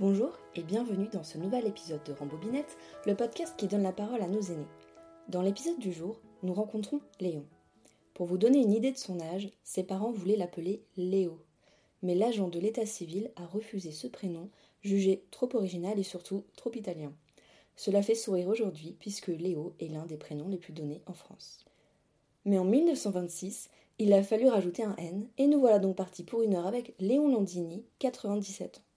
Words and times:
Bonjour 0.00 0.36
et 0.56 0.64
bienvenue 0.64 1.06
dans 1.12 1.22
ce 1.22 1.38
nouvel 1.38 1.68
épisode 1.68 2.02
de 2.02 2.12
Rambobinette, 2.12 2.76
le 3.06 3.14
podcast 3.14 3.54
qui 3.56 3.68
donne 3.68 3.84
la 3.84 3.92
parole 3.92 4.22
à 4.22 4.26
nos 4.26 4.40
aînés. 4.40 4.66
Dans 5.28 5.40
l'épisode 5.40 5.78
du 5.78 5.92
jour, 5.92 6.20
nous 6.42 6.52
rencontrons 6.52 7.00
Léon. 7.20 7.44
Pour 8.12 8.26
vous 8.26 8.36
donner 8.36 8.58
une 8.58 8.72
idée 8.72 8.90
de 8.90 8.98
son 8.98 9.20
âge, 9.20 9.52
ses 9.62 9.84
parents 9.84 10.10
voulaient 10.10 10.34
l'appeler 10.34 10.82
Léo. 10.96 11.38
Mais 12.02 12.16
l'agent 12.16 12.48
de 12.48 12.58
l'état 12.58 12.86
civil 12.86 13.30
a 13.36 13.46
refusé 13.46 13.92
ce 13.92 14.08
prénom, 14.08 14.50
jugé 14.82 15.22
trop 15.30 15.48
original 15.54 15.96
et 15.96 16.02
surtout 16.02 16.42
trop 16.56 16.72
italien. 16.74 17.12
Cela 17.76 18.02
fait 18.02 18.16
sourire 18.16 18.48
aujourd'hui 18.48 18.96
puisque 18.98 19.28
Léo 19.28 19.76
est 19.78 19.86
l'un 19.86 20.06
des 20.06 20.16
prénoms 20.16 20.48
les 20.48 20.58
plus 20.58 20.72
donnés 20.72 21.02
en 21.06 21.12
France. 21.12 21.64
Mais 22.44 22.58
en 22.58 22.64
1926, 22.64 23.70
il 24.00 24.12
a 24.12 24.24
fallu 24.24 24.48
rajouter 24.48 24.82
un 24.82 24.96
N 24.96 25.28
et 25.38 25.46
nous 25.46 25.60
voilà 25.60 25.78
donc 25.78 25.94
partis 25.94 26.24
pour 26.24 26.42
une 26.42 26.56
heure 26.56 26.66
avec 26.66 26.96
Léon 26.98 27.28
Landini, 27.28 27.84
97 28.00 28.78
ans. 28.78 28.93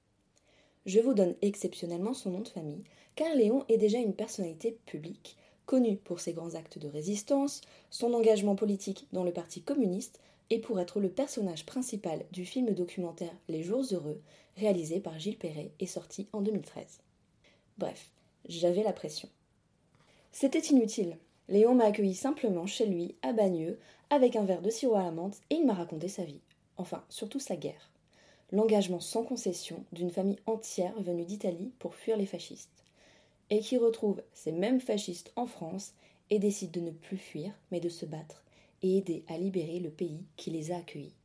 Je 0.88 1.02
vous 1.02 1.14
donne 1.14 1.36
exceptionnellement 1.42 2.14
son 2.14 2.32
nom 2.32 2.40
de 2.40 2.48
famille, 2.48 2.86
car 3.16 3.36
Léon 3.36 3.66
est 3.68 3.78
déjà 3.78 3.98
une 3.98 4.14
personnalité 4.14 4.78
publique, 4.86 5.36
connu 5.66 5.98
pour 5.98 6.22
ses 6.22 6.32
grands 6.32 6.56
actes 6.56 6.80
de 6.80 6.88
résistance, 6.88 7.60
son 7.90 8.14
engagement 8.14 8.56
politique 8.56 9.06
dans 9.12 9.26
le 9.26 9.34
Parti 9.34 9.62
communiste 9.62 10.22
et 10.50 10.60
pour 10.60 10.80
être 10.80 11.02
le 11.02 11.10
personnage 11.10 11.66
principal 11.66 12.24
du 12.32 12.46
film 12.46 12.74
documentaire 12.74 13.36
Les 13.50 13.64
Jours 13.64 13.84
heureux, 13.92 14.22
réalisé 14.56 15.02
par 15.02 15.20
Gilles 15.20 15.38
Perret 15.38 15.72
et 15.82 15.88
sorti 15.88 16.30
en 16.32 16.42
2013. 16.42 17.02
Bref, 17.78 18.10
j'avais 18.48 18.84
la 18.84 18.94
pression. 18.94 19.28
C'était 20.32 20.60
inutile. 20.60 21.18
Léon 21.50 21.76
m'a 21.76 21.84
accueilli 21.84 22.16
simplement 22.16 22.66
chez 22.66 22.86
lui, 22.86 23.16
à 23.24 23.34
Bagneux, 23.34 23.78
avec 24.10 24.38
un 24.38 24.46
verre 24.46 24.62
de 24.62 24.70
sirop 24.70 24.96
à 24.96 25.04
la 25.04 25.12
menthe, 25.12 25.42
et 25.50 25.56
il 25.56 25.66
m'a 25.66 25.74
raconté 25.74 26.08
sa 26.08 26.24
vie. 26.24 26.40
Enfin, 26.78 27.04
surtout 27.10 27.40
sa 27.42 27.58
guerre. 27.58 27.92
L'engagement 28.52 29.02
sans 29.02 29.24
concession 29.24 29.84
d'une 29.92 30.10
famille 30.10 30.40
entière 30.46 31.00
venue 31.02 31.26
d'Italie 31.26 31.72
pour 31.80 31.96
fuir 31.96 32.16
les 32.16 32.26
fascistes. 32.26 32.84
Et 33.50 33.60
qui 33.60 33.78
retrouve 33.78 34.22
ces 34.34 34.52
mêmes 34.52 34.80
fascistes 34.80 35.32
en 35.36 35.46
France 35.46 35.94
et 36.30 36.40
décide 36.40 36.72
de 36.72 36.80
ne 36.80 36.92
plus 36.92 37.18
fuir, 37.18 37.52
mais 37.72 37.80
de 37.80 37.90
se 37.90 38.06
battre 38.06 38.44
et 38.84 38.98
aider 38.98 39.24
à 39.28 39.38
libérer 39.38 39.80
le 39.80 39.90
pays 39.90 40.24
qui 40.36 40.52
les 40.52 40.72
a 40.72 40.78
accueillis. 40.78 41.16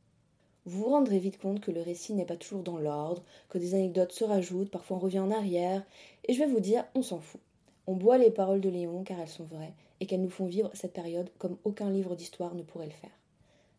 Vous 0.65 0.79
vous 0.79 0.89
rendrez 0.89 1.19
vite 1.19 1.39
compte 1.39 1.59
que 1.59 1.71
le 1.71 1.81
récit 1.81 2.13
n'est 2.13 2.25
pas 2.25 2.37
toujours 2.37 2.63
dans 2.63 2.77
l'ordre, 2.77 3.23
que 3.49 3.57
des 3.57 3.73
anecdotes 3.73 4.13
se 4.13 4.23
rajoutent, 4.23 4.71
parfois 4.71 4.97
on 4.97 5.01
revient 5.01 5.19
en 5.19 5.31
arrière, 5.31 5.85
et 6.25 6.33
je 6.33 6.39
vais 6.39 6.47
vous 6.47 6.61
dire, 6.61 6.85
on 6.95 7.01
s'en 7.01 7.19
fout. 7.19 7.41
On 7.85 7.95
boit 7.95 8.17
les 8.17 8.31
paroles 8.31 8.61
de 8.61 8.69
Léon 8.69 9.03
car 9.03 9.19
elles 9.19 9.27
sont 9.27 9.43
vraies 9.43 9.73
et 9.99 10.05
qu'elles 10.05 10.21
nous 10.21 10.29
font 10.29 10.45
vivre 10.45 10.71
cette 10.73 10.93
période 10.93 11.29
comme 11.37 11.57
aucun 11.65 11.89
livre 11.89 12.15
d'histoire 12.15 12.55
ne 12.55 12.63
pourrait 12.63 12.85
le 12.85 12.91
faire. 12.91 13.11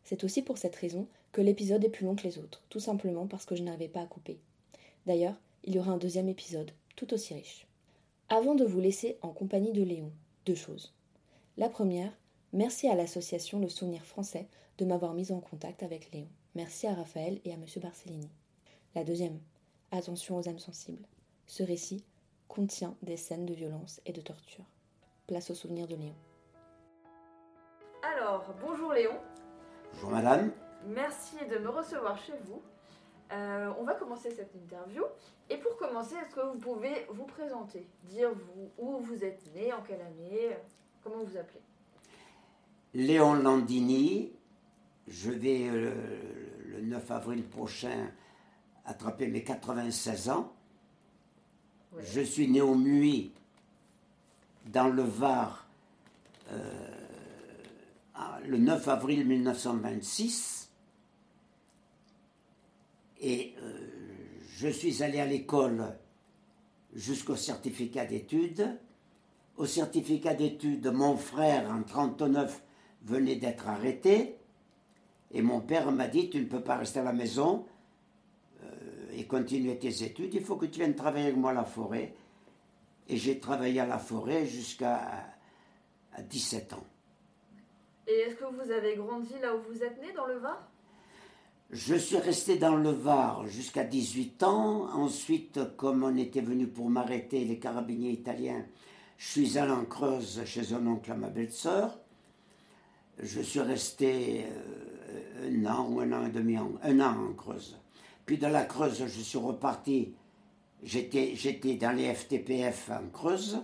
C'est 0.05 0.25
aussi 0.25 0.43
pour 0.43 0.59
cette 0.59 0.77
raison 0.77 1.07
que 1.35 1.41
l'épisode 1.41 1.85
est 1.85 1.91
plus 1.91 2.07
long 2.07 2.15
que 2.15 2.23
les 2.23 2.39
autres, 2.39 2.63
tout 2.71 2.79
simplement 2.79 3.27
parce 3.27 3.45
que 3.45 3.57
je 3.57 3.65
n'avais 3.65 3.89
pas 3.89 4.01
à 4.01 4.07
couper. 4.07 4.39
D'ailleurs, 5.05 5.35
il 5.65 5.75
y 5.75 5.81
aura 5.81 5.91
un 5.91 5.99
deuxième 5.99 6.29
épisode, 6.29 6.71
tout 6.95 7.13
aussi 7.13 7.35
riche. 7.35 7.67
Avant 8.29 8.55
de 8.55 8.65
vous 8.65 8.79
laisser 8.79 9.19
en 9.21 9.31
compagnie 9.31 9.73
de 9.73 9.83
Léon, 9.83 10.13
deux 10.47 10.55
choses. 10.55 10.95
La 11.57 11.69
première, 11.69 12.13
merci 12.53 12.89
à 12.89 12.95
l'association 12.95 13.59
Le 13.59 13.69
Souvenir 13.69 14.05
Français 14.05 14.47
de 14.79 14.85
m'avoir 14.85 15.13
mise 15.13 15.33
en 15.33 15.41
contact 15.41 15.83
avec 15.83 16.13
Léon. 16.13 16.29
Merci 16.55 16.87
à 16.87 16.95
Raphaël 16.95 17.41
et 17.45 17.51
à 17.51 17.55
M. 17.55 17.65
Barcellini. 17.83 18.31
La 18.95 19.03
deuxième, 19.03 19.41
attention 19.91 20.37
aux 20.37 20.49
âmes 20.49 20.61
sensibles. 20.61 21.05
Ce 21.49 21.65
récit 21.65 22.05
contient 22.47 22.95
des 23.03 23.17
scènes 23.17 23.45
de 23.45 23.55
violence 23.55 24.01
et 24.07 24.13
de 24.13 24.21
torture. 24.21 24.65
Place 25.27 25.51
au 25.51 25.55
souvenir 25.55 25.89
de 25.89 25.97
Léon. 25.97 26.15
Alors, 28.05 28.55
bonjour 28.65 28.93
Léon. 28.93 29.19
Bonjour 29.95 30.11
madame. 30.11 30.53
Merci 30.87 31.37
de 31.51 31.59
me 31.59 31.69
recevoir 31.69 32.19
chez 32.19 32.35
vous. 32.45 32.63
Euh, 33.33 33.73
on 33.79 33.85
va 33.85 33.95
commencer 33.95 34.31
cette 34.31 34.55
interview. 34.55 35.03
Et 35.49 35.57
pour 35.57 35.77
commencer, 35.77 36.15
est-ce 36.15 36.35
que 36.35 36.41
vous 36.41 36.59
pouvez 36.59 37.07
vous 37.11 37.25
présenter 37.25 37.87
Dire 38.05 38.31
vous, 38.33 38.71
où 38.79 38.99
vous 38.99 39.25
êtes 39.25 39.43
né, 39.55 39.73
en 39.73 39.83
quelle 39.83 40.01
année, 40.01 40.57
comment 41.03 41.17
vous 41.19 41.27
vous 41.27 41.37
appelez? 41.37 41.61
Léon 42.93 43.35
Landini, 43.35 44.33
je 45.09 45.31
vais 45.31 45.69
euh, 45.69 45.93
le 46.67 46.81
9 46.83 47.11
avril 47.11 47.45
prochain 47.45 48.11
attraper 48.85 49.27
mes 49.27 49.43
96 49.43 50.29
ans. 50.29 50.53
Ouais. 51.93 52.03
Je 52.05 52.21
suis 52.21 52.49
né 52.49 52.61
au 52.61 52.75
Muy, 52.75 53.33
dans 54.67 54.89
le 54.89 55.03
Var, 55.03 55.67
euh, 56.53 56.61
le 58.47 58.59
9 58.59 58.89
avril 58.89 59.27
1926. 59.27 60.64
Et 63.21 63.55
euh, 63.63 63.79
je 64.57 64.69
suis 64.69 65.03
allé 65.03 65.21
à 65.21 65.27
l'école 65.27 65.97
jusqu'au 66.95 67.37
certificat 67.37 68.05
d'études. 68.05 68.79
Au 69.57 69.67
certificat 69.67 70.35
d'études, 70.35 70.87
mon 70.89 71.17
frère, 71.17 71.71
en 71.71 71.83
39, 71.83 72.63
venait 73.03 73.37
d'être 73.37 73.69
arrêté. 73.69 74.37
Et 75.31 75.43
mon 75.43 75.61
père 75.61 75.91
m'a 75.91 76.09
dit, 76.09 76.31
tu 76.31 76.41
ne 76.41 76.47
peux 76.47 76.63
pas 76.63 76.77
rester 76.77 77.01
à 77.01 77.05
la 77.05 77.13
maison 77.13 77.67
euh, 78.63 78.67
et 79.13 79.27
continuer 79.27 79.79
tes 79.79 80.05
études, 80.05 80.35
il 80.35 80.43
faut 80.43 80.57
que 80.57 80.67
tu 80.67 80.81
viennes 80.81 80.95
travailler 80.95 81.27
avec 81.27 81.37
moi 81.37 81.51
à 81.51 81.55
la 81.55 81.65
forêt. 81.65 82.15
Et 83.09 83.17
j'ai 83.17 83.39
travaillé 83.39 83.81
à 83.81 83.87
la 83.87 83.99
forêt 83.99 84.47
jusqu'à 84.47 85.35
à 86.15 86.23
17 86.23 86.73
ans. 86.75 86.87
Et 88.07 88.13
est-ce 88.13 88.37
que 88.37 88.45
vous 88.45 88.71
avez 88.71 88.97
grandi 88.97 89.35
là 89.41 89.55
où 89.55 89.61
vous 89.63 89.83
êtes 89.83 90.01
né, 90.01 90.13
dans 90.13 90.27
le 90.27 90.37
Var? 90.37 90.71
Je 91.75 91.97
suis 91.97 92.19
resté 92.19 92.57
dans 92.57 92.77
le 92.77 92.91
Var 92.91 93.49
jusqu'à 93.49 93.83
18 93.83 94.45
ans. 94.45 94.87
Ensuite, 94.93 95.59
comme 95.77 96.05
on 96.05 96.17
était 96.17 96.41
venu 96.41 96.69
pour 96.69 96.89
m'arrêter, 96.89 97.45
les 97.45 97.59
carabiniers 97.59 98.13
italiens, 98.13 98.65
je 99.19 99.29
suis 99.29 99.59
allé 99.59 99.73
en 99.73 99.85
Creuse 99.85 100.45
chez 100.45 100.73
un 100.73 100.87
oncle 100.87 101.11
à 101.11 101.17
ma 101.17 101.31
belle-sœur. 101.31 101.99
Je 103.19 103.41
suis 103.41 103.59
resté 103.59 104.45
euh, 104.45 105.51
un 105.51 105.67
an 105.67 105.89
ou 105.91 105.99
un 105.99 106.13
an 106.13 106.25
et 106.25 106.31
demi, 106.31 106.57
un 106.57 107.01
an 107.01 107.31
en 107.31 107.33
Creuse. 107.33 107.77
Puis 108.25 108.39
de 108.39 108.47
la 108.47 108.63
Creuse, 108.63 109.07
je 109.09 109.21
suis 109.21 109.39
reparti. 109.39 110.15
J'étais 110.85 111.75
dans 111.75 111.97
les 111.97 112.15
FTPF 112.15 112.91
en 112.91 113.09
Creuse. 113.09 113.59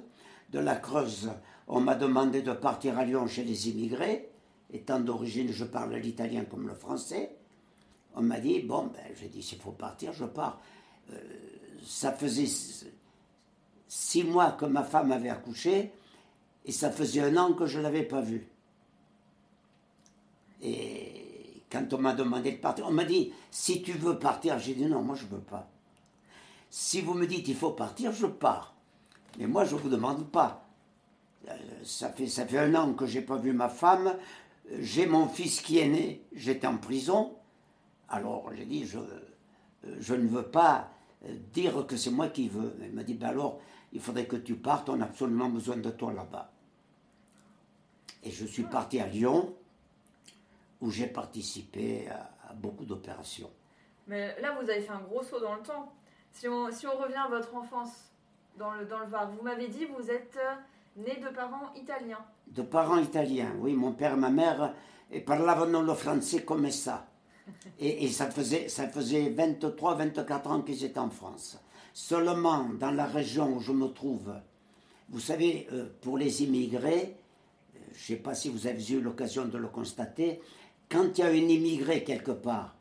De 0.50 0.58
la 0.58 0.74
Creuse, 0.74 1.30
on 1.68 1.80
m'a 1.80 1.94
demandé 1.94 2.42
de 2.42 2.54
partir 2.54 2.98
à 2.98 3.04
Lyon 3.04 3.28
chez 3.28 3.44
les 3.44 3.68
immigrés. 3.68 4.32
Étant 4.72 4.98
d'origine, 4.98 5.52
je 5.52 5.64
parle 5.64 5.94
l'italien 5.94 6.44
comme 6.44 6.66
le 6.66 6.74
français. 6.74 7.36
On 8.14 8.22
m'a 8.22 8.40
dit, 8.40 8.60
bon, 8.60 8.86
ben, 8.86 9.02
j'ai 9.18 9.28
dit, 9.28 9.42
s'il 9.42 9.58
faut 9.58 9.72
partir, 9.72 10.12
je 10.12 10.24
pars. 10.24 10.60
Euh, 11.12 11.16
ça 11.84 12.12
faisait 12.12 12.48
six 13.88 14.24
mois 14.24 14.52
que 14.52 14.64
ma 14.66 14.84
femme 14.84 15.12
avait 15.12 15.30
accouché 15.30 15.92
et 16.64 16.72
ça 16.72 16.90
faisait 16.90 17.20
un 17.22 17.36
an 17.36 17.52
que 17.54 17.66
je 17.66 17.78
ne 17.78 17.84
l'avais 17.84 18.02
pas 18.02 18.20
vue. 18.20 18.46
Et 20.62 21.62
quand 21.70 21.92
on 21.92 21.98
m'a 21.98 22.12
demandé 22.12 22.52
de 22.52 22.58
partir, 22.58 22.86
on 22.86 22.92
m'a 22.92 23.04
dit, 23.04 23.32
si 23.50 23.82
tu 23.82 23.92
veux 23.92 24.18
partir, 24.18 24.58
j'ai 24.58 24.74
dit, 24.74 24.86
non, 24.86 25.02
moi 25.02 25.16
je 25.16 25.24
ne 25.24 25.30
veux 25.30 25.40
pas. 25.40 25.68
Si 26.70 27.00
vous 27.00 27.14
me 27.14 27.26
dites, 27.26 27.48
il 27.48 27.56
faut 27.56 27.72
partir, 27.72 28.12
je 28.12 28.26
pars. 28.26 28.74
Mais 29.38 29.46
moi, 29.46 29.64
je 29.64 29.74
ne 29.74 29.80
vous 29.80 29.88
demande 29.88 30.30
pas. 30.30 30.64
Euh, 31.48 31.52
Ça 31.84 32.10
fait, 32.10 32.28
ça 32.28 32.46
fait 32.46 32.58
un 32.58 32.74
an 32.74 32.94
que 32.94 33.06
j'ai 33.06 33.22
pas 33.22 33.36
vu 33.36 33.52
ma 33.52 33.68
femme. 33.68 34.16
J'ai 34.78 35.06
mon 35.06 35.28
fils 35.28 35.60
qui 35.60 35.78
est 35.78 35.88
né. 35.88 36.24
J'étais 36.32 36.68
en 36.68 36.76
prison. 36.76 37.34
Alors, 38.10 38.50
j'ai 38.54 38.64
dit, 38.64 38.84
je, 38.86 38.98
euh, 38.98 39.96
je 39.98 40.14
ne 40.14 40.28
veux 40.28 40.42
pas 40.42 40.90
euh, 41.24 41.34
dire 41.52 41.86
que 41.86 41.96
c'est 41.96 42.10
moi 42.10 42.28
qui 42.28 42.48
veux. 42.48 42.76
Elle 42.82 42.92
m'a 42.92 43.04
dit, 43.04 43.14
ben 43.14 43.28
alors, 43.28 43.60
il 43.92 44.00
faudrait 44.00 44.26
que 44.26 44.36
tu 44.36 44.56
partes. 44.56 44.88
On 44.88 45.00
a 45.00 45.04
absolument 45.04 45.48
besoin 45.48 45.76
de 45.76 45.90
toi 45.90 46.12
là-bas. 46.12 46.50
Et 48.22 48.30
je 48.30 48.44
suis 48.44 48.64
parti 48.64 49.00
à 49.00 49.06
Lyon, 49.06 49.54
où 50.80 50.90
j'ai 50.90 51.06
participé 51.06 52.08
à, 52.08 52.30
à 52.50 52.52
beaucoup 52.52 52.84
d'opérations. 52.84 53.50
Mais 54.06 54.38
là, 54.40 54.56
vous 54.60 54.68
avez 54.68 54.80
fait 54.80 54.92
un 54.92 55.00
gros 55.00 55.22
saut 55.22 55.40
dans 55.40 55.54
le 55.54 55.62
temps. 55.62 55.92
Si 56.32 56.48
on, 56.48 56.70
si 56.70 56.86
on 56.86 56.96
revient 56.98 57.14
à 57.16 57.28
votre 57.28 57.54
enfance 57.54 58.12
dans 58.56 58.72
le, 58.74 58.84
dans 58.84 58.98
le 58.98 59.06
Var, 59.06 59.30
vous 59.30 59.42
m'avez 59.42 59.68
dit 59.68 59.84
vous 59.86 60.10
êtes 60.10 60.36
euh, 60.36 60.54
né 60.96 61.16
de 61.16 61.28
parents 61.28 61.72
italiens. 61.74 62.24
De 62.48 62.62
parents 62.62 62.98
italiens, 62.98 63.52
oui, 63.58 63.74
mon 63.74 63.92
père 63.92 64.14
et 64.14 64.16
ma 64.16 64.30
mère 64.30 64.74
et 65.10 65.20
parlavano 65.20 65.82
le 65.82 65.94
français 65.94 66.44
comme 66.44 66.70
ça. 66.70 67.06
Et, 67.78 68.08
ça 68.08 68.30
faisait, 68.30 68.68
ça 68.68 68.88
faisait 68.88 69.30
23, 69.30 69.94
24 69.94 70.50
ans 70.50 70.62
qu'ils 70.62 70.84
étaient 70.84 70.98
en 70.98 71.10
France. 71.10 71.58
Seulement 71.92 72.68
dans 72.78 72.90
la 72.90 73.06
région 73.06 73.56
où 73.56 73.60
je 73.60 73.72
me 73.72 73.88
trouve, 73.88 74.32
vous 75.08 75.20
savez, 75.20 75.66
euh, 75.72 75.86
pour 76.00 76.18
les 76.18 76.42
immigrés, 76.42 77.16
euh, 77.74 77.78
je 77.92 78.12
ne 78.12 78.16
sais 78.16 78.22
pas 78.22 78.34
si 78.34 78.48
vous 78.48 78.66
avez 78.66 78.86
eu 78.90 79.00
l'occasion 79.00 79.46
de 79.46 79.58
le 79.58 79.68
constater, 79.68 80.40
quand 80.88 81.18
il 81.18 81.20
y 81.20 81.24
a 81.24 81.28
un 81.28 81.32
immigré 81.32 82.04
quelque 82.04 82.30
part, 82.30 82.76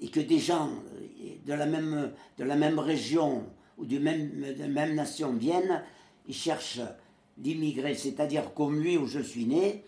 et 0.00 0.08
que 0.08 0.20
des 0.20 0.38
gens 0.38 0.70
euh, 0.70 1.34
de 1.44 1.52
la 1.52 1.66
même, 1.66 2.12
de 2.38 2.44
la 2.44 2.56
même 2.56 2.78
région 2.78 3.44
ou 3.76 3.84
du 3.84 3.98
même, 3.98 4.30
de 4.56 4.60
la 4.60 4.68
même 4.68 4.94
nation 4.94 5.32
viennent, 5.32 5.82
ils 6.26 6.34
cherchent 6.34 6.80
l'immigré, 7.38 7.94
c'est-à-dire 7.94 8.54
qu'au 8.54 8.68
Muy 8.68 8.96
où 8.96 9.06
je 9.06 9.20
suis 9.20 9.46
né, 9.46 9.84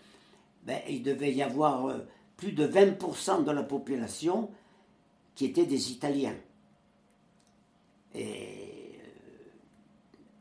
ben, 0.63 0.79
il 0.89 1.03
devait 1.03 1.31
y 1.31 1.41
avoir 1.43 1.95
plus 2.37 2.51
de 2.51 2.67
20% 2.67 3.43
de 3.43 3.51
la 3.51 3.63
population 3.63 4.49
qui 5.35 5.45
étaient 5.45 5.65
des 5.65 5.91
Italiens. 5.91 6.35
Et 8.13 8.99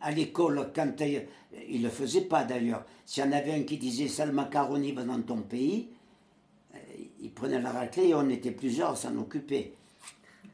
à 0.00 0.10
l'école, 0.10 0.70
quand 0.74 0.92
il 1.00 1.78
ne 1.78 1.84
le 1.84 1.90
faisait 1.90 2.22
pas 2.22 2.44
d'ailleurs, 2.44 2.84
s'il 3.04 3.24
y 3.24 3.26
en 3.26 3.32
avait 3.32 3.54
un 3.54 3.62
qui 3.64 3.78
disait 3.78 4.08
sale 4.08 4.32
macaroni 4.32 4.92
va 4.92 5.02
dans 5.02 5.20
ton 5.22 5.42
pays, 5.42 5.88
euh, 6.74 6.78
il 7.20 7.32
prenait 7.32 7.60
la 7.60 7.72
raclée 7.72 8.08
et 8.08 8.14
on 8.14 8.28
était 8.28 8.50
plusieurs 8.50 8.90
à 8.90 8.96
s'en 8.96 9.16
occuper. 9.16 9.74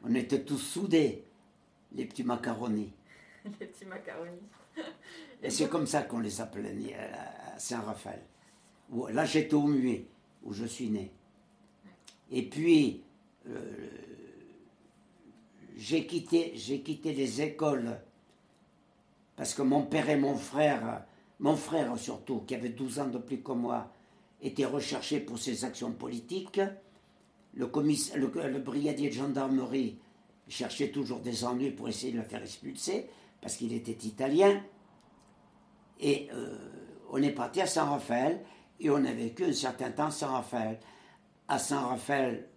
On 0.03 0.15
était 0.15 0.41
tous 0.41 0.57
soudés, 0.57 1.23
les 1.93 2.05
petits 2.05 2.23
macaronis. 2.23 2.91
les 3.59 3.67
petits 3.67 3.85
macaronis. 3.85 4.39
Et 5.43 5.49
c'est 5.49 5.67
comme 5.67 5.87
ça 5.87 6.03
qu'on 6.03 6.19
les 6.19 6.39
appelait 6.41 6.95
à 6.95 7.59
Saint-Raphaël. 7.59 8.21
Là, 9.11 9.25
j'étais 9.25 9.53
au 9.53 9.67
Muet, 9.67 10.05
où 10.43 10.53
je 10.53 10.65
suis 10.65 10.89
né. 10.89 11.11
Et 12.31 12.43
puis, 12.43 13.03
euh, 13.49 13.89
j'ai 15.75 16.05
quitté, 16.07 16.53
quitté 16.53 17.13
les 17.13 17.41
écoles 17.41 17.99
parce 19.35 19.53
que 19.53 19.61
mon 19.61 19.83
père 19.83 20.09
et 20.09 20.17
mon 20.17 20.35
frère, 20.35 21.03
mon 21.39 21.55
frère 21.55 21.97
surtout, 21.97 22.41
qui 22.41 22.55
avait 22.55 22.69
12 22.69 22.99
ans 22.99 23.07
de 23.07 23.17
plus 23.17 23.41
que 23.41 23.51
moi, 23.51 23.91
étaient 24.41 24.65
recherchés 24.65 25.19
pour 25.19 25.39
ses 25.39 25.65
actions 25.65 25.91
politiques. 25.91 26.61
Le, 27.53 27.65
le, 27.67 28.59
brigadier 28.59 29.09
de 29.09 29.13
gendarmerie 29.13 29.97
cherchait 30.47 30.89
toujours 30.89 31.19
des 31.19 31.43
ennuis 31.43 31.71
pour 31.71 31.89
essayer 31.89 32.13
de 32.13 32.17
le 32.17 32.23
faire 32.23 32.41
expulser, 32.41 33.07
parce 33.41 33.55
qu'il 33.55 33.73
était 33.73 34.07
italien. 34.07 34.61
Et 35.99 36.29
euh, 36.33 36.57
on 37.09 37.21
est 37.21 37.31
parti 37.31 37.61
à 37.61 37.65
Saint-Raphaël, 37.67 38.41
et 38.79 38.89
on 38.89 39.03
a 39.03 39.11
vécu 39.11 39.45
un 39.45 39.53
certain 39.53 39.91
temps 39.91 40.07
à 40.07 40.11
Saint-Raphaël. 40.11 40.79
À 41.47 41.59
Saint-Raphaël, 41.59 42.47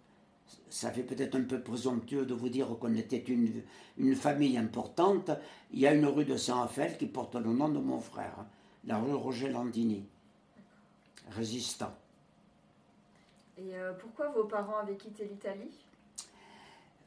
ça 0.69 0.91
fait 0.91 1.03
peut-être 1.03 1.35
un 1.35 1.43
peu 1.43 1.61
présomptueux 1.61 2.25
de 2.25 2.33
vous 2.33 2.49
dire 2.49 2.67
qu'on 2.79 2.95
était 2.95 3.17
une, 3.17 3.63
une, 3.97 4.15
famille 4.15 4.57
importante. 4.57 5.31
Il 5.71 5.79
y 5.79 5.87
a 5.87 5.93
une 5.93 6.05
rue 6.05 6.25
de 6.25 6.37
Saint-Raphaël 6.37 6.97
qui 6.97 7.07
porte 7.07 7.35
le 7.35 7.51
nom 7.51 7.69
de 7.69 7.79
mon 7.79 7.99
frère, 7.99 8.45
la 8.85 8.97
rue 8.97 9.13
Roger 9.13 9.49
Landini, 9.49 10.05
résistant. 11.31 11.93
Et 13.57 13.75
euh, 13.75 13.93
pourquoi 13.93 14.29
vos 14.29 14.43
parents 14.43 14.77
avaient 14.77 14.97
quitté 14.97 15.25
l'Italie? 15.25 15.71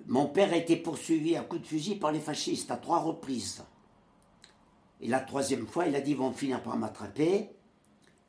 Mon 0.07 0.27
père 0.27 0.53
a 0.53 0.57
été 0.57 0.77
poursuivi 0.77 1.37
à 1.37 1.43
coups 1.43 1.63
de 1.63 1.67
fusil 1.67 1.97
par 1.97 2.13
les 2.13 2.21
fascistes 2.21 2.71
à 2.71 2.77
trois 2.77 3.01
reprises. 3.01 3.65
Et 5.01 5.09
la 5.09 5.21
troisième 5.21 5.67
fois, 5.67 5.87
il 5.87 5.95
a 5.95 6.01
dit 6.01 6.13
ils 6.13 6.17
vont 6.17 6.33
finir 6.33 6.63
par 6.63 6.77
m'attraper. 6.77 7.51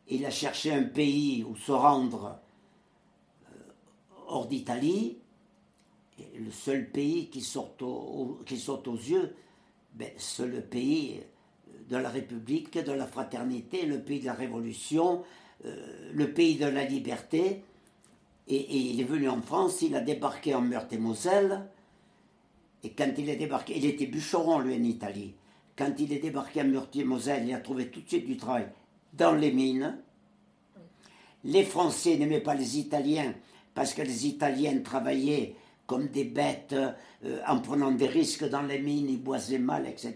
Il 0.08 0.26
a 0.26 0.32
cherché 0.32 0.74
un 0.74 0.84
pays 0.84 1.44
où 1.44 1.56
se 1.56 1.72
rendre 1.72 2.40
hors 4.30 4.48
d'Italie, 4.48 5.18
le 6.38 6.52
seul 6.52 6.90
pays 6.90 7.30
qui 7.30 7.42
sort 7.42 7.76
aux, 7.82 8.40
qui 8.46 8.64
aux 8.70 8.96
yeux, 8.96 9.36
ben, 9.96 10.10
c'est 10.18 10.48
le 10.48 10.62
pays 10.62 11.22
de 11.90 11.98
la 11.98 12.10
République, 12.10 12.78
de 12.78 12.92
la 12.92 13.08
fraternité, 13.08 13.86
le 13.86 14.00
pays 14.00 14.20
de 14.20 14.26
la 14.26 14.34
Révolution, 14.34 15.24
euh, 15.66 16.12
le 16.14 16.32
pays 16.32 16.56
de 16.56 16.66
la 16.66 16.86
liberté. 16.86 17.64
Et, 18.48 18.78
il 18.78 19.00
est 19.00 19.06
venu 19.06 19.30
en 19.30 19.42
France, 19.42 19.82
il 19.82 19.96
a 19.96 20.02
débarqué 20.02 20.54
en 20.54 20.62
Meurthe-et-Moselle. 20.62 21.68
Et 22.84 22.92
quand 22.92 23.12
il 23.18 23.30
est 23.30 23.36
débarqué, 23.36 23.78
il 23.78 23.86
était 23.86 24.06
bûcheron, 24.06 24.60
lui, 24.60 24.76
en 24.76 24.84
Italie. 24.84 25.34
Quand 25.76 25.94
il 26.00 26.14
est 26.14 26.20
débarqué 26.20 26.62
en 26.62 26.68
Meurthe-et-Moselle, 26.68 27.48
il 27.48 27.54
a 27.54 27.60
trouvé 27.60 27.90
tout 27.90 28.02
de 28.02 28.08
suite 28.08 28.26
du 28.26 28.38
travail 28.38 28.68
dans 29.14 29.34
les 29.34 29.52
mines. 29.52 29.98
Les 31.44 31.64
Français 31.64 32.18
n'aimaient 32.18 32.42
pas 32.42 32.54
les 32.54 32.80
Italiens 32.80 33.34
parce 33.74 33.94
que 33.94 34.02
les 34.02 34.28
Italiens 34.28 34.80
travaillaient 34.80 35.56
comme 35.86 36.08
des 36.08 36.26
bêtes 36.26 36.76
euh, 37.26 37.42
en 37.48 37.60
prenant 37.60 37.92
des 37.92 38.08
risques 38.08 38.48
dans 38.48 38.62
les 38.62 38.80
mines, 38.80 39.10
ils 39.10 39.22
boisaient 39.22 39.58
mal, 39.58 39.88
etc. 39.88 40.16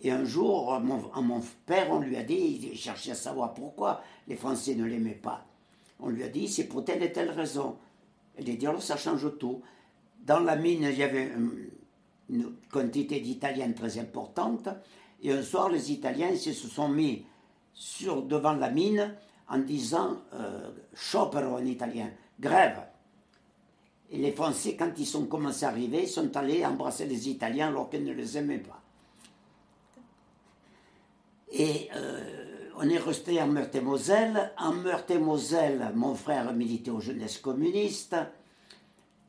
Et 0.00 0.10
un 0.10 0.24
jour, 0.24 0.78
mon, 0.80 1.12
à 1.12 1.20
mon 1.20 1.40
père, 1.66 1.88
on 1.90 2.00
lui 2.00 2.16
a 2.16 2.22
dit, 2.22 2.60
il 2.72 2.76
cherchait 2.76 3.12
à 3.12 3.16
savoir 3.16 3.54
pourquoi 3.54 4.02
les 4.26 4.36
Français 4.36 4.74
ne 4.74 4.84
l'aimaient 4.84 5.10
pas. 5.10 5.46
On 6.00 6.08
lui 6.08 6.24
a 6.24 6.28
dit, 6.28 6.48
c'est 6.48 6.64
pour 6.64 6.84
telle 6.84 7.02
et 7.02 7.12
telle 7.12 7.30
raison. 7.30 7.76
Il 8.38 8.50
a 8.50 8.54
dit, 8.54 8.66
alors 8.66 8.82
ça 8.82 8.96
change 8.96 9.38
tout. 9.38 9.62
Dans 10.24 10.40
la 10.40 10.56
mine, 10.56 10.88
il 10.90 10.98
y 10.98 11.02
avait 11.02 11.32
une, 12.28 12.54
quantité 12.70 13.20
d'Italiens 13.20 13.72
très 13.72 13.98
importante. 13.98 14.68
Et 15.22 15.30
un 15.30 15.42
soir, 15.42 15.68
les 15.68 15.92
Italiens 15.92 16.34
se 16.34 16.52
sont 16.52 16.88
mis 16.88 17.24
sur, 17.74 18.22
devant 18.22 18.54
la 18.54 18.70
mine 18.70 19.14
en 19.52 19.58
disant 19.58 20.16
euh, 20.32 20.70
en 21.12 21.64
italien, 21.64 22.10
grève. 22.40 22.86
Et 24.10 24.18
les 24.18 24.32
Français, 24.32 24.76
quand 24.76 24.92
ils 24.96 25.06
sont 25.06 25.26
commencés 25.26 25.66
à 25.66 25.68
arriver, 25.68 26.06
sont 26.06 26.34
allés 26.36 26.64
embrasser 26.64 27.06
les 27.06 27.28
Italiens 27.28 27.68
alors 27.68 27.90
qu'ils 27.90 28.04
ne 28.04 28.12
les 28.12 28.38
aimaient 28.38 28.58
pas. 28.58 28.80
Et 31.50 31.90
euh, 31.94 32.70
on 32.78 32.88
est 32.88 32.98
resté 32.98 33.42
en 33.42 33.46
Meurthe-et-Moselle. 33.46 34.52
En 34.56 34.72
Meurthe-et-Moselle, 34.72 35.92
mon 35.94 36.14
frère 36.14 36.52
militait 36.54 36.90
aux 36.90 37.00
jeunesses 37.00 37.38
communistes. 37.38 38.16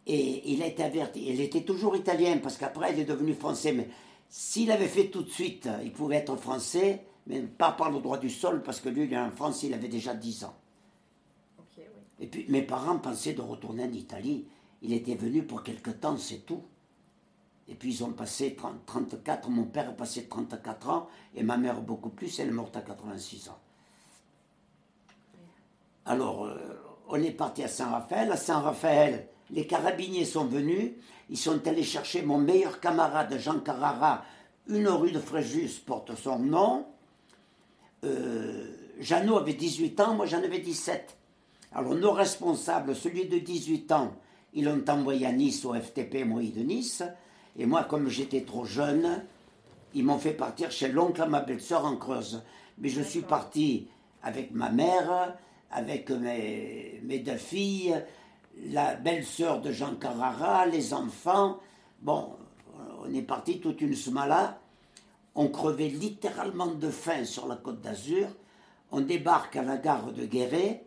Et 0.08 0.52
il 0.54 0.64
a 0.64 0.68
été 0.68 0.84
averti. 0.84 1.26
Il 1.28 1.42
était 1.42 1.64
toujours 1.64 1.98
italien 1.98 2.38
parce 2.42 2.58
qu'après 2.58 2.94
il 2.94 3.00
est 3.00 3.06
devenu 3.06 3.34
français. 3.34 3.74
Mais 3.74 3.90
s'il 4.30 4.72
avait 4.72 4.88
fait 4.88 5.08
tout 5.08 5.24
de 5.24 5.30
suite, 5.30 5.68
il 5.84 5.92
pouvait 5.92 6.18
être 6.18 6.38
français 6.38 7.04
mais 7.28 7.42
pas 7.42 7.72
par 7.72 7.90
le 7.90 8.00
droit 8.00 8.18
du 8.18 8.30
sol, 8.30 8.64
parce 8.64 8.80
que 8.80 8.90
lui, 8.90 9.16
en 9.18 9.32
France, 9.32 9.64
il 9.64 9.74
avait 9.74 9.88
déjà 9.88 10.14
10 10.14 10.46
ans. 10.46 10.56
Et 12.20 12.28
puis 12.28 12.46
mes 12.48 12.62
parents 12.62 13.00
pensaient 13.00 13.34
de 13.34 13.42
retourner 13.42 13.84
en 13.84 13.92
Italie. 13.92 14.46
Il 14.82 14.94
était 14.94 15.16
venu 15.16 15.44
pour 15.44 15.64
quelque 15.64 15.90
temps, 15.90 16.16
c'est 16.18 16.46
tout. 16.46 16.64
Et 17.68 17.76
puis 17.76 17.94
ils 17.96 18.04
ont 18.04 18.12
passé 18.12 18.56
30, 18.56 18.86
34, 18.86 19.50
mon 19.50 19.64
père 19.64 19.90
a 19.90 19.94
passé 19.94 20.28
34 20.28 20.90
ans, 20.90 21.08
et 21.36 21.44
ma 21.44 21.58
mère 21.58 21.82
beaucoup 21.82 22.10
plus, 22.10 22.40
elle 22.40 22.50
est 22.50 22.52
morte 22.52 22.76
à 22.76 22.82
86 22.82 23.50
ans. 23.50 23.60
Alors, 26.06 26.46
euh, 26.46 26.58
on 27.08 27.22
est 27.22 27.32
parti 27.32 27.64
à 27.64 27.68
Saint-Raphaël. 27.70 28.32
À 28.32 28.38
Saint-Raphaël, 28.38 29.28
les 29.50 29.66
carabiniers 29.66 30.26
sont 30.26 30.46
venus. 30.46 30.92
Ils 31.30 31.38
sont 31.38 31.66
allés 31.68 31.84
chercher 31.84 32.22
mon 32.22 32.38
meilleur 32.38 32.82
camarade, 32.82 33.38
Jean 33.38 33.60
Carrara. 33.60 34.24
Une 34.68 34.88
rue 34.90 35.12
de 35.12 35.20
Fréjus 35.20 35.82
porte 35.86 36.16
son 36.16 36.40
nom 36.40 36.86
euh, 38.04 38.68
Jeannot 39.00 39.38
avait 39.38 39.54
18 39.54 40.00
ans, 40.00 40.14
moi 40.16 40.26
j'en 40.26 40.44
avais 40.44 40.60
17. 40.60 41.18
Alors 41.74 41.96
nos 41.96 42.12
responsables, 42.12 42.96
celui 42.96 43.26
de 43.26 43.40
18 43.40 43.92
ans, 43.92 44.14
ils 44.54 44.66
l'ont 44.66 44.84
envoyé 44.88 45.26
à 45.26 45.32
Nice 45.32 45.66
au 45.66 45.74
FTP 45.74 46.26
Moïse 46.26 46.54
de 46.54 46.62
Nice. 46.62 47.04
Et 47.58 47.66
moi, 47.66 47.84
comme 47.84 48.10
j'étais 48.10 48.42
trop 48.42 48.66
jeune, 48.66 49.24
ils 49.94 50.04
m'ont 50.04 50.18
fait 50.18 50.34
partir 50.34 50.72
chez 50.72 50.90
l'oncle 50.90 51.22
à 51.22 51.26
ma 51.26 51.42
belle-sœur 51.42 51.86
en 51.86 51.96
Creuse. 51.96 52.44
Mais 52.78 52.90
je 52.90 53.02
suis 53.02 53.22
parti 53.22 53.88
avec 54.22 54.52
ma 54.52 54.70
mère, 54.70 55.36
avec 55.72 56.10
mes, 56.10 57.00
mes 57.04 57.20
deux 57.20 57.38
filles, 57.38 57.96
la 58.70 58.96
belle-sœur 58.96 59.62
de 59.62 59.72
Jean 59.72 59.96
Carrara, 59.96 60.66
les 60.66 60.94
enfants. 60.94 61.60
Bon, 62.02 62.30
on 63.04 63.14
est 63.14 63.22
parti 63.22 63.60
toute 63.60 63.82
une 63.82 63.96
semaine 63.96 64.54
on 65.36 65.48
crevait 65.48 65.90
littéralement 65.90 66.68
de 66.68 66.90
faim 66.90 67.26
sur 67.26 67.48
la 67.48 67.56
côte 67.56 67.82
d'Azur. 67.82 68.28
On 68.92 69.02
débarque 69.02 69.56
à 69.56 69.64
la 69.64 69.78
gare 69.78 70.12
de 70.12 70.26
Guéret. 70.26 70.86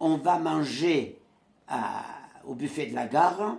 On 0.00 0.16
va 0.16 0.38
manger 0.38 1.20
au 2.46 2.54
buffet 2.54 2.86
de 2.86 2.94
la 2.94 3.06
gare. 3.06 3.58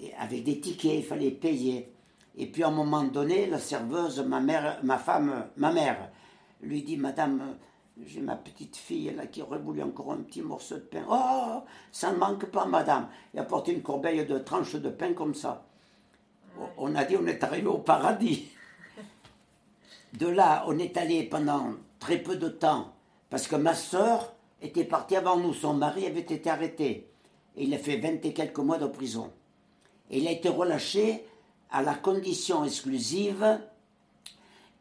Et 0.00 0.14
avec 0.14 0.44
des 0.44 0.60
tickets, 0.60 0.96
il 0.96 1.04
fallait 1.04 1.30
payer. 1.30 1.92
Et 2.36 2.46
puis 2.46 2.62
à 2.62 2.68
un 2.68 2.72
moment 2.72 3.02
donné, 3.02 3.46
la 3.46 3.58
serveuse, 3.58 4.20
ma 4.20 4.40
mère, 4.40 4.78
ma 4.82 4.98
femme, 4.98 5.46
ma 5.56 5.72
mère, 5.72 6.10
lui 6.60 6.82
dit 6.82 6.96
Madame, 6.96 7.56
j'ai 8.06 8.20
ma 8.20 8.36
petite 8.36 8.76
fille 8.76 9.12
là 9.16 9.26
qui 9.26 9.42
aurait 9.42 9.58
voulu 9.58 9.82
encore 9.82 10.12
un 10.12 10.18
petit 10.18 10.42
morceau 10.42 10.76
de 10.76 10.80
pain. 10.82 11.04
Oh, 11.10 11.62
ça 11.90 12.12
ne 12.12 12.18
manque 12.18 12.46
pas, 12.46 12.66
madame. 12.66 13.08
Et 13.34 13.38
apporte 13.38 13.68
une 13.68 13.82
corbeille 13.82 14.24
de 14.24 14.38
tranches 14.38 14.76
de 14.76 14.90
pain 14.90 15.14
comme 15.14 15.34
ça. 15.34 15.64
On 16.76 16.94
a 16.94 17.04
dit 17.04 17.16
on 17.16 17.26
est 17.26 17.42
arrivé 17.42 17.66
au 17.66 17.78
paradis. 17.78 18.50
De 20.14 20.26
là, 20.26 20.64
on 20.66 20.78
est 20.78 20.96
allé 20.96 21.22
pendant 21.24 21.74
très 21.98 22.18
peu 22.18 22.36
de 22.36 22.48
temps, 22.48 22.92
parce 23.30 23.46
que 23.46 23.56
ma 23.56 23.74
sœur 23.74 24.34
était 24.62 24.84
partie 24.84 25.16
avant 25.16 25.36
nous, 25.36 25.54
son 25.54 25.74
mari 25.74 26.06
avait 26.06 26.20
été 26.20 26.48
arrêté. 26.48 27.10
Et 27.56 27.64
il 27.64 27.74
a 27.74 27.78
fait 27.78 27.98
vingt 27.98 28.24
et 28.24 28.32
quelques 28.32 28.58
mois 28.58 28.78
de 28.78 28.86
prison. 28.86 29.30
Et 30.10 30.18
il 30.18 30.28
a 30.28 30.32
été 30.32 30.48
relâché 30.48 31.24
à 31.70 31.82
la 31.82 31.94
condition 31.94 32.64
exclusive 32.64 33.60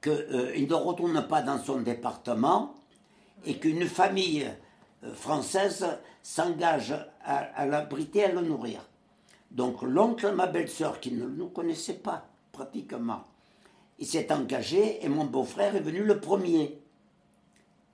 qu'il 0.02 0.12
euh, 0.12 0.68
ne 0.68 0.74
retourne 0.74 1.28
pas 1.28 1.42
dans 1.42 1.60
son 1.60 1.82
département 1.82 2.76
et 3.46 3.58
qu'une 3.58 3.86
famille 3.88 4.48
euh, 5.04 5.14
française 5.14 5.86
s'engage 6.24 6.94
à, 7.24 7.38
à 7.38 7.66
l'abriter, 7.66 8.26
à 8.26 8.32
le 8.32 8.42
nourrir. 8.42 8.88
Donc 9.52 9.82
l'oncle, 9.82 10.34
ma 10.34 10.48
belle-sœur, 10.48 11.00
qui 11.00 11.12
ne 11.12 11.26
nous 11.26 11.50
connaissait 11.50 11.96
pas 11.96 12.26
pratiquement, 12.52 13.24
il 14.00 14.06
s'est 14.06 14.32
engagé 14.32 15.04
et 15.04 15.10
mon 15.10 15.26
beau-frère 15.26 15.76
est 15.76 15.82
venu 15.82 16.04
le 16.04 16.20
premier. 16.20 16.80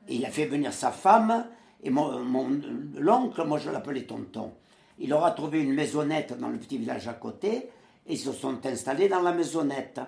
il 0.10 0.25
a 0.25 0.29
fait 0.29 0.45
venir 0.45 0.74
sa 0.74 0.91
femme 0.91 1.48
et 1.81 1.89
mon, 1.89 2.62
l'oncle, 2.98 3.43
moi 3.45 3.57
je 3.57 3.69
l'appelais 3.69 4.03
tonton. 4.03 4.53
Il 5.00 5.13
aura 5.13 5.31
trouvé 5.31 5.62
une 5.62 5.74
maisonnette 5.74 6.38
dans 6.38 6.50
le 6.50 6.57
petit 6.57 6.77
village 6.77 7.07
à 7.07 7.13
côté 7.13 7.69
et 8.05 8.13
ils 8.13 8.19
se 8.19 8.31
sont 8.31 8.65
installés 8.65 9.10
dans 9.10 9.22
la 9.22 9.33
maisonnette. 9.33 10.01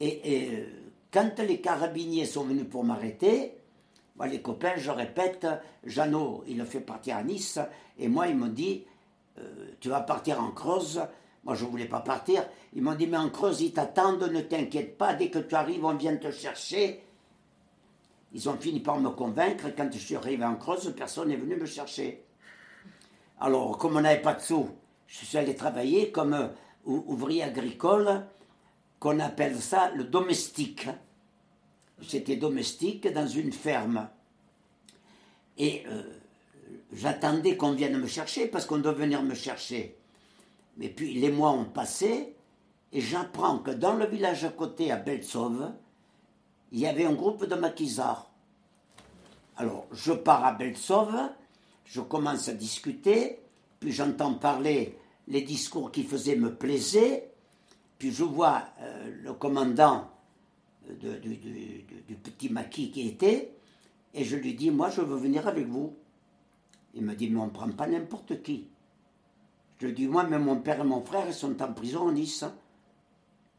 Et, 0.00 0.66
quand 1.10 1.38
les 1.38 1.60
carabiniers 1.60 2.26
sont 2.26 2.44
venus 2.44 2.66
pour 2.68 2.84
m'arrêter, 2.84 3.54
les 4.26 4.42
copains, 4.42 4.76
je 4.76 4.90
répète, 4.90 5.46
Jeannot, 5.84 6.44
il 6.46 6.58
le 6.58 6.64
fait 6.64 6.80
partir 6.80 7.16
à 7.16 7.22
Nice, 7.22 7.58
et 7.98 8.08
moi, 8.08 8.26
ils 8.26 8.36
m'ont 8.36 8.48
dit, 8.48 8.84
euh, 9.38 9.70
tu 9.80 9.88
vas 9.88 10.00
partir 10.00 10.42
en 10.42 10.50
Creuse. 10.50 11.00
Je 11.54 11.64
ne 11.64 11.70
voulais 11.70 11.86
pas 11.86 12.00
partir. 12.00 12.46
Ils 12.74 12.82
m'ont 12.82 12.94
dit, 12.94 13.06
mais 13.06 13.16
en 13.16 13.30
Creuse, 13.30 13.60
ils 13.60 13.72
t'attendent, 13.72 14.30
ne 14.30 14.40
t'inquiète 14.40 14.98
pas, 14.98 15.14
dès 15.14 15.30
que 15.30 15.38
tu 15.38 15.54
arrives, 15.54 15.84
on 15.84 15.94
vient 15.94 16.16
te 16.16 16.30
chercher. 16.30 17.02
Ils 18.32 18.48
ont 18.48 18.56
fini 18.56 18.80
par 18.80 19.00
me 19.00 19.10
convaincre. 19.10 19.66
Quand 19.76 19.88
je 19.92 19.98
suis 19.98 20.16
arrivé 20.16 20.44
en 20.44 20.56
Creuse, 20.56 20.92
personne 20.96 21.28
n'est 21.28 21.36
venu 21.36 21.56
me 21.56 21.66
chercher. 21.66 22.24
Alors, 23.40 23.78
comme 23.78 23.96
on 23.96 24.00
n'avait 24.00 24.20
pas 24.20 24.34
de 24.34 24.40
sous, 24.40 24.68
je 25.06 25.24
suis 25.24 25.38
allé 25.38 25.54
travailler 25.54 26.10
comme 26.10 26.34
euh, 26.34 26.48
ouvrier 26.84 27.42
agricole, 27.42 28.26
qu'on 28.98 29.20
appelle 29.20 29.56
ça 29.56 29.90
le 29.92 30.04
domestique. 30.04 30.88
J'étais 32.00 32.36
domestique 32.36 33.10
dans 33.12 33.26
une 33.26 33.52
ferme. 33.52 34.08
Et 35.56 35.84
euh, 35.88 36.02
j'attendais 36.92 37.56
qu'on 37.56 37.72
vienne 37.72 37.98
me 37.98 38.06
chercher 38.06 38.46
parce 38.46 38.66
qu'on 38.66 38.78
doit 38.78 38.92
venir 38.92 39.22
me 39.22 39.34
chercher. 39.34 39.96
Mais 40.78 40.88
puis 40.88 41.14
les 41.14 41.30
mois 41.30 41.50
ont 41.50 41.64
passé 41.64 42.34
et 42.92 43.00
j'apprends 43.00 43.58
que 43.58 43.72
dans 43.72 43.94
le 43.94 44.06
village 44.06 44.44
à 44.44 44.50
côté, 44.50 44.90
à 44.90 44.96
Belsov, 44.96 45.72
il 46.72 46.78
y 46.78 46.86
avait 46.86 47.04
un 47.04 47.12
groupe 47.12 47.44
de 47.44 47.54
maquisards. 47.54 48.30
Alors 49.56 49.86
je 49.92 50.12
pars 50.12 50.44
à 50.44 50.52
Belsov, 50.52 51.14
je 51.84 52.00
commence 52.00 52.48
à 52.48 52.54
discuter, 52.54 53.40
puis 53.80 53.92
j'entends 53.92 54.34
parler 54.34 54.96
les 55.26 55.42
discours 55.42 55.90
qui 55.90 56.04
faisaient 56.04 56.36
me 56.36 56.54
plaisaient, 56.54 57.30
puis 57.98 58.12
je 58.12 58.24
vois 58.24 58.62
euh, 58.80 59.10
le 59.22 59.32
commandant 59.34 60.08
du, 60.88 62.16
petit 62.22 62.48
maquis 62.50 62.90
qui 62.90 63.08
était, 63.08 63.52
et 64.14 64.24
je 64.24 64.36
lui 64.36 64.54
dis, 64.54 64.70
moi 64.70 64.90
je 64.90 65.00
veux 65.00 65.16
venir 65.16 65.46
avec 65.46 65.66
vous. 65.66 65.94
Il 66.94 67.02
me 67.04 67.14
dit, 67.14 67.28
mais 67.28 67.40
on 67.40 67.46
ne 67.46 67.50
prend 67.50 67.68
pas 67.70 67.86
n'importe 67.86 68.42
qui. 68.42 68.68
Je 69.78 69.86
lui 69.86 69.92
dis, 69.92 70.08
moi, 70.08 70.24
mais 70.24 70.38
mon 70.38 70.56
père 70.56 70.80
et 70.80 70.84
mon 70.84 71.04
frère 71.04 71.32
sont 71.32 71.60
en 71.62 71.72
prison 71.72 72.08
en 72.08 72.12
Nice, 72.12 72.44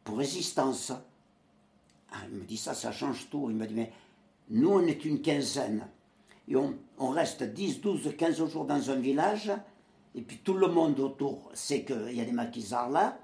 pour 0.03 0.17
résistance. 0.17 0.91
Ah, 2.11 2.17
il 2.31 2.39
me 2.39 2.45
dit, 2.45 2.57
ça, 2.57 2.73
ça 2.73 2.91
change 2.91 3.29
tout. 3.29 3.47
Il 3.49 3.55
me 3.55 3.65
dit, 3.65 3.73
mais 3.73 3.91
nous, 4.49 4.69
on 4.69 4.85
est 4.85 5.05
une 5.05 5.21
quinzaine. 5.21 5.87
Et 6.47 6.55
on, 6.55 6.75
on 6.97 7.09
reste 7.09 7.43
10, 7.43 7.81
12, 7.81 8.15
15 8.17 8.45
jours 8.47 8.65
dans 8.65 8.89
un 8.89 8.95
village, 8.95 9.51
et 10.15 10.21
puis 10.21 10.37
tout 10.37 10.55
le 10.55 10.67
monde 10.67 10.99
autour 10.99 11.49
sait 11.53 11.83
qu'il 11.83 12.13
y 12.13 12.21
a 12.21 12.25
des 12.25 12.31
maquisards 12.31 12.89
là, 12.89 13.19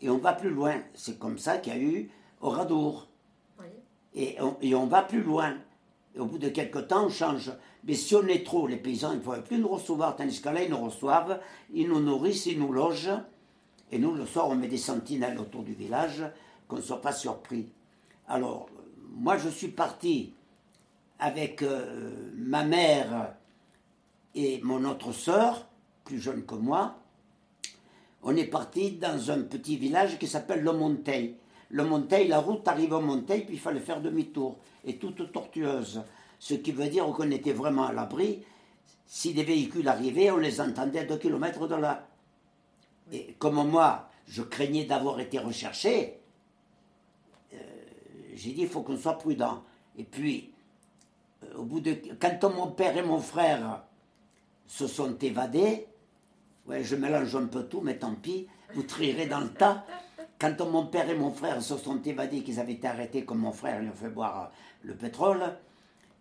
et 0.00 0.10
on 0.10 0.18
va 0.18 0.32
plus 0.32 0.50
loin. 0.50 0.82
C'est 0.94 1.18
comme 1.18 1.38
ça 1.38 1.58
qu'il 1.58 1.72
y 1.72 1.76
a 1.76 1.78
eu 1.78 2.10
Oradour. 2.40 3.08
Et, 4.14 4.36
on, 4.40 4.56
et 4.60 4.74
on 4.74 4.86
va 4.86 5.02
plus 5.02 5.22
loin. 5.22 5.56
Et 6.16 6.20
au 6.20 6.24
bout 6.24 6.38
de 6.38 6.48
quelques 6.48 6.88
temps, 6.88 7.06
on 7.06 7.10
change. 7.10 7.52
Mais 7.84 7.94
si 7.94 8.14
on 8.14 8.26
est 8.26 8.44
trop, 8.44 8.66
les 8.66 8.78
paysans, 8.78 9.12
ils 9.12 9.18
ne 9.18 9.22
pourraient 9.22 9.44
plus 9.44 9.58
nous 9.58 9.68
recevoir, 9.68 10.16
tandis 10.16 10.40
que 10.40 10.48
là, 10.48 10.62
ils 10.62 10.70
nous 10.70 10.82
reçoivent, 10.82 11.40
ils 11.72 11.86
nous 11.86 12.00
nourrissent, 12.00 12.46
ils 12.46 12.58
nous 12.58 12.72
logent. 12.72 13.12
Et 13.92 13.98
nous, 13.98 14.14
le 14.14 14.26
soir, 14.26 14.48
on 14.48 14.56
met 14.56 14.66
des 14.66 14.78
sentinelles 14.78 15.38
autour 15.38 15.62
du 15.62 15.74
village, 15.74 16.24
qu'on 16.66 16.76
ne 16.76 16.82
soit 16.82 17.02
pas 17.02 17.12
surpris. 17.12 17.68
Alors, 18.26 18.68
moi, 19.10 19.36
je 19.36 19.48
suis 19.48 19.68
parti 19.68 20.32
avec 21.18 21.62
euh, 21.62 22.32
ma 22.36 22.64
mère 22.64 23.34
et 24.34 24.60
mon 24.62 24.84
autre 24.84 25.12
sœur, 25.12 25.66
plus 26.04 26.18
jeune 26.18 26.44
que 26.44 26.54
moi. 26.54 26.96
On 28.22 28.34
est 28.36 28.46
parti 28.46 28.92
dans 28.92 29.30
un 29.30 29.42
petit 29.42 29.76
village 29.76 30.18
qui 30.18 30.26
s'appelle 30.26 30.62
Le 30.62 30.72
Monteil. 30.72 31.36
Le 31.70 31.84
Monteil, 31.84 32.28
la 32.28 32.38
route 32.38 32.66
arrive 32.68 32.92
au 32.92 33.00
Monteil, 33.00 33.44
puis 33.44 33.54
il 33.54 33.60
fallait 33.60 33.80
faire 33.80 34.00
demi-tour, 34.00 34.58
et 34.84 34.96
toute 34.96 35.32
tortueuse. 35.32 36.02
Ce 36.38 36.54
qui 36.54 36.72
veut 36.72 36.88
dire 36.88 37.06
qu'on 37.06 37.30
était 37.30 37.52
vraiment 37.52 37.86
à 37.86 37.92
l'abri. 37.92 38.44
Si 39.06 39.34
des 39.34 39.44
véhicules 39.44 39.88
arrivaient, 39.88 40.30
on 40.30 40.36
les 40.36 40.60
entendait 40.60 41.00
à 41.00 41.04
deux 41.04 41.18
kilomètres 41.18 41.66
de 41.66 41.74
là. 41.74 42.06
Et 43.12 43.34
comme 43.38 43.68
moi, 43.68 44.08
je 44.26 44.42
craignais 44.42 44.84
d'avoir 44.84 45.20
été 45.20 45.38
recherché, 45.38 46.18
euh, 47.54 47.56
j'ai 48.34 48.52
dit 48.52 48.62
il 48.62 48.68
faut 48.68 48.82
qu'on 48.82 48.96
soit 48.96 49.18
prudent. 49.18 49.62
Et 49.96 50.04
puis, 50.04 50.52
euh, 51.44 51.58
au 51.58 51.62
bout 51.62 51.80
de, 51.80 51.96
quand 52.20 52.42
mon 52.54 52.68
père 52.68 52.96
et 52.96 53.02
mon 53.02 53.20
frère 53.20 53.84
se 54.66 54.86
sont 54.86 55.16
évadés, 55.18 55.86
ouais, 56.66 56.82
je 56.82 56.96
mélange 56.96 57.34
un 57.36 57.46
peu 57.46 57.64
tout, 57.64 57.80
mais 57.80 57.98
tant 57.98 58.14
pis, 58.14 58.48
vous 58.74 58.82
trierez 58.82 59.26
dans 59.26 59.40
le 59.40 59.50
tas. 59.50 59.84
Quand 60.38 60.60
mon 60.60 60.86
père 60.86 61.08
et 61.08 61.14
mon 61.14 61.30
frère 61.30 61.62
se 61.62 61.76
sont 61.76 62.02
évadés, 62.02 62.42
qu'ils 62.42 62.60
avaient 62.60 62.74
été 62.74 62.86
arrêtés 62.86 63.24
comme 63.24 63.38
mon 63.38 63.52
frère, 63.52 63.82
ils 63.82 63.88
ont 63.88 63.94
fait 63.94 64.10
boire 64.10 64.50
le 64.82 64.94
pétrole. 64.94 65.42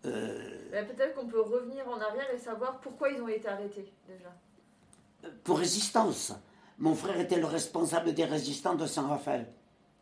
Euh, 0.05 0.51
peut-être 0.71 1.15
qu'on 1.15 1.27
peut 1.27 1.41
revenir 1.41 1.87
en 1.89 1.99
arrière 1.99 2.27
et 2.33 2.37
savoir 2.37 2.79
pourquoi 2.79 3.09
ils 3.09 3.21
ont 3.21 3.27
été 3.27 3.47
arrêtés 3.47 3.91
déjà. 4.07 5.31
Pour 5.43 5.59
résistance. 5.59 6.33
Mon 6.77 6.93
frère 6.93 7.19
était 7.19 7.39
le 7.39 7.45
responsable 7.45 8.13
des 8.13 8.25
résistants 8.25 8.75
de 8.75 8.85
Saint-Raphaël. 8.85 9.47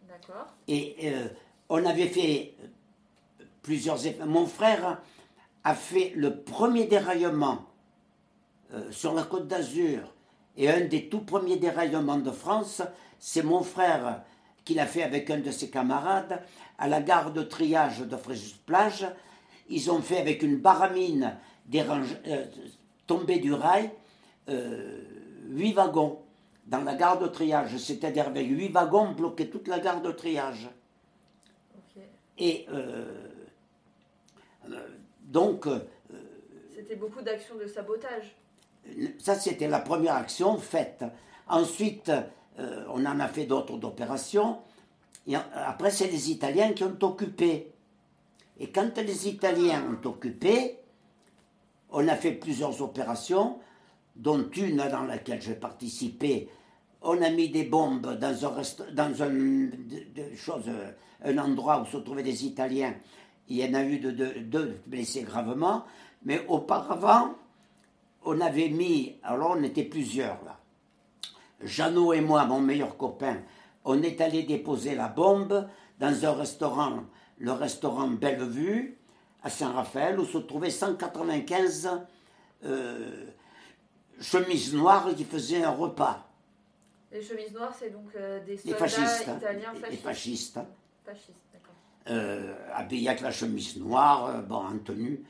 D'accord. 0.08 0.48
Et 0.68 0.96
euh, 1.04 1.28
on 1.70 1.86
avait 1.86 2.08
fait 2.08 2.56
plusieurs. 3.62 3.98
Mon 4.26 4.46
frère 4.46 5.02
a 5.64 5.76
fait 5.76 6.14
le 6.16 6.42
premier 6.42 6.86
déraillement 6.86 7.66
euh, 8.74 8.92
sur 8.92 9.14
la 9.14 9.24
côte 9.24 9.48
d'Azur 9.48 10.14
et 10.58 10.70
un 10.70 10.82
des 10.82 11.10
tout 11.10 11.22
premiers 11.22 11.58
déraillements 11.58 12.18
de 12.18 12.32
France, 12.32 12.82
c'est 13.26 13.42
mon 13.42 13.64
frère 13.64 14.22
qui 14.66 14.74
l'a 14.74 14.86
fait 14.86 15.02
avec 15.02 15.30
un 15.30 15.40
de 15.40 15.50
ses 15.50 15.70
camarades 15.70 16.42
à 16.78 16.90
la 16.90 17.02
gare 17.02 17.32
de 17.32 17.42
triage 17.42 18.00
de 18.00 18.18
Fréjus-Plage. 18.18 19.08
Ils 19.70 19.90
ont 19.90 20.02
fait 20.02 20.18
avec 20.18 20.44
une 20.44 20.58
baramine 20.58 21.38
euh, 21.74 22.46
tombée 23.08 23.40
du 23.40 23.54
rail 23.54 23.92
euh, 24.50 25.00
huit 25.48 25.72
wagons 25.72 26.20
dans 26.66 26.82
la 26.82 26.96
gare 26.96 27.18
de 27.18 27.28
triage, 27.28 27.78
c'est-à-dire 27.78 28.28
avec 28.28 28.46
huit 28.46 28.68
wagons 28.68 29.14
bloqués 29.14 29.50
toute 29.50 29.70
la 29.70 29.80
gare 29.80 30.02
de 30.02 30.12
triage. 30.12 30.70
Et 32.38 32.66
euh, 32.74 33.06
donc. 35.22 35.66
C'était 36.76 36.98
beaucoup 36.98 37.22
d'actions 37.22 37.56
de 37.56 37.68
sabotage. 37.68 38.36
Ça, 39.18 39.36
c'était 39.36 39.70
la 39.70 39.80
première 39.80 40.16
action 40.16 40.58
faite. 40.58 41.06
Ensuite, 41.48 42.12
euh, 42.60 42.86
on 42.90 43.06
en 43.06 43.20
a 43.20 43.28
fait 43.28 43.46
d'autres 43.46 43.78
d'opérations. 43.78 44.60
Après, 45.56 45.92
c'est 45.92 46.08
les 46.08 46.32
Italiens 46.32 46.74
qui 46.74 46.84
ont 46.84 46.98
occupé. 47.02 47.72
Et 48.60 48.70
quand 48.70 48.98
les 48.98 49.28
Italiens 49.28 49.84
ont 49.90 50.08
occupé, 50.08 50.80
on 51.90 52.08
a 52.08 52.16
fait 52.16 52.34
plusieurs 52.34 52.82
opérations, 52.82 53.60
dont 54.16 54.50
une 54.52 54.78
dans 54.78 55.04
laquelle 55.04 55.42
j'ai 55.42 55.56
participé. 55.56 56.50
On 57.02 57.22
a 57.22 57.30
mis 57.30 57.50
des 57.50 57.64
bombes 57.64 58.18
dans 58.18 59.24
un 61.26 61.38
endroit 61.38 61.82
où 61.82 61.86
se 61.86 61.98
trouvaient 61.98 62.24
des 62.24 62.46
Italiens. 62.46 62.94
Il 63.50 63.58
y 63.58 63.66
en 63.66 63.74
a 63.74 63.84
eu 63.84 64.00
deux 64.00 64.80
blessés 64.86 65.24
gravement. 65.24 65.84
Mais 66.26 66.46
auparavant, 66.48 67.36
on 68.24 68.40
avait 68.40 68.70
mis, 68.70 69.16
alors 69.24 69.56
on 69.58 69.64
était 69.64 69.84
plusieurs 69.84 70.44
là. 70.46 70.60
Jeannot 71.66 72.14
et 72.14 72.22
moi, 72.22 72.46
mon 72.46 72.60
meilleur 72.60 72.98
copain, 72.98 73.38
on 73.86 74.02
est 74.02 74.22
allé 74.22 74.44
déposer 74.44 74.96
la 74.96 75.08
bombe 75.08 75.68
dans 76.00 76.26
un 76.26 76.34
restaurant, 76.34 77.04
le 77.38 77.52
restaurant 77.52 78.08
Bellevue, 78.08 78.98
à 79.44 79.50
Saint-Raphaël, 79.50 80.20
où 80.20 80.26
se 80.26 80.38
trouvaient 80.38 80.70
195 80.70 81.90
euh, 82.66 83.26
chemises 84.20 84.74
noires 84.74 85.14
qui 85.16 85.26
faisaient 85.26 85.64
un 85.64 85.72
repas. 85.72 86.30
Les 87.12 87.22
chemises 87.22 87.54
noires, 87.54 87.76
c'est 87.78 87.90
donc 87.90 88.16
euh, 88.16 88.44
des 88.46 88.58
soldats 88.58 88.78
fascistes, 88.78 89.28
italiens 89.38 89.74
fascistes. 89.74 89.92
Les 89.92 89.98
fascistes. 89.98 90.60
Fascistes, 91.06 91.42
d'accord. 91.54 91.76
Euh, 92.10 92.56
habillés 92.74 93.10
avec 93.10 93.22
la 93.22 93.32
chemise 93.32 93.78
noire, 93.78 94.42
bon, 94.44 94.56
en 94.56 94.78
tenue. 94.80 95.24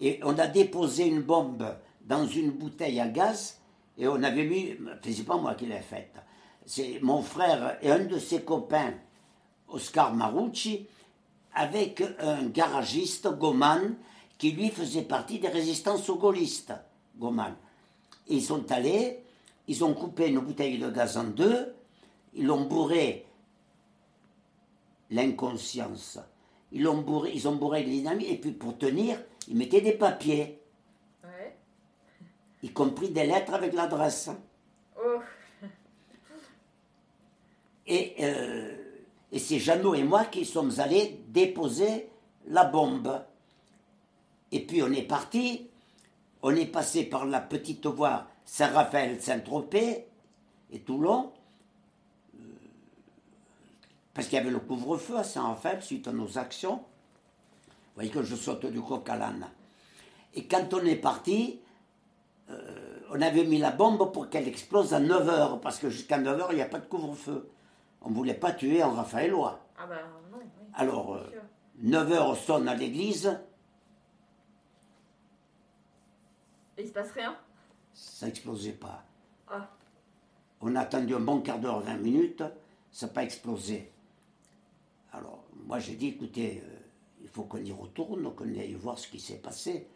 Et 0.00 0.18
on 0.24 0.36
a 0.38 0.48
déposé 0.48 1.06
une 1.06 1.22
bombe 1.22 1.64
dans 2.04 2.26
une 2.26 2.50
bouteille 2.50 3.00
à 3.00 3.06
gaz 3.06 3.61
et 3.98 4.08
on 4.08 4.22
avait 4.22 4.44
mis, 4.44 4.74
c'est 5.02 5.24
pas 5.24 5.36
moi 5.36 5.54
qui 5.54 5.66
l'ai 5.66 5.80
faite, 5.80 6.14
c'est 6.64 7.00
mon 7.02 7.22
frère 7.22 7.78
et 7.82 7.90
un 7.90 8.04
de 8.04 8.18
ses 8.18 8.42
copains, 8.42 8.94
Oscar 9.68 10.14
Marucci, 10.14 10.86
avec 11.54 12.02
un 12.20 12.46
garagiste, 12.46 13.28
Goman, 13.38 13.96
qui 14.38 14.52
lui 14.52 14.70
faisait 14.70 15.02
partie 15.02 15.38
des 15.38 15.48
résistances 15.48 16.08
aux 16.08 16.16
gaullistes, 16.16 16.72
Goman. 17.18 17.54
Et 18.28 18.36
ils 18.36 18.42
sont 18.42 18.70
allés, 18.72 19.20
ils 19.68 19.84
ont 19.84 19.94
coupé 19.94 20.28
une 20.28 20.40
bouteille 20.40 20.78
de 20.78 20.90
gaz 20.90 21.16
en 21.16 21.24
deux, 21.24 21.74
ils 22.34 22.46
l'ont 22.46 22.64
bourré 22.64 23.26
l'inconscience. 25.10 26.18
Ils, 26.72 26.82
l'ont 26.82 27.02
bourré, 27.02 27.32
ils 27.34 27.46
ont 27.46 27.56
bourré 27.56 27.82
l'inamie, 27.82 28.24
et 28.26 28.38
puis 28.38 28.52
pour 28.52 28.78
tenir, 28.78 29.18
ils 29.48 29.56
mettaient 29.56 29.82
des 29.82 29.92
papiers 29.92 30.61
y 32.62 32.72
compris 32.72 33.10
des 33.10 33.26
lettres 33.26 33.54
avec 33.54 33.72
l'adresse. 33.72 34.30
Oh. 34.96 35.20
Et 37.86 38.14
euh, 38.20 38.76
Et 39.32 39.38
c'est 39.38 39.58
Jeannot 39.58 39.94
et 39.94 40.02
moi 40.04 40.26
qui 40.26 40.44
sommes 40.44 40.72
allés 40.78 41.24
déposer 41.28 42.10
la 42.46 42.64
bombe. 42.64 43.24
Et 44.52 44.60
puis 44.60 44.82
on 44.82 44.92
est 44.92 45.02
parti, 45.08 45.70
on 46.42 46.54
est 46.54 46.66
passé 46.66 47.04
par 47.04 47.24
la 47.24 47.40
petite 47.40 47.86
voie 47.86 48.26
Saint-Raphaël-Saint-Tropez 48.44 50.04
et 50.70 50.80
Toulon, 50.80 51.32
euh, 52.34 52.38
parce 54.12 54.28
qu'il 54.28 54.36
y 54.36 54.40
avait 54.40 54.50
le 54.50 54.58
couvre-feu 54.58 55.16
à 55.16 55.24
Saint-Raphaël 55.24 55.82
suite 55.82 56.06
à 56.08 56.12
nos 56.12 56.36
actions. 56.36 56.76
Vous 56.76 57.96
voyez 57.96 58.10
que 58.10 58.22
je 58.22 58.36
saute 58.36 58.66
du 58.66 58.82
coq 58.82 59.08
à 59.08 59.16
l'âne. 59.16 59.48
Et 60.34 60.46
quand 60.46 60.74
on 60.74 60.84
est 60.84 60.96
parti, 60.96 61.60
euh, 62.52 63.00
on 63.10 63.20
avait 63.20 63.44
mis 63.44 63.58
la 63.58 63.70
bombe 63.70 64.12
pour 64.12 64.28
qu'elle 64.30 64.48
explose 64.48 64.94
à 64.94 65.00
9h, 65.00 65.60
parce 65.60 65.78
que 65.78 65.90
jusqu'à 65.90 66.18
9h, 66.18 66.46
il 66.50 66.56
n'y 66.56 66.62
a 66.62 66.66
pas 66.66 66.78
de 66.78 66.86
couvre-feu. 66.86 67.50
On 68.00 68.10
ne 68.10 68.14
voulait 68.14 68.34
pas 68.34 68.52
tuer 68.52 68.82
un 68.82 68.90
Raphaëlois. 68.90 69.60
Ah 69.78 69.86
non, 69.86 70.38
oui. 70.38 70.44
Alors, 70.74 71.18
Sûr. 71.30 71.42
9h 71.84 72.36
sonne 72.36 72.68
à 72.68 72.74
l'église, 72.74 73.38
Et 76.76 76.82
il 76.82 76.88
se 76.88 76.92
passe 76.92 77.12
rien? 77.12 77.36
Ça 77.92 78.26
n'explosait 78.26 78.72
pas. 78.72 79.04
Ah. 79.48 79.68
On 80.60 80.74
a 80.76 80.80
attendu 80.80 81.14
un 81.14 81.20
bon 81.20 81.40
quart 81.40 81.58
d'heure, 81.58 81.80
20 81.80 81.96
minutes, 81.96 82.42
ça 82.90 83.06
n'a 83.06 83.12
pas 83.12 83.24
explosé. 83.24 83.92
Alors, 85.12 85.44
moi 85.66 85.78
j'ai 85.78 85.94
dit, 85.94 86.08
écoutez, 86.08 86.62
euh, 86.64 86.78
il 87.20 87.28
faut 87.28 87.42
qu'on 87.42 87.62
y 87.62 87.72
retourne, 87.72 88.34
qu'on 88.34 88.48
aille 88.48 88.74
voir 88.74 88.98
ce 88.98 89.08
qui 89.08 89.20
s'est 89.20 89.38
passé. 89.38 89.86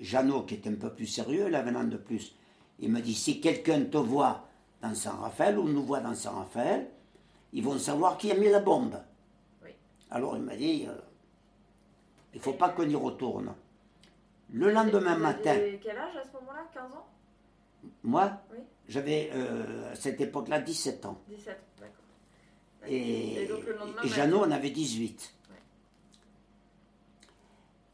Jeannot, 0.00 0.42
qui 0.42 0.54
était 0.54 0.70
un 0.70 0.74
peu 0.74 0.92
plus 0.92 1.06
sérieux, 1.06 1.48
là 1.48 1.62
venant 1.62 1.84
de 1.84 1.96
plus, 1.96 2.34
il 2.80 2.90
me 2.90 3.00
dit, 3.00 3.14
si 3.14 3.40
quelqu'un 3.40 3.84
te 3.84 3.96
voit 3.98 4.48
dans 4.82 4.94
Saint-Raphaël 4.94 5.58
ou 5.58 5.68
nous 5.68 5.84
voit 5.84 6.00
dans 6.00 6.14
Saint-Raphaël, 6.14 6.88
ils 7.52 7.62
vont 7.62 7.78
savoir 7.78 8.18
qui 8.18 8.30
a 8.32 8.34
mis 8.34 8.48
la 8.48 8.60
bombe. 8.60 9.00
Oui. 9.64 9.70
Alors 10.10 10.36
il 10.36 10.42
m'a 10.42 10.56
dit, 10.56 10.86
euh, 10.88 10.94
il 12.32 12.38
ne 12.38 12.42
faut 12.42 12.54
pas 12.54 12.70
qu'on 12.70 12.88
y 12.88 12.96
retourne. 12.96 13.54
Le 14.52 14.70
lendemain 14.72 15.16
matin, 15.16 15.56
quel 15.82 15.96
âge 15.96 16.16
à 16.16 16.24
ce 16.24 16.32
moment-là? 16.34 16.66
15 16.74 16.92
ans? 16.92 17.06
Moi, 18.02 18.32
Oui. 18.52 18.58
j'avais 18.88 19.30
euh, 19.34 19.92
à 19.92 19.94
cette 19.94 20.20
époque-là 20.20 20.60
17 20.60 21.06
ans. 21.06 21.20
17, 21.28 21.60
d'accord. 21.78 21.94
Et, 22.88 23.42
Et 23.42 23.46
donc 23.46 23.64
le 23.64 23.74
lendemain, 23.76 24.02
et 24.02 24.08
Jeannot 24.08 24.40
en 24.44 24.50
avait 24.50 24.70
18. 24.70 25.34
Ouais. 25.50 25.56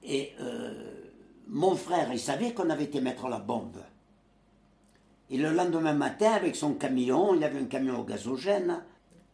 Et 0.02 0.32
euh, 0.40 1.09
mon 1.50 1.74
frère, 1.74 2.12
il 2.12 2.20
savait 2.20 2.54
qu'on 2.54 2.70
avait 2.70 2.84
été 2.84 3.00
mettre 3.00 3.28
la 3.28 3.40
bombe. 3.40 3.78
Et 5.30 5.36
le 5.36 5.52
lendemain 5.52 5.94
matin, 5.94 6.32
avec 6.32 6.54
son 6.54 6.74
camion, 6.74 7.34
il 7.34 7.42
avait 7.42 7.58
un 7.58 7.64
camion 7.64 8.00
au 8.00 8.04
gazogène. 8.04 8.82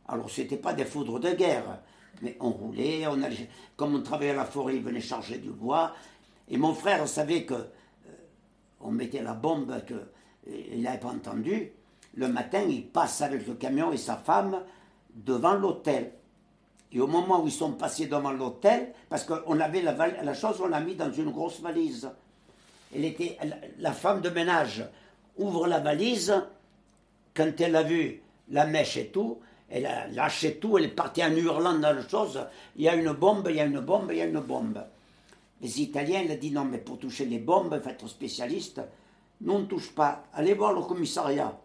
Alors, 0.09 0.31
ce 0.31 0.41
n'était 0.41 0.57
pas 0.57 0.73
des 0.73 0.87
foudres 0.87 1.21
de 1.21 1.33
guerre, 1.33 1.81
mais 2.23 2.37
on 2.41 2.51
roulait, 2.51 3.07
on 3.07 3.23
allait, 3.23 3.51
comme 3.77 3.95
on 3.95 4.03
travaillait 4.03 4.33
à 4.33 4.37
la 4.37 4.45
forêt, 4.47 4.77
il 4.77 4.83
venait 4.83 5.01
charger 5.01 5.39
du 5.39 5.51
bois. 5.51 5.95
Et 6.49 6.57
mon 6.57 6.75
frère 6.75 7.07
savait 7.07 7.45
que 7.45 7.55
euh, 7.55 7.67
on 8.81 8.93
mettait 8.93 9.23
la 9.23 9.35
bombe, 9.35 9.85
que, 9.85 9.95
il 10.47 10.83
n'avait 10.83 10.99
pas 10.99 11.09
entendu. 11.09 11.73
Le 12.15 12.29
matin, 12.29 12.63
il 12.63 12.87
passe 12.87 13.21
avec 13.21 13.47
le 13.47 13.55
camion 13.55 13.93
et 13.93 13.99
sa 13.99 14.17
femme 14.17 14.63
devant 15.15 15.55
l'hôtel. 15.55 16.13
Et 16.97 17.01
au 17.01 17.07
moment 17.07 17.43
où 17.43 17.47
ils 17.47 17.53
sont 17.53 17.73
passés 17.73 18.07
devant 18.07 18.33
l'hôtel, 18.33 18.95
parce 19.11 19.25
qu'on 19.25 19.61
avait 19.61 19.83
la, 19.83 20.33
chose, 20.33 20.63
on 20.63 20.69
l'a 20.69 20.81
mis 20.81 20.95
dans 20.95 21.13
une 21.13 21.31
grosse 21.31 21.61
valise. 21.61 22.11
Elle 22.95 23.05
était, 23.05 23.37
la, 23.45 23.57
la 23.79 23.93
femme 23.93 24.23
de 24.23 24.31
ménage 24.31 24.83
ouvre 25.37 25.67
la 25.67 25.79
valise, 25.79 26.43
quand 27.35 27.61
elle 27.61 27.77
a 27.77 27.83
vu 27.83 28.23
la 28.49 28.67
mèche 28.67 28.97
et 28.97 29.09
tout, 29.09 29.41
elle 29.69 29.85
a 29.85 30.07
lâché 30.07 30.57
tout, 30.57 30.79
elle 30.79 30.85
est 30.85 30.89
partie 30.89 31.23
en 31.23 31.33
hurlant 31.33 31.75
dans 31.75 31.93
la 31.93 32.09
chose, 32.09 32.41
il 32.77 32.85
y 32.85 32.89
a 32.89 32.95
une 32.95 33.13
bombe, 33.13 33.47
il 33.51 33.57
y 33.57 33.61
a 33.61 33.67
une 33.67 33.81
bombe, 33.81 34.09
il 34.13 34.17
y 34.17 34.23
a 34.23 34.25
une 34.25 34.41
bombe. 34.41 34.83
Les 35.61 35.83
Italiens, 35.83 36.23
elle 36.25 36.31
a 36.31 36.37
dit 36.37 36.51
non, 36.51 36.65
mais 36.65 36.79
pour 36.79 36.99
toucher 36.99 37.27
les 37.27 37.41
bombes, 37.41 37.75
il 37.77 37.83
faut 37.83 37.91
être 37.91 38.09
spécialiste. 38.09 38.81
Nous, 39.43 39.53
on 39.53 39.59
ne 39.59 39.67
touche 39.67 39.91
pas. 39.95 40.25
Allez 40.33 40.55
voir 40.55 40.73
le 40.73 40.81
commissariat. 40.81 41.61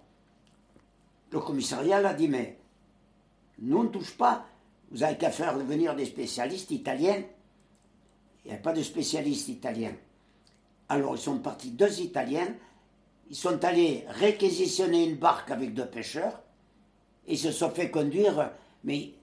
Le 1.32 1.39
commissariat 1.39 2.01
l'a 2.01 2.13
dit, 2.13 2.27
mais 2.27 2.58
nous, 3.60 3.77
on 3.77 3.84
ne 3.84 3.89
touche 3.89 4.17
pas. 4.17 4.45
Vous 4.91 5.04
avez 5.04 5.17
qu'à 5.17 5.32
faire 5.32 5.58
venir 5.58 5.95
des 5.95 6.06
spécialistes 6.06 6.71
italiens. 6.71 7.23
Il 8.43 8.51
n'y 8.51 8.58
a 8.58 8.60
pas 8.60 8.73
de 8.73 8.84
spécialistes 8.84 9.47
italiens. 9.47 9.93
Alors, 10.89 11.15
ils 11.15 11.21
sont 11.21 11.39
partis 11.39 11.71
deux 11.71 12.01
Italiens. 12.01 12.54
Ils 13.30 13.36
sont 13.36 13.63
allés 13.63 14.04
réquisitionner 14.10 15.06
une 15.06 15.15
barque 15.15 15.49
avec 15.49 15.73
deux 15.73 15.86
pêcheurs. 15.86 16.41
Ils 17.27 17.38
se 17.38 17.51
sont 17.51 17.69
fait 17.69 17.89
conduire, 17.89 18.51
mais 18.84 19.13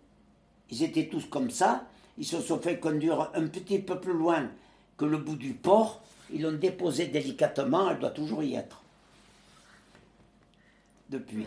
ils 0.70 0.82
étaient 0.82 1.08
tous 1.08 1.26
comme 1.26 1.50
ça. 1.50 1.84
Ils 2.16 2.24
se 2.24 2.40
sont 2.40 2.58
fait 2.58 2.78
conduire 2.78 3.30
un 3.34 3.46
petit 3.48 3.80
peu 3.80 4.00
plus 4.00 4.14
loin 4.14 4.48
que 4.96 5.04
le 5.04 5.18
bout 5.18 5.36
du 5.36 5.52
port. 5.52 6.00
Ils 6.32 6.40
l'ont 6.40 6.52
déposée 6.52 7.08
délicatement. 7.08 7.90
Elle 7.90 7.98
doit 7.98 8.10
toujours 8.10 8.42
y 8.42 8.54
être. 8.54 8.82
Depuis. 11.10 11.46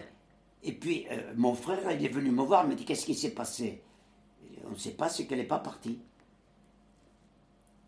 Et 0.64 0.74
puis, 0.74 1.08
euh, 1.10 1.34
mon 1.36 1.56
frère, 1.56 1.92
il 1.92 2.06
est 2.06 2.10
venu 2.10 2.30
me 2.30 2.44
voir, 2.44 2.66
il 2.66 2.70
m'a 2.70 2.76
dit 2.76 2.86
Qu'est-ce 2.86 3.06
qui 3.08 3.16
s'est 3.16 3.32
passé? 3.32 3.82
On 4.72 4.76
ne 4.76 4.80
sait 4.80 4.92
pas, 4.92 5.10
c'est 5.10 5.26
qu'elle 5.26 5.40
n'est 5.40 5.44
pas 5.44 5.60
partie. 5.60 6.00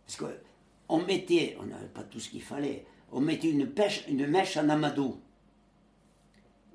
Parce 0.05 0.17
qu'on 0.17 1.01
mettait, 1.03 1.55
on 1.61 1.65
n'avait 1.65 1.87
pas 1.87 2.03
tout 2.03 2.19
ce 2.19 2.27
qu'il 2.27 2.41
fallait, 2.41 2.85
on 3.13 3.21
mettait 3.21 3.49
une, 3.49 3.67
pêche, 3.67 4.03
une 4.09 4.27
mèche 4.27 4.57
en 4.57 4.67
amadou. 4.67 5.17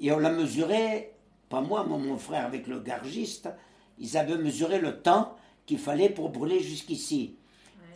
Et 0.00 0.10
on 0.10 0.18
la 0.18 0.30
mesurait, 0.30 1.12
pas 1.50 1.60
moi, 1.60 1.86
mais 1.86 1.98
mon 1.98 2.16
frère 2.16 2.46
avec 2.46 2.68
le 2.68 2.80
gargiste, 2.80 3.50
ils 3.98 4.16
avaient 4.16 4.38
mesuré 4.38 4.80
le 4.80 5.02
temps 5.02 5.36
qu'il 5.66 5.78
fallait 5.78 6.08
pour 6.08 6.30
brûler 6.30 6.60
jusqu'ici. 6.60 7.36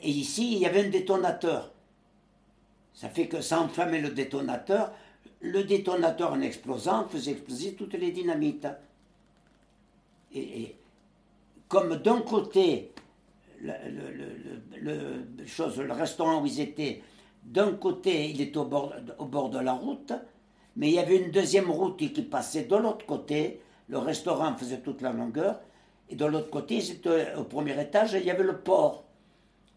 Et 0.03 0.11
ici, 0.11 0.53
il 0.53 0.59
y 0.59 0.67
avait 0.67 0.85
un 0.85 0.91
détonateur. 0.91 1.73
Ça 2.93 3.09
fait 3.09 3.27
que 3.27 3.41
ça 3.41 3.59
enflammait 3.59 4.03
le 4.03 4.11
détonateur. 4.11 4.93
Le 5.41 5.65
détonateur, 5.65 6.33
en 6.33 6.43
explosant, 6.43 7.09
faisait 7.09 7.33
exploser 7.33 7.75
toutes 7.75 7.95
les 7.95 8.13
dynamites. 8.13 8.69
Et, 10.35 10.63
et 10.63 10.77
comme 11.73 11.97
d'un 11.97 12.21
côté, 12.21 12.93
le, 13.63 13.73
le- 13.89 14.13
le- 14.79 15.25
le- 15.87 15.93
restaurant 15.95 16.43
où 16.43 16.47
ils 16.47 16.61
étaient, 16.61 17.03
d'un 17.43 17.73
côté, 17.73 18.29
il 18.29 18.43
était 18.43 18.59
au 18.59 18.67
bord, 18.67 18.93
au 19.19 19.25
bord 19.25 19.49
de 19.49 19.59
la 19.59 19.73
route, 19.73 20.13
mais 20.77 20.89
il 20.91 20.95
y 20.95 20.99
avait 20.99 21.17
une 21.17 21.31
deuxième 21.31 21.71
route 21.71 21.97
qui 21.97 22.11
passait 22.23 22.65
de 22.65 22.77
l'autre 22.77 23.07
côté. 23.07 23.63
Le 23.89 23.97
restaurant 23.97 24.55
faisait 24.55 24.81
toute 24.81 25.01
la 25.01 25.13
longueur. 25.13 25.61
Et 26.11 26.15
de 26.15 26.27
l'autre 26.27 26.51
côté, 26.51 26.83
c'était 26.83 27.35
au 27.37 27.45
premier 27.45 27.81
étage, 27.81 28.13
il 28.13 28.25
y 28.27 28.31
avait 28.31 28.45
le 28.45 28.59
port. 28.59 29.05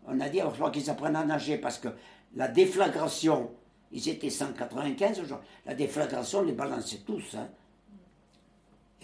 On 0.05 0.19
a 0.19 0.27
dit, 0.27 0.39
va 0.41 0.49
falloir 0.51 0.73
qu'ils 0.73 0.89
apprennent 0.89 1.15
à 1.15 1.23
nager 1.23 1.57
parce 1.57 1.77
que 1.77 1.87
la 2.35 2.49
déflagration, 2.49 3.51
ils 3.93 4.09
étaient 4.09 4.29
195 4.29 5.23
genre, 5.23 5.41
la 5.65 5.73
déflagration, 5.75 6.39
on 6.39 6.43
les 6.43 6.51
balançait 6.51 7.03
tous. 7.05 7.35
hein. 7.35 7.47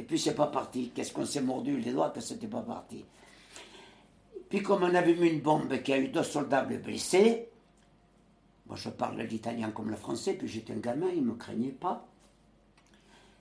Et 0.02 0.04
puis 0.04 0.18
c'est 0.18 0.34
pas 0.34 0.48
parti. 0.48 0.90
Qu'est-ce 0.96 1.14
qu'on 1.14 1.26
s'est 1.26 1.42
mordu 1.42 1.80
les 1.80 1.92
doigts 1.92 2.10
que 2.10 2.22
c'était 2.22 2.48
pas 2.48 2.64
parti. 2.64 3.06
Puis 4.50 4.64
comme 4.64 4.82
on 4.82 4.96
avait 4.96 5.14
mis 5.14 5.30
une 5.30 5.42
bombe 5.42 5.80
qui 5.84 5.94
a 5.94 6.00
eu 6.00 6.08
deux 6.08 6.24
soldats 6.24 6.64
blessés, 6.64 7.50
moi 8.66 8.76
je 8.78 8.90
parle 8.90 9.22
l'italien 9.22 9.70
comme 9.70 9.92
le 9.92 9.96
français, 9.96 10.34
puis 10.34 10.48
j'étais 10.48 10.74
un 10.74 10.78
gamin, 10.78 11.10
ils 11.14 11.22
ne 11.22 11.28
me 11.28 11.36
craignaient 11.36 11.70
pas. 11.70 12.08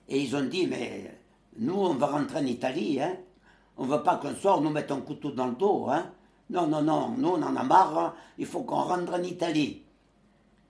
Et 0.07 0.21
ils 0.21 0.35
ont 0.35 0.45
dit, 0.45 0.67
mais 0.67 1.17
nous 1.57 1.73
on 1.73 1.95
va 1.95 2.05
rentrer 2.05 2.37
en 2.37 2.45
Italie, 2.45 3.01
hein. 3.01 3.17
On 3.77 3.87
ne 3.87 3.91
veut 3.91 4.03
pas 4.03 4.17
qu'un 4.17 4.35
soir 4.35 4.61
nous 4.61 4.69
mette 4.69 4.91
un 4.91 5.01
couteau 5.01 5.31
dans 5.31 5.47
le 5.47 5.55
dos, 5.55 5.87
hein. 5.89 6.11
Non, 6.51 6.67
non, 6.67 6.83
non, 6.83 7.15
nous 7.17 7.29
on 7.29 7.41
en 7.41 7.55
a 7.55 7.63
marre, 7.63 7.97
hein. 7.97 8.13
il 8.37 8.45
faut 8.45 8.61
qu'on 8.61 8.83
rentre 8.83 9.13
en 9.15 9.23
Italie. 9.23 9.81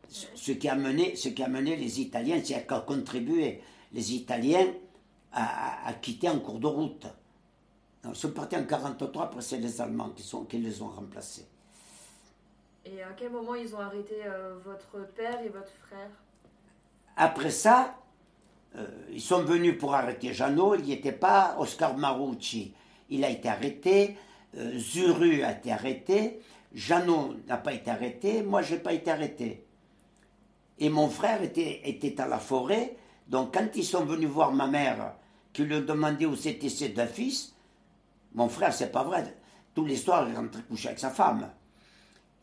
Ce 0.08 0.54
qui 0.54 0.70
a 0.70 0.76
mené, 0.76 1.18
ce 1.18 1.28
qui 1.28 1.44
a 1.44 1.50
mené 1.50 1.76
les 1.76 2.00
Italiens, 2.00 2.40
c'est 2.42 2.66
qu'a 2.66 2.80
contribué 2.80 3.62
les 3.92 4.14
Italiens 4.14 4.68
à, 5.34 5.88
à- 5.88 5.94
quitter 5.94 6.30
en 6.30 6.40
cours 6.40 6.60
de 6.60 6.68
route. 6.68 7.08
Ils 8.06 8.16
sont 8.16 8.32
partis 8.32 8.56
en 8.58 8.64
43, 8.66 9.26
après 9.26 9.42
c'est 9.42 9.58
les 9.58 9.80
Allemands 9.80 10.10
qui, 10.10 10.24
sont, 10.24 10.46
qui 10.46 10.58
les 10.58 10.82
ont 10.82 10.88
remplacés. 10.90 11.48
Et 12.86 13.02
à 13.04 13.10
quel 13.16 13.32
moment 13.32 13.54
ils 13.56 13.76
ont 13.76 13.80
arrêté 13.80 14.16
euh, 14.26 14.58
votre 14.66 15.06
père 15.14 15.40
et 15.44 15.50
votre 15.50 15.72
frère? 15.88 16.10
Après 17.16 17.52
ça, 17.52 17.96
euh, 18.76 18.88
ils 19.12 19.22
sont 19.22 19.44
venus 19.44 19.78
pour 19.78 19.94
arrêter 19.94 20.34
Jeannot, 20.34 20.76
il 20.76 20.86
n'y 20.86 20.94
était 20.94 21.12
pas, 21.12 21.56
Oscar 21.60 21.96
Marucci, 21.96 22.74
il 23.10 23.24
a 23.24 23.30
été 23.30 23.50
arrêté, 23.50 24.18
euh, 24.58 24.78
Zuru 24.80 25.44
a 25.44 25.52
été 25.52 25.72
arrêté, 25.72 26.42
Jeannot 26.74 27.36
n'a 27.48 27.58
pas 27.58 27.74
été 27.74 27.92
arrêté, 27.92 28.42
moi 28.42 28.64
je 28.64 28.74
n'ai 28.76 28.80
pas 28.82 28.94
été 28.94 29.12
arrêté. 29.12 29.64
Et 30.80 30.90
mon 30.90 31.10
frère 31.10 31.44
était, 31.44 31.82
était 31.88 32.20
à 32.20 32.28
la 32.28 32.40
forêt, 32.40 32.96
donc 33.28 33.54
quand 33.54 33.68
ils 33.76 33.86
sont 33.86 34.06
venus 34.06 34.30
voir 34.30 34.52
ma 34.54 34.66
mère, 34.68 35.14
qui 35.54 35.64
lui 35.64 35.82
demandé 35.82 36.26
où 36.26 36.36
c'était 36.36 36.70
ses 36.70 36.90
deux 36.90 37.06
fils, 37.06 37.54
mon 38.34 38.50
frère, 38.50 38.74
c'est 38.74 38.92
pas 38.92 39.04
vrai, 39.04 39.36
tous 39.74 39.86
les 39.86 39.98
soirs 39.98 40.28
il 40.30 40.36
rentrait 40.36 40.64
coucher 40.64 40.90
avec 40.90 41.00
sa 41.00 41.10
femme. 41.10 41.50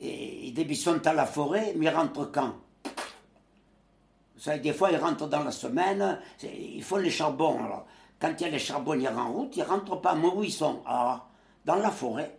Et 0.01 0.49
ils 0.49 0.77
sont 0.77 1.07
à 1.07 1.12
la 1.12 1.27
forêt, 1.27 1.75
mais 1.77 1.87
ils 1.87 1.90
rentrent 1.90 2.31
quand? 2.31 2.55
Savez, 4.38 4.61
des 4.61 4.73
fois, 4.73 4.92
ils 4.92 4.99
rentrent 4.99 5.29
dans 5.29 5.42
la 5.42 5.51
semaine, 5.51 6.21
ils 6.42 6.83
font 6.83 6.97
les 6.97 7.11
charbons. 7.11 7.59
Quand 8.21 8.33
il 8.38 8.42
y 8.42 8.44
a 8.44 8.51
les 8.51 8.59
charbonniers 8.59 9.09
en 9.09 9.33
route, 9.33 9.57
ils 9.57 9.61
ne 9.61 9.64
rentrent 9.64 10.01
pas. 10.01 10.14
Mais 10.14 10.29
où 10.29 10.44
ils 10.44 10.53
sont? 10.53 10.83
Ah, 10.87 11.27
dans 11.64 11.75
la 11.75 11.90
forêt. 11.90 12.38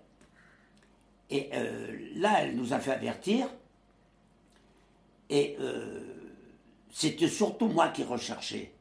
Et 1.29 1.49
euh, 1.53 2.10
là, 2.15 2.41
elle 2.43 2.55
nous 2.55 2.73
a 2.73 2.79
fait 2.79 2.91
avertir. 2.91 3.47
Et 5.29 5.58
euh, 5.60 5.99
c'était 6.91 7.27
surtout 7.27 7.67
moi 7.67 7.89
qui 7.89 8.03
recherchais. 8.03 8.73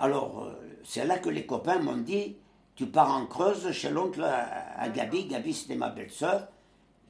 Alors, 0.00 0.44
euh, 0.44 0.52
c'est 0.82 1.04
là 1.04 1.18
que 1.18 1.28
les 1.28 1.46
copains 1.46 1.78
m'ont 1.78 1.96
dit 1.98 2.36
Tu 2.74 2.86
pars 2.86 3.14
en 3.14 3.26
Creuse 3.26 3.70
chez 3.72 3.90
l'oncle 3.90 4.22
à, 4.24 4.80
à 4.80 4.88
Gabi. 4.88 5.26
Gabi, 5.26 5.52
c'était 5.54 5.76
ma 5.76 5.90
belle-sœur, 5.90 6.48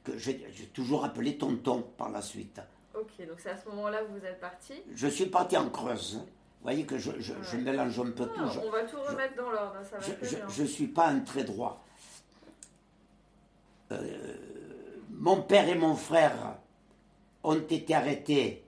que 0.04 0.18
j'ai 0.18 0.38
toujours 0.74 1.04
appelé 1.04 1.38
tonton 1.38 1.82
par 1.96 2.10
la 2.10 2.20
suite. 2.20 2.60
Ok, 2.94 3.26
donc 3.26 3.38
c'est 3.38 3.50
à 3.50 3.56
ce 3.56 3.68
moment-là 3.68 4.02
que 4.02 4.10
vous 4.18 4.24
êtes 4.26 4.40
parti. 4.40 4.74
Je 4.94 5.06
suis 5.06 5.26
parti 5.26 5.56
en 5.56 5.70
Creuse. 5.70 6.16
Vous 6.16 6.64
voyez 6.64 6.84
que 6.84 6.98
je, 6.98 7.12
je- 7.20 7.32
je 7.40 7.56
Ouais. 7.56 7.62
mélange 7.62 7.98
un 8.00 8.10
peu 8.10 8.28
Ah, 8.36 8.38
tout. 8.42 8.50
Je- 8.50 8.60
on 8.60 8.70
va 8.70 8.82
tout 8.82 9.00
remettre 9.00 9.36
dans 9.36 9.50
l'ordre, 9.50 9.76
ça 9.88 9.96
va 9.98 10.48
je 10.48 10.62
ne 10.62 10.66
suis 10.66 10.88
pas 10.88 11.06
un 11.06 11.20
très 11.20 11.44
droit. 11.44 11.82
Euh, 13.92 14.34
mon 15.10 15.42
père 15.42 15.68
et 15.68 15.74
mon 15.74 15.94
frère 15.94 16.56
ont 17.44 17.54
été 17.54 17.94
arrêtés 17.94 18.64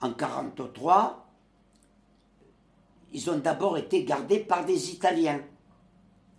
en 0.00 0.08
1943. 0.08 1.23
Ils 3.14 3.30
ont 3.30 3.38
d'abord 3.38 3.78
été 3.78 4.04
gardés 4.04 4.40
par 4.40 4.66
des 4.66 4.90
Italiens. 4.90 5.40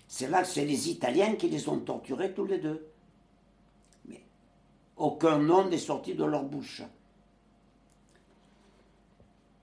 C'est 0.07 0.27
là 0.29 0.41
que 0.43 0.47
c'est 0.47 0.65
les 0.65 0.89
Italiens 0.89 1.35
qui 1.35 1.49
les 1.49 1.67
ont 1.69 1.79
torturés 1.79 2.33
tous 2.33 2.45
les 2.45 2.59
deux. 2.59 2.85
Mais 4.07 4.21
aucun 4.97 5.39
nom 5.39 5.67
n'est 5.67 5.77
sorti 5.79 6.13
de 6.13 6.23
leur 6.25 6.43
bouche. 6.43 6.83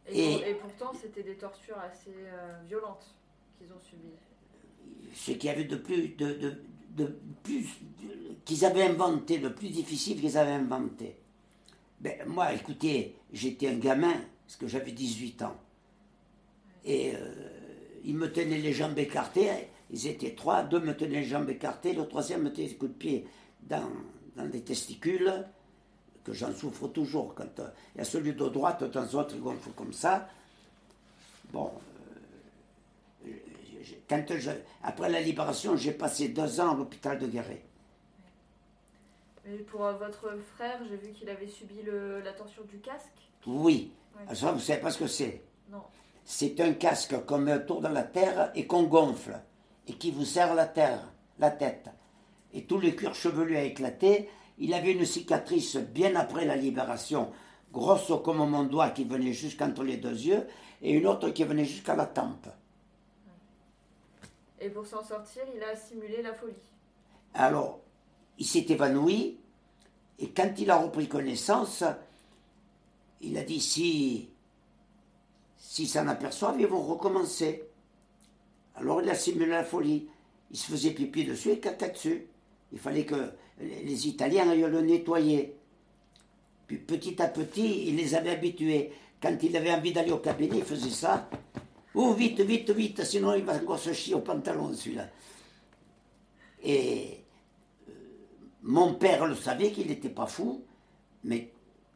Et, 0.08 0.24
et- 0.24 0.36
pour- 0.38 0.44
et 0.46 0.54
pourtant, 0.54 0.92
c'était 1.00 1.22
des 1.22 1.36
tortures 1.36 1.78
assez 1.78 2.10
euh, 2.10 2.58
violentes 2.66 3.14
qu'ils 3.58 3.72
ont 3.72 3.78
subies. 3.80 4.16
ce 5.14 5.32
qu'il 5.32 5.44
y 5.44 5.48
avait 5.50 5.64
de 5.64 5.76
plus, 5.76 6.08
de, 6.16 6.32
de- 6.34 6.62
de 6.96 7.16
plus 7.42 7.66
qu'ils 8.44 8.64
avaient 8.64 8.86
inventé, 8.86 9.38
le 9.38 9.54
plus 9.54 9.68
difficile 9.68 10.20
qu'ils 10.20 10.36
avaient 10.36 10.52
inventé. 10.52 11.16
Ben, 12.00 12.26
moi, 12.26 12.52
écoutez, 12.52 13.16
j'étais 13.32 13.68
un 13.68 13.76
gamin, 13.78 14.14
parce 14.46 14.56
que 14.56 14.66
j'avais 14.66 14.92
18 14.92 15.42
ans. 15.42 15.56
Et 16.84 17.14
euh, 17.14 17.18
ils 18.04 18.16
me 18.16 18.30
tenaient 18.32 18.58
les 18.58 18.72
jambes 18.72 18.98
écartées, 18.98 19.50
ils 19.90 20.06
étaient 20.06 20.34
trois, 20.34 20.62
deux 20.64 20.80
me 20.80 20.96
tenaient 20.96 21.20
les 21.20 21.24
jambes 21.24 21.48
écartées, 21.50 21.92
le 21.92 22.06
troisième 22.08 22.42
me 22.42 22.52
tenait 22.52 22.68
les 22.68 22.74
coups 22.76 22.92
de 22.92 22.96
pied 22.96 23.26
dans, 23.62 23.88
dans 24.36 24.44
les 24.46 24.62
testicules, 24.62 25.32
que 26.24 26.32
j'en 26.32 26.52
souffre 26.52 26.88
toujours. 26.88 27.34
Quand 27.34 27.60
euh, 27.60 27.68
il 27.94 27.98
y 27.98 28.00
a 28.00 28.04
celui 28.04 28.32
de 28.32 28.48
droite, 28.48 28.82
de 28.82 28.88
temps 28.88 29.02
en 29.14 29.24
temps, 29.24 29.34
il 29.34 29.40
gonfle 29.40 29.70
comme 29.76 29.92
ça. 29.92 30.28
Bon, 31.52 31.70
j'ai- 33.82 34.02
quand 34.08 34.24
je- 34.38 34.50
après 34.82 35.08
la 35.10 35.20
libération, 35.20 35.76
j'ai 35.76 35.92
passé 35.92 36.28
deux 36.28 36.60
ans 36.60 36.72
à 36.72 36.76
l'hôpital 36.76 37.18
de 37.18 37.26
Guéret. 37.26 37.62
Mais 39.44 39.58
pour 39.58 39.84
euh, 39.84 39.92
votre 39.94 40.36
frère, 40.54 40.80
j'ai 40.88 40.96
vu 40.96 41.12
qu'il 41.12 41.28
avait 41.28 41.48
subi 41.48 41.82
le- 41.82 42.20
la 42.20 42.32
torture 42.32 42.64
du 42.64 42.78
casque. 42.78 43.08
Oui, 43.46 43.92
Ouais. 44.16 44.34
ça, 44.34 44.52
vous 44.52 44.60
savez 44.60 44.80
pas 44.80 44.90
ce 44.90 44.98
que 44.98 45.06
c'est? 45.08 45.42
Non. 45.70 45.82
C'est 46.24 46.60
un 46.60 46.72
casque 46.72 47.24
qu'on 47.26 47.38
met 47.38 47.54
autour 47.54 47.80
de 47.80 47.88
la 47.88 48.02
terre 48.02 48.52
et 48.54 48.66
qu'on 48.66 48.84
gonfle, 48.84 49.40
et 49.88 49.94
qui 49.94 50.10
vous 50.10 50.24
serre 50.24 50.54
la 50.54 50.66
terre, 50.66 51.12
la 51.38 51.50
tête. 51.50 51.88
Et 52.54 52.64
tout 52.64 52.78
le 52.78 52.90
cuir 52.90 53.14
chevelu 53.14 53.56
a 53.56 53.62
éclaté. 53.62 54.28
Il 54.58 54.74
avait 54.74 54.92
une 54.92 55.04
cicatrice 55.04 55.76
bien 55.76 56.14
après 56.14 56.44
la 56.44 56.56
libération, 56.56 57.32
grosse 57.72 58.12
comme 58.24 58.48
mon 58.48 58.64
doigt 58.64 58.90
qui 58.90 59.04
venait 59.04 59.32
jusqu'entre 59.32 59.82
les 59.82 59.96
deux 59.96 60.10
yeux, 60.10 60.46
et 60.82 60.92
une 60.92 61.06
autre 61.06 61.30
qui 61.30 61.44
venait 61.44 61.64
jusqu'à 61.64 61.96
la 61.96 62.06
tempe. 62.06 62.48
Et 64.60 64.68
pour 64.68 64.86
s'en 64.86 65.02
sortir, 65.02 65.42
il 65.54 65.62
a 65.62 65.74
simulé 65.74 66.22
la 66.22 66.34
folie. 66.34 66.52
Alors, 67.34 67.80
il 68.38 68.46
s'est 68.46 68.66
évanoui, 68.68 69.40
et 70.18 70.30
quand 70.30 70.52
il 70.58 70.70
a 70.70 70.76
repris 70.76 71.08
connaissance, 71.08 71.82
il 73.20 73.36
a 73.38 73.42
dit 73.42 73.60
si, 73.60 74.28
si 75.64 75.86
s'en 75.86 76.08
aperçoivent, 76.08 76.60
ils 76.60 76.66
vont 76.66 76.82
recommencer. 76.82 77.62
Alors 78.74 79.00
il 79.00 79.08
a 79.08 79.14
simulé 79.14 79.46
la 79.46 79.64
folie. 79.64 80.08
Il 80.50 80.58
se 80.58 80.70
faisait 80.70 80.90
pipi 80.90 81.24
dessus 81.24 81.52
et 81.52 81.60
caca 81.60 81.88
dessus. 81.88 82.26
Il 82.72 82.78
fallait 82.78 83.04
que 83.04 83.30
les 83.60 83.84
les 83.84 84.08
Italiens 84.08 84.50
aillent 84.50 84.60
le 84.68 84.82
nettoyer. 84.82 85.56
Puis 86.66 86.78
petit 86.78 87.22
à 87.22 87.28
petit, 87.28 87.88
il 87.88 87.96
les 87.96 88.14
avait 88.14 88.30
habitués. 88.30 88.92
Quand 89.22 89.36
il 89.40 89.56
avait 89.56 89.72
envie 89.72 89.92
d'aller 89.92 90.10
au 90.10 90.18
cabinet, 90.18 90.58
il 90.58 90.64
faisait 90.64 90.90
ça. 90.90 91.30
Oh, 91.94 92.12
vite, 92.12 92.40
vite, 92.40 92.70
vite, 92.70 93.04
sinon 93.04 93.34
il 93.34 93.44
va 93.44 93.54
encore 93.54 93.78
se 93.78 93.92
chier 93.92 94.14
au 94.14 94.20
pantalon, 94.20 94.74
celui-là. 94.74 95.08
Et 96.64 97.18
euh, 97.88 97.92
mon 98.62 98.94
père 98.94 99.26
le 99.26 99.36
savait 99.36 99.70
qu'il 99.70 99.86
n'était 99.86 100.08
pas 100.08 100.26
fou, 100.26 100.64
mais 101.22 101.52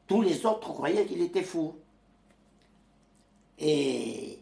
tous 0.06 0.22
les 0.22 0.46
autres 0.46 0.72
croyaient 0.72 1.04
qu'il 1.04 1.20
était 1.20 1.42
fou. 1.42 1.74
Et 3.58 4.38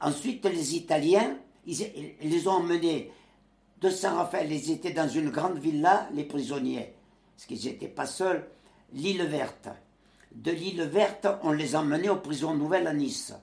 ensuite, 0.00 0.44
les 0.46 0.76
Italiens, 0.76 1.38
ils, 1.66 2.14
les 2.22 2.48
ont 2.48 2.52
emmenés 2.52 3.10
de 3.80 3.90
Saint-Raphaël. 3.90 4.52
Ils 4.52 4.70
étaient 4.70 4.92
dans 4.92 5.08
une 5.08 5.30
grande 5.30 5.58
villa, 5.58 6.08
les 6.12 6.24
prisonniers, 6.24 6.94
parce 7.36 7.46
qu'ils 7.46 7.64
n'étaient 7.64 7.88
pas 7.88 8.06
seuls, 8.06 8.48
l'île 8.92 9.22
verte. 9.24 9.68
De 10.32 10.52
l'île 10.52 10.82
verte, 10.82 11.26
on 11.42 11.52
les 11.52 11.74
emmenait 11.74 12.08
aux 12.08 12.16
prisons 12.16 12.54
nouvelles 12.54 12.86
à 12.86 12.94
Nice. 12.94 13.34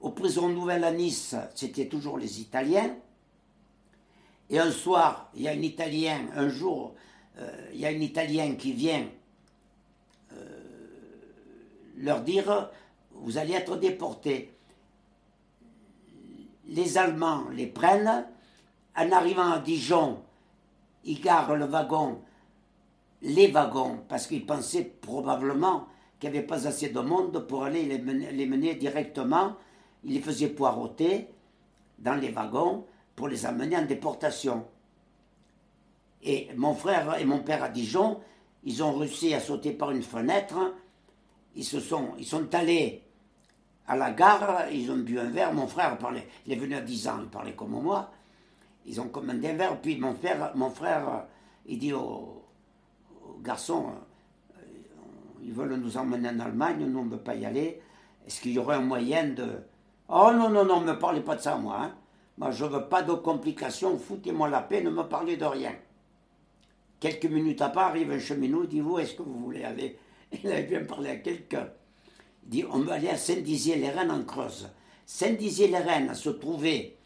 Aux 0.00 0.10
prisons 0.10 0.48
nouvelles 0.48 0.84
à 0.84 0.90
Nice, 0.90 1.36
c'était 1.54 1.86
toujours 1.86 2.18
les 2.18 2.40
Italiens. 2.40 2.96
Et 4.50 4.58
un 4.58 4.70
soir, 4.70 5.30
il 5.34 5.42
y 5.42 5.48
a 5.48 5.52
un 5.52 5.62
Italien, 5.62 6.26
un 6.34 6.48
jour, 6.48 6.94
euh, 7.38 7.70
il 7.72 7.80
y 7.80 7.86
a 7.86 7.88
un 7.88 8.00
Italien 8.00 8.56
qui 8.56 8.72
vient 8.72 9.06
euh, 10.32 10.36
leur 11.96 12.20
dire 12.22 12.70
Vous 13.22 13.38
allez 13.38 13.54
être 13.54 13.76
déportés. 13.76 14.52
Les 16.66 16.98
Allemands 16.98 17.48
les 17.50 17.66
prennent. 17.66 18.26
En 18.94 19.10
arrivant 19.10 19.50
à 19.50 19.58
Dijon, 19.58 20.22
ils 21.04 21.20
garent 21.20 21.56
le 21.56 21.64
wagon, 21.64 22.20
les 23.22 23.46
wagons, 23.46 24.00
parce 24.06 24.26
qu'ils 24.26 24.44
pensaient 24.44 24.84
probablement 24.84 25.86
qu'il 26.20 26.30
n'y 26.30 26.36
avait 26.36 26.46
pas 26.46 26.66
assez 26.66 26.90
de 26.90 27.00
monde 27.00 27.46
pour 27.46 27.64
aller 27.64 27.84
les 27.84 28.46
mener, 28.46 28.74
directement. 28.74 29.56
Ils 30.04 30.12
les 30.14 30.20
faisaient 30.20 30.50
poireauter 30.50 31.28
dans 31.98 32.16
les 32.16 32.30
wagons 32.30 32.84
pour 33.16 33.28
les 33.28 33.46
amener 33.46 33.78
en 33.78 33.86
déportation. 33.86 34.66
Et 36.22 36.48
mon 36.54 36.74
frère 36.74 37.18
et 37.18 37.24
mon 37.24 37.38
père 37.38 37.62
à 37.62 37.70
Dijon, 37.70 38.20
ils 38.62 38.82
ont 38.82 38.92
réussi 38.92 39.32
à 39.32 39.40
sauter 39.40 39.72
par 39.72 39.90
une 39.90 40.02
fenêtre. 40.02 40.74
Ils, 41.54 41.64
se 41.64 41.78
ils 42.18 42.26
sont 42.26 42.54
allés 42.54 43.01
à 43.86 43.96
la 43.96 44.12
gare, 44.12 44.70
ils 44.70 44.90
ont 44.90 44.96
bu 44.96 45.18
un 45.18 45.30
verre. 45.30 45.52
Mon 45.52 45.66
frère 45.66 45.98
parlait, 45.98 46.28
il 46.46 46.52
est 46.52 46.56
venu 46.56 46.74
à 46.74 46.80
10 46.80 47.08
ans, 47.08 47.18
il 47.22 47.28
parlait 47.28 47.54
comme 47.54 47.70
moi. 47.70 48.10
Ils 48.86 49.00
ont 49.00 49.08
commandé 49.08 49.48
un 49.48 49.54
verre, 49.54 49.80
puis 49.80 49.98
mon, 49.98 50.14
père, 50.14 50.52
mon 50.54 50.70
frère, 50.70 51.26
il 51.66 51.78
dit 51.78 51.92
au, 51.92 52.44
garçon, 53.42 53.86
euh, 54.56 54.62
ils 55.42 55.52
veulent 55.52 55.74
nous 55.74 55.96
emmener 55.96 56.28
en 56.28 56.40
Allemagne, 56.40 56.84
nous 56.86 56.98
on 56.98 57.04
ne 57.04 57.10
veut 57.10 57.18
pas 57.18 57.34
y 57.34 57.44
aller. 57.44 57.80
Est-ce 58.26 58.40
qu'il 58.40 58.52
y 58.52 58.58
aurait 58.58 58.76
un 58.76 58.82
moyen 58.82 59.28
de... 59.28 59.48
Oh 60.08 60.30
non, 60.32 60.48
non, 60.48 60.64
non, 60.64 60.80
ne 60.80 60.92
me 60.92 60.98
parlez 60.98 61.20
pas 61.20 61.36
de 61.36 61.40
ça, 61.40 61.56
moi. 61.56 61.78
hein. 61.80 61.94
Moi, 62.38 62.50
je 62.50 62.64
ne 62.64 62.70
veux 62.70 62.88
pas 62.88 63.02
de 63.02 63.12
complications, 63.12 63.98
foutez-moi 63.98 64.48
la 64.48 64.62
paix, 64.62 64.82
ne 64.82 64.90
me 64.90 65.02
parlez 65.02 65.36
de 65.36 65.44
rien. 65.44 65.72
Quelques 66.98 67.26
minutes 67.26 67.60
après, 67.60 67.82
arrive 67.82 68.12
un 68.12 68.18
cheminot, 68.18 68.66
dit, 68.66 68.80
vous, 68.80 68.98
est-ce 68.98 69.14
que 69.14 69.22
vous 69.22 69.38
voulez 69.38 69.64
aller? 69.64 69.98
Il 70.32 70.50
avait 70.50 70.62
bien 70.62 70.84
parlé 70.84 71.10
à 71.10 71.16
quelqu'un. 71.16 71.68
Dit, 72.44 72.64
on 72.70 72.80
va 72.80 72.94
aller 72.94 73.08
à 73.08 73.16
Saint-Dizier-les-Rennes 73.16 74.10
en 74.10 74.24
Creuse. 74.24 74.68
Saint-Dizier-les-Rennes 75.06 76.14
se 76.14 76.30
trouvait 76.30 76.96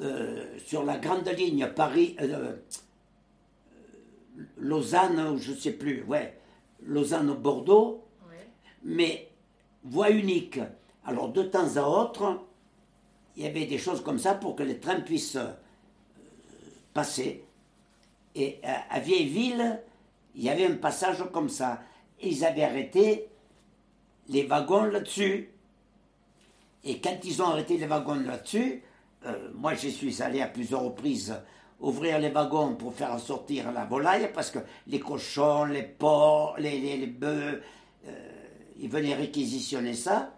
euh, 0.00 0.58
sur 0.64 0.84
la 0.84 0.96
grande 0.98 1.28
ligne 1.28 1.66
Paris... 1.74 2.16
euh, 2.20 2.24
euh, 2.24 2.56
Lausanne, 4.56 5.18
ou 5.32 5.38
je 5.38 5.52
ne 5.52 5.56
sais 5.56 5.72
plus, 5.72 6.04
ouais, 6.04 6.38
Lausanne-Bordeaux, 6.82 8.04
Ouais. 8.28 8.46
mais 8.84 9.28
voie 9.84 10.10
unique. 10.10 10.60
Alors 11.04 11.30
de 11.30 11.42
temps 11.42 11.76
à 11.76 11.82
autre, 11.82 12.40
il 13.36 13.44
y 13.44 13.46
avait 13.46 13.66
des 13.66 13.78
choses 13.78 14.02
comme 14.02 14.18
ça 14.18 14.34
pour 14.34 14.54
que 14.54 14.62
les 14.62 14.78
trains 14.78 15.00
puissent 15.00 15.36
euh, 15.36 15.50
passer. 16.94 17.44
Et 18.34 18.58
à, 18.62 18.94
à 18.94 19.00
Vieilleville, 19.00 19.80
il 20.34 20.44
y 20.44 20.50
avait 20.50 20.66
un 20.66 20.76
passage 20.76 21.24
comme 21.32 21.48
ça. 21.48 21.80
Et 22.20 22.28
ils 22.28 22.44
avaient 22.44 22.64
arrêté 22.64 23.27
les 24.28 24.46
wagons 24.46 24.84
là-dessus. 24.84 25.50
Et 26.84 27.00
quand 27.00 27.16
ils 27.24 27.42
ont 27.42 27.46
arrêté 27.46 27.76
les 27.76 27.86
wagons 27.86 28.14
là-dessus, 28.14 28.82
euh, 29.26 29.50
moi 29.54 29.74
je 29.74 29.88
suis 29.88 30.22
allé 30.22 30.40
à 30.40 30.46
plusieurs 30.48 30.82
reprises 30.82 31.34
ouvrir 31.80 32.18
les 32.18 32.30
wagons 32.30 32.74
pour 32.74 32.92
faire 32.94 33.18
sortir 33.20 33.70
la 33.72 33.84
volaille, 33.84 34.32
parce 34.32 34.50
que 34.50 34.58
les 34.88 34.98
cochons, 34.98 35.64
les 35.64 35.82
porcs, 35.84 36.56
les, 36.58 36.78
les, 36.80 36.96
les 36.96 37.06
bœufs, 37.06 37.62
euh, 38.06 38.32
ils 38.80 38.88
venaient 38.90 39.14
réquisitionner 39.14 39.94
ça. 39.94 40.32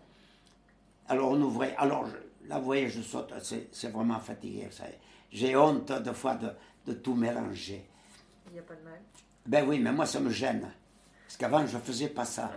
Alors 1.09 1.31
on 1.31 1.41
ouvrait. 1.41 1.75
Alors 1.79 2.07
je- 2.07 2.49
là, 2.49 2.59
vous 2.59 2.65
voyez, 2.65 2.89
je 2.89 3.01
saute, 3.03 3.33
c'est 3.73 3.89
vraiment 3.93 4.19
fatigué. 4.19 4.69
J'ai 5.33 5.57
honte 5.57 5.93
de 5.93 6.13
fois 6.13 6.35
de, 6.35 6.51
de 6.87 6.93
tout 6.95 7.15
mélanger. 7.15 7.85
Il 8.49 8.55
n'y 8.55 8.59
a 8.59 8.63
pas 8.63 8.75
de 8.75 8.83
mal. 8.83 9.01
Ben 9.47 9.67
oui, 9.69 9.79
mais 9.79 9.93
moi, 9.93 10.07
ça 10.07 10.21
me 10.21 10.31
gêne. 10.31 10.69
Parce 11.27 11.37
qu'avant, 11.37 11.67
je 11.67 11.77
ne 11.77 11.83
faisais 11.83 12.09
pas 12.09 12.25
ça. 12.25 12.51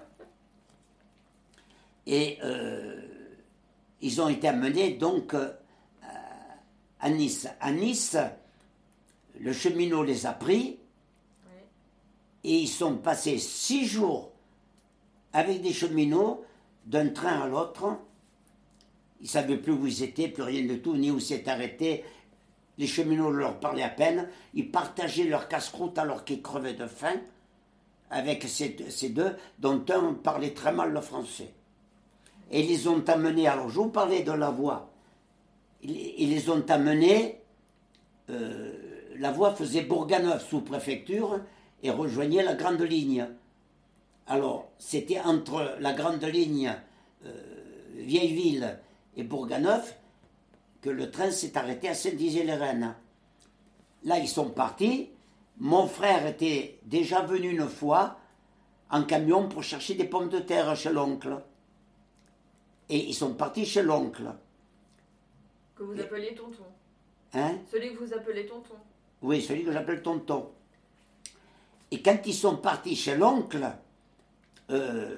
Et 2.06 2.38
euh, 2.44 3.02
ils 4.02 4.22
ont 4.22 4.28
été 4.28 4.48
amenés 4.48 4.92
donc 4.96 5.34
euh, 5.34 5.52
à 7.00 7.10
Nice. 7.10 7.48
À 7.60 7.72
Nice, 7.72 8.18
le 9.39 9.54
cheminot 9.54 10.04
les 10.04 10.26
a 10.26 10.34
pris 10.34 10.80
et 12.44 12.58
ils 12.58 12.68
sont 12.68 12.98
passés 12.98 13.38
six 13.38 13.86
jours 13.86 14.32
avec 15.32 15.62
des 15.62 15.74
cheminots 15.74 16.44
d'un 16.86 17.10
train 17.10 17.42
à 17.42 17.48
l'autre. 17.48 17.98
Ils 19.22 19.24
ne 19.24 19.30
savaient 19.30 19.58
plus 19.58 19.72
où 19.72 19.88
ils 19.88 20.04
étaient, 20.04 20.28
plus 20.28 20.44
rien 20.44 20.66
de 20.66 20.76
tout, 20.76 20.96
ni 20.98 21.10
où 21.10 21.20
s'est 21.20 21.48
arrêté. 21.48 22.04
Les 22.78 22.88
cheminots 22.88 23.32
leur 23.32 23.60
parlaient 23.60 23.84
à 23.84 23.89
peine. 23.89 24.28
Ils 24.54 24.70
partageaient 24.70 25.24
leur 25.24 25.48
casse-croûte 25.48 25.98
alors 25.98 26.26
qu'ils 26.26 26.42
crevaient 26.42 26.74
de 26.74 26.88
faim 26.88 27.16
avec 28.10 28.44
ces, 28.44 28.76
ces, 28.89 29.10
deux, 29.10 29.36
dont 29.60 29.84
un 29.89 30.13
parlait 30.13 30.54
très 30.54 30.74
mal 30.74 30.92
le 30.92 31.02
français. 31.02 31.54
Et 32.54 32.62
les 32.62 32.88
ont 32.88 33.04
amenés, 33.08 33.48
alors 33.48 33.68
je 33.68 33.80
vous 33.80 33.89
parlais 33.89 34.22
de 34.22 34.32
la 34.32 34.52
voie, 34.52 34.92
ils, 35.82 36.30
les 36.30 36.50
ont 36.52 36.63
amenés, 36.70 37.42
euh, 38.30 38.72
la 39.18 39.32
voie 39.32 39.56
faisait 39.56 39.82
Bourganeuf 39.82 40.48
sous 40.48 40.62
préfecture 40.62 41.39
et 41.82 41.89
rejoignait 41.89 42.44
la 42.44 42.54
grande 42.54 42.84
ligne. 42.84 43.28
Alors, 44.28 44.70
c'était 44.78 45.20
entre 45.20 45.78
la 45.80 45.94
grande 45.94 46.24
ligne 46.24 46.76
euh, 47.26 47.32
Vieilleville 47.96 48.78
et 49.18 49.24
Bourganeuf 49.24 49.98
que 50.84 50.92
le 50.92 51.10
train 51.10 51.32
s'est 51.32 51.58
arrêté 51.58 51.89
à 51.89 51.96
Saint-Dizier-les-Reines. 51.96 52.94
Là, 54.04 54.20
ils 54.20 54.30
sont 54.30 54.50
partis. 54.50 55.10
Mon 55.58 55.88
frère 55.88 56.28
était 56.28 56.78
déjà 56.84 57.24
venu 57.24 57.50
une 57.50 57.68
fois 57.68 58.20
en 58.92 59.02
camion 59.04 59.50
pour 59.50 59.63
chercher 59.63 59.96
des 59.96 60.06
pommes 60.06 60.30
de 60.30 60.39
terre 60.39 60.76
chez 60.76 60.92
l'oncle. 60.92 61.42
Et 62.93 63.08
ils 63.08 63.15
sont 63.15 63.34
partis 63.34 63.65
chez 63.65 63.82
l'oncle. 63.82 64.21
Que 65.75 65.82
vous 65.82 65.99
appeliez 65.99 66.36
tonton. 66.36 66.65
Hein? 67.34 67.58
Celui 67.71 67.95
que 67.95 68.03
vous 68.03 68.13
appelez 68.13 68.45
tonton. 68.45 68.75
Oui, 69.23 69.41
celui 69.41 69.63
que 69.63 69.71
j'appelle 69.71 70.03
tonton. 70.03 70.51
Et 71.89 72.03
quand 72.03 72.19
ils 72.27 72.36
sont 72.36 72.58
partis 72.58 72.95
chez 72.95 73.17
l'oncle, 73.17 73.65
euh, 74.69 75.15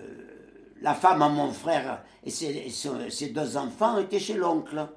la 0.82 0.94
femme 0.94 1.22
à 1.22 1.28
mon 1.28 1.52
frère 1.52 2.02
et 2.24 2.30
ses, 2.30 3.28
deux 3.34 3.58
enfants 3.58 3.98
étaient 3.98 4.20
chez 4.20 4.36
l'oncle. 4.36 4.88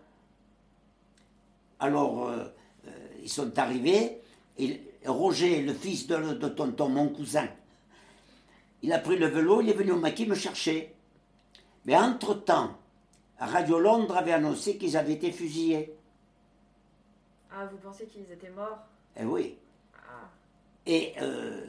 Alors, 1.80 2.28
euh, 2.28 2.44
euh, 2.86 2.90
ils 3.20 3.28
sont 3.28 3.58
arrivés, 3.58 4.20
et 4.56 4.80
Roger, 5.04 5.62
le 5.62 5.74
fils 5.74 6.06
de, 6.06 6.34
de, 6.34 6.48
tonton, 6.48 6.88
mon 6.88 7.08
cousin, 7.08 7.48
il 8.82 8.92
a 8.92 9.00
pris 9.00 9.18
le 9.18 9.26
vélo, 9.26 9.62
il 9.62 9.68
est 9.68 9.74
venu 9.74 9.90
au 9.90 9.98
maquis 9.98 10.26
me 10.26 10.36
chercher. 10.36 10.94
Mais 11.84 11.96
entre-temps, 11.96 12.76
Radio 13.38 13.78
Londres 13.78 14.16
avait 14.16 14.32
annoncé 14.32 14.76
qu'ils 14.76 14.96
avaient 14.96 15.14
été 15.14 15.32
fusillés. 15.32 15.94
Ah, 17.52 17.66
vous 17.66 17.78
pensez 17.78 18.06
qu'ils 18.06 18.30
étaient 18.30 18.50
morts? 18.50 18.78
Eh 19.16 19.24
oui. 19.24 19.56
Ah. 19.94 20.28
Et 20.86 21.14
euh, 21.20 21.66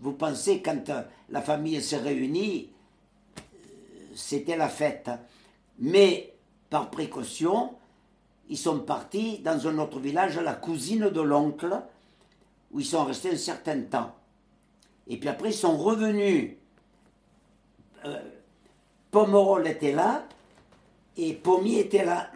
vous 0.00 0.12
pensez, 0.12 0.62
quand 0.62 0.88
euh, 0.90 1.02
la 1.30 1.42
famille 1.42 1.80
s'est 1.82 1.98
réunie, 1.98 2.70
euh, 3.38 3.40
c'était 4.14 4.56
la 4.56 4.68
fête. 4.68 5.10
Mais, 5.78 6.34
par 6.70 6.90
précaution, 6.90 7.74
ils 8.48 8.58
sont 8.58 8.80
partis 8.80 9.38
dans 9.38 9.66
un 9.66 9.78
autre 9.78 9.98
village, 9.98 10.38
la 10.38 10.54
cousine 10.54 11.08
de 11.08 11.20
l'oncle, 11.20 11.80
où 12.72 12.80
ils 12.80 12.86
sont 12.86 13.04
restés 13.04 13.30
un 13.30 13.36
certain 13.36 13.80
temps. 13.82 14.14
Et 15.06 15.16
puis 15.18 15.28
après, 15.28 15.50
ils 15.50 15.54
sont 15.54 15.76
revenus. 15.76 16.56
Euh, 18.04 18.20
Pomerol 19.14 19.68
était 19.68 19.92
là, 19.92 20.26
et 21.16 21.34
Pommier 21.34 21.78
était 21.78 22.04
là. 22.04 22.32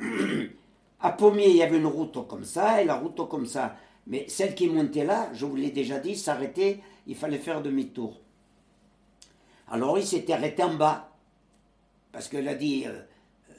à 1.01 1.11
Pommier, 1.11 1.51
il 1.51 1.57
y 1.57 1.63
avait 1.65 1.79
une 1.79 1.87
route 1.87 2.29
comme 2.29 2.45
ça, 2.45 2.81
et 2.81 2.85
la 2.85 2.95
route 2.95 3.29
comme 3.29 3.47
ça. 3.47 3.75
Mais 4.07 4.27
celle 4.29 4.55
qui 4.55 4.69
montait 4.69 5.05
là, 5.05 5.29
je 5.35 5.45
vous 5.45 5.57
l'ai 5.57 5.73
déjà 5.73 5.99
dit, 5.99 6.15
s'arrêtait, 6.15 6.79
il 7.09 7.17
fallait 7.17 7.39
faire 7.39 7.63
demi-tour. 7.63 8.21
Alors 9.67 9.99
il 9.99 10.07
s'était 10.07 10.35
arrêté 10.35 10.63
en 10.63 10.75
bas, 10.75 11.11
parce 12.13 12.29
qu'elle 12.29 12.47
a 12.47 12.55
dit, 12.55 12.85
euh, 12.87 12.91
euh, 12.91 13.55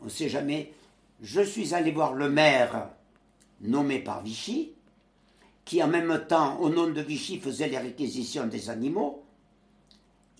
on 0.00 0.04
ne 0.04 0.10
sait 0.10 0.28
jamais, 0.28 0.72
je 1.20 1.40
suis 1.40 1.74
allé 1.74 1.90
voir 1.90 2.14
le 2.14 2.30
maire 2.30 2.90
nommé 3.60 3.98
par 3.98 4.22
Vichy, 4.22 4.70
qui 5.64 5.82
en 5.82 5.88
même 5.88 6.26
temps, 6.28 6.60
au 6.60 6.70
nom 6.70 6.88
de 6.88 7.00
Vichy, 7.00 7.40
faisait 7.40 7.66
les 7.66 7.78
réquisitions 7.78 8.46
des 8.46 8.70
animaux. 8.70 9.21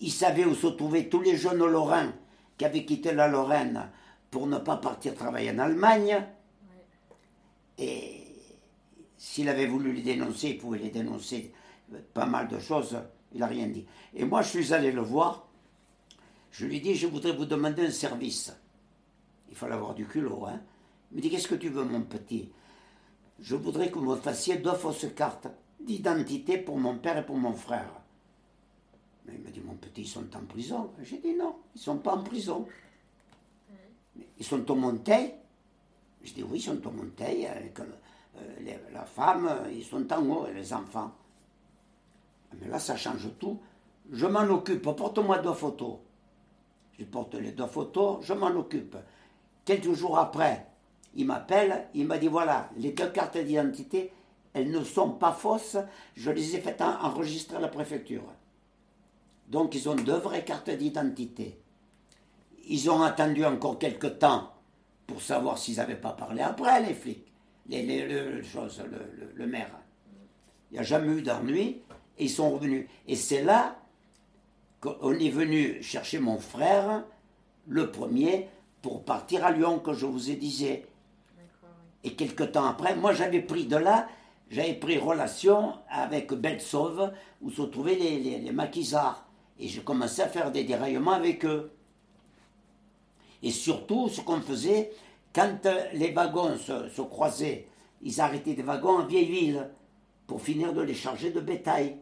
Il 0.03 0.11
savait 0.11 0.43
où 0.43 0.53
se 0.53 0.67
trouvaient 0.67 1.07
tous 1.07 1.21
les 1.21 1.37
jeunes 1.37 1.65
Lorrains 1.65 2.13
qui 2.57 2.65
avaient 2.65 2.83
quitté 2.83 3.13
la 3.13 3.29
Lorraine 3.29 3.89
pour 4.29 4.47
ne 4.47 4.57
pas 4.57 4.75
partir 4.75 5.15
travailler 5.15 5.51
en 5.51 5.59
Allemagne. 5.59 6.21
Et 7.77 8.25
s'il 9.15 9.47
avait 9.47 9.65
voulu 9.65 9.93
les 9.93 10.01
dénoncer, 10.01 10.49
il 10.49 10.57
pouvait 10.57 10.79
les 10.79 10.89
dénoncer 10.89 11.53
pas 12.13 12.25
mal 12.25 12.49
de 12.49 12.59
choses, 12.59 12.97
il 13.31 13.39
n'a 13.39 13.47
rien 13.47 13.67
dit. 13.67 13.85
Et 14.13 14.25
moi, 14.25 14.41
je 14.41 14.49
suis 14.49 14.73
allé 14.73 14.91
le 14.91 14.99
voir, 14.99 15.47
je 16.51 16.65
lui 16.65 16.81
dis, 16.81 16.95
je 16.95 17.07
voudrais 17.07 17.31
vous 17.31 17.45
demander 17.45 17.85
un 17.85 17.91
service. 17.91 18.53
Il 19.49 19.55
fallait 19.55 19.75
avoir 19.75 19.93
du 19.93 20.05
culot, 20.05 20.47
hein. 20.47 20.59
Il 21.11 21.17
me 21.17 21.21
dit, 21.21 21.29
qu'est-ce 21.29 21.47
que 21.47 21.55
tu 21.55 21.69
veux, 21.69 21.85
mon 21.85 22.01
petit? 22.01 22.51
Je 23.39 23.55
voudrais 23.55 23.89
que 23.89 23.99
vous 23.99 24.11
me 24.11 24.17
fassiez 24.17 24.57
deux 24.57 24.73
fausses 24.73 25.07
cartes 25.15 25.47
d'identité 25.79 26.57
pour 26.57 26.77
mon 26.77 26.97
père 26.97 27.17
et 27.19 27.25
pour 27.25 27.37
mon 27.37 27.53
frère. 27.53 28.02
Mais 29.25 29.33
il 29.35 29.41
me 29.41 29.51
dit, 29.51 29.61
mon 29.61 29.75
petit, 29.75 30.01
ils 30.01 30.07
sont 30.07 30.35
en 30.35 30.45
prison. 30.45 30.91
J'ai 31.01 31.17
dit, 31.17 31.33
non, 31.33 31.55
ils 31.75 31.79
ne 31.79 31.83
sont 31.83 31.97
pas 31.97 32.15
en 32.15 32.23
prison. 32.23 32.67
Ils 34.37 34.45
sont 34.45 34.69
au 34.69 34.75
Monteil. 34.75 35.33
Je 36.23 36.33
dis, 36.33 36.43
oui, 36.43 36.59
ils 36.59 36.61
sont 36.61 36.85
au 36.85 36.91
Monteil. 36.91 37.45
Avec, 37.47 37.79
euh, 37.79 38.77
la 38.91 39.05
femme, 39.05 39.49
ils 39.71 39.83
sont 39.83 40.11
en 40.11 40.29
haut, 40.29 40.47
et 40.47 40.53
les 40.53 40.73
enfants. 40.73 41.11
Mais 42.59 42.67
là, 42.67 42.79
ça 42.79 42.97
change 42.97 43.29
tout. 43.39 43.59
Je 44.11 44.25
m'en 44.25 44.43
occupe. 44.43 44.81
Porte-moi 44.81 45.39
deux 45.39 45.53
photos. 45.53 45.97
Je 46.99 47.05
porte 47.05 47.35
les 47.35 47.51
deux 47.51 47.67
photos, 47.67 48.19
je 48.21 48.33
m'en 48.33 48.51
occupe. 48.51 48.95
Quelques 49.65 49.93
jours 49.93 50.17
après, 50.17 50.67
il 51.15 51.25
m'appelle, 51.25 51.87
il 51.93 52.05
m'a 52.05 52.17
dit 52.17 52.27
voilà, 52.27 52.69
les 52.77 52.91
deux 52.91 53.09
cartes 53.09 53.37
d'identité, 53.37 54.11
elles 54.53 54.69
ne 54.69 54.83
sont 54.83 55.11
pas 55.11 55.31
fausses, 55.31 55.77
je 56.15 56.29
les 56.31 56.55
ai 56.55 56.59
faites 56.59 56.81
enregistrer 56.81 57.57
à 57.57 57.61
la 57.61 57.67
préfecture. 57.67 58.23
Donc 59.47 59.75
ils 59.75 59.87
ont 59.89 59.95
deux 59.95 60.17
vraies 60.17 60.43
cartes 60.43 60.69
d'identité. 60.69 61.59
Ils 62.67 62.89
ont 62.89 63.01
attendu 63.01 63.45
encore 63.45 63.77
quelques 63.77 64.19
temps 64.19 64.53
pour 65.05 65.21
savoir 65.21 65.57
s'ils 65.57 65.77
n'avaient 65.77 65.95
pas 65.95 66.13
parlé 66.13 66.41
après, 66.41 66.81
les 66.81 66.93
flics, 66.93 67.31
les, 67.67 68.07
le, 68.07 68.41
chose, 68.41 68.81
le, 69.35 69.47
maire. 69.47 69.71
Il 70.71 70.75
n'y 70.75 70.79
a 70.79 70.83
jamais 70.83 71.13
eu 71.13 71.21
d'ennui 71.21 71.81
et 72.17 72.25
ils 72.25 72.29
sont 72.29 72.51
revenus. 72.51 72.87
Et 73.07 73.15
c'est 73.15 73.43
là 73.43 73.75
qu'on 74.79 75.13
est 75.13 75.29
venu 75.29 75.81
chercher 75.81 76.19
mon 76.19 76.39
frère, 76.39 77.03
le 77.67 77.91
premier, 77.91 78.49
pour 78.81 79.03
partir 79.03 79.45
à 79.45 79.51
Lyon, 79.51 79.79
que 79.79 79.93
je 79.93 80.05
vous 80.05 80.29
ai 80.29 80.35
disais. 80.35 80.85
Et 82.03 82.15
quelque 82.15 82.43
temps 82.43 82.65
après, 82.65 82.95
moi 82.95 83.13
j'avais 83.13 83.41
pris 83.41 83.65
de 83.65 83.77
là, 83.77 84.07
j'avais 84.49 84.73
pris 84.73 84.97
relation 84.97 85.73
avec 85.89 86.33
Belsauve, 86.33 87.11
où 87.41 87.49
se 87.49 87.61
trouvaient 87.61 87.95
les, 87.95 88.39
les, 88.39 88.51
maquisards. 88.51 89.25
Et 89.59 89.67
je 89.67 89.81
commençais 89.81 90.23
à 90.23 90.27
faire 90.27 90.51
des 90.51 90.63
déraillements 90.63 91.11
avec 91.11 91.45
eux. 91.45 91.71
Et 93.41 93.51
surtout, 93.51 94.09
ce 94.09 94.21
qu'on 94.21 94.41
faisait, 94.41 94.91
quand 95.33 95.67
les 95.93 96.11
wagons 96.11 96.57
se, 96.57 97.01
croisaient, 97.01 97.67
ils 98.01 98.21
arrêtaient 98.21 98.53
des 98.53 98.63
wagons 98.63 98.99
en 98.99 99.05
vieille 99.05 99.29
ville 99.29 99.69
pour 100.27 100.41
finir 100.41 100.73
de 100.73 100.81
les 100.81 100.93
charger 100.93 101.31
de 101.31 101.39
bétail. 101.39 101.97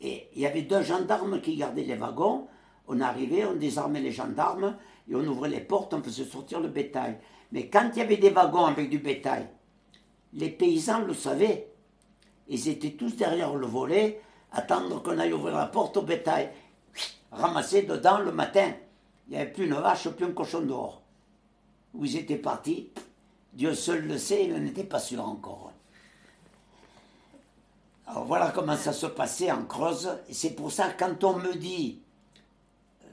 Et 0.00 0.28
il 0.34 0.42
y 0.42 0.46
avait 0.46 0.62
deux 0.62 0.82
gendarmes 0.82 1.40
qui 1.40 1.56
gardaient 1.56 1.82
les 1.82 1.96
wagons. 1.96 2.46
On 2.86 3.00
arrivait, 3.00 3.44
on 3.44 3.54
désarmait 3.54 4.00
les 4.00 4.12
gendarmes 4.12 4.76
et 5.08 5.14
on 5.14 5.26
ouvrait 5.26 5.48
les 5.48 5.60
portes, 5.60 5.94
on 5.94 6.02
faisait 6.02 6.24
sortir 6.24 6.60
le 6.60 6.68
bétail. 6.68 7.18
Mais 7.52 7.68
quand 7.68 7.90
il 7.94 7.98
y 7.98 8.02
avait 8.02 8.16
des 8.16 8.30
wagons 8.30 8.66
avec 8.66 8.88
du 8.88 8.98
bétail, 8.98 9.48
les 10.32 10.50
paysans 10.50 11.00
le 11.00 11.14
savaient. 11.14 11.72
Ils 12.48 12.68
étaient 12.68 12.92
tous 12.92 13.16
derrière 13.16 13.54
le 13.54 13.66
volet, 13.66 14.20
attendre 14.52 15.02
qu'on 15.02 15.18
aille 15.18 15.32
ouvrir 15.32 15.56
la 15.56 15.66
porte 15.66 15.96
au 15.96 16.02
bétail. 16.02 16.50
Ramasser 17.32 17.82
dedans 17.82 18.18
le 18.18 18.32
matin. 18.32 18.72
Il 19.28 19.34
n'y 19.34 19.36
avait 19.40 19.52
plus 19.52 19.66
une 19.66 19.74
vache, 19.74 20.08
plus 20.08 20.26
un 20.26 20.32
cochon 20.32 20.62
dehors. 20.62 21.02
Où 21.94 22.04
ils 22.04 22.16
étaient 22.16 22.36
partis, 22.36 22.90
Dieu 23.52 23.74
seul 23.74 24.06
le 24.06 24.18
sait, 24.18 24.44
il 24.44 24.54
n'était 24.54 24.84
pas 24.84 25.00
sûr 25.00 25.24
encore. 25.24 25.72
Alors 28.06 28.24
voilà 28.24 28.50
comment 28.52 28.76
ça 28.76 28.92
se 28.92 29.06
passait 29.06 29.52
en 29.52 29.64
Creuse. 29.64 30.10
C'est 30.30 30.56
pour 30.56 30.72
ça, 30.72 30.90
quand 30.98 31.22
on 31.22 31.36
me 31.36 31.54
dit, 31.54 32.00
euh, 33.04 33.06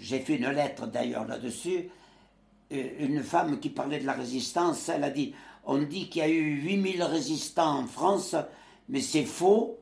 j'ai 0.00 0.20
fait 0.20 0.36
une 0.36 0.48
lettre 0.48 0.86
d'ailleurs 0.86 1.26
là-dessus, 1.26 1.90
euh, 2.72 2.90
une 2.98 3.22
femme 3.22 3.60
qui 3.60 3.68
parlait 3.68 4.00
de 4.00 4.06
la 4.06 4.14
résistance, 4.14 4.88
elle 4.88 5.04
a 5.04 5.10
dit 5.10 5.34
on 5.66 5.78
dit 5.78 6.08
qu'il 6.08 6.22
y 6.22 6.24
a 6.24 6.28
eu 6.28 6.60
8000 6.62 7.02
résistants 7.02 7.80
en 7.80 7.86
France, 7.86 8.36
mais 8.88 9.00
c'est 9.00 9.24
faux. 9.24 9.78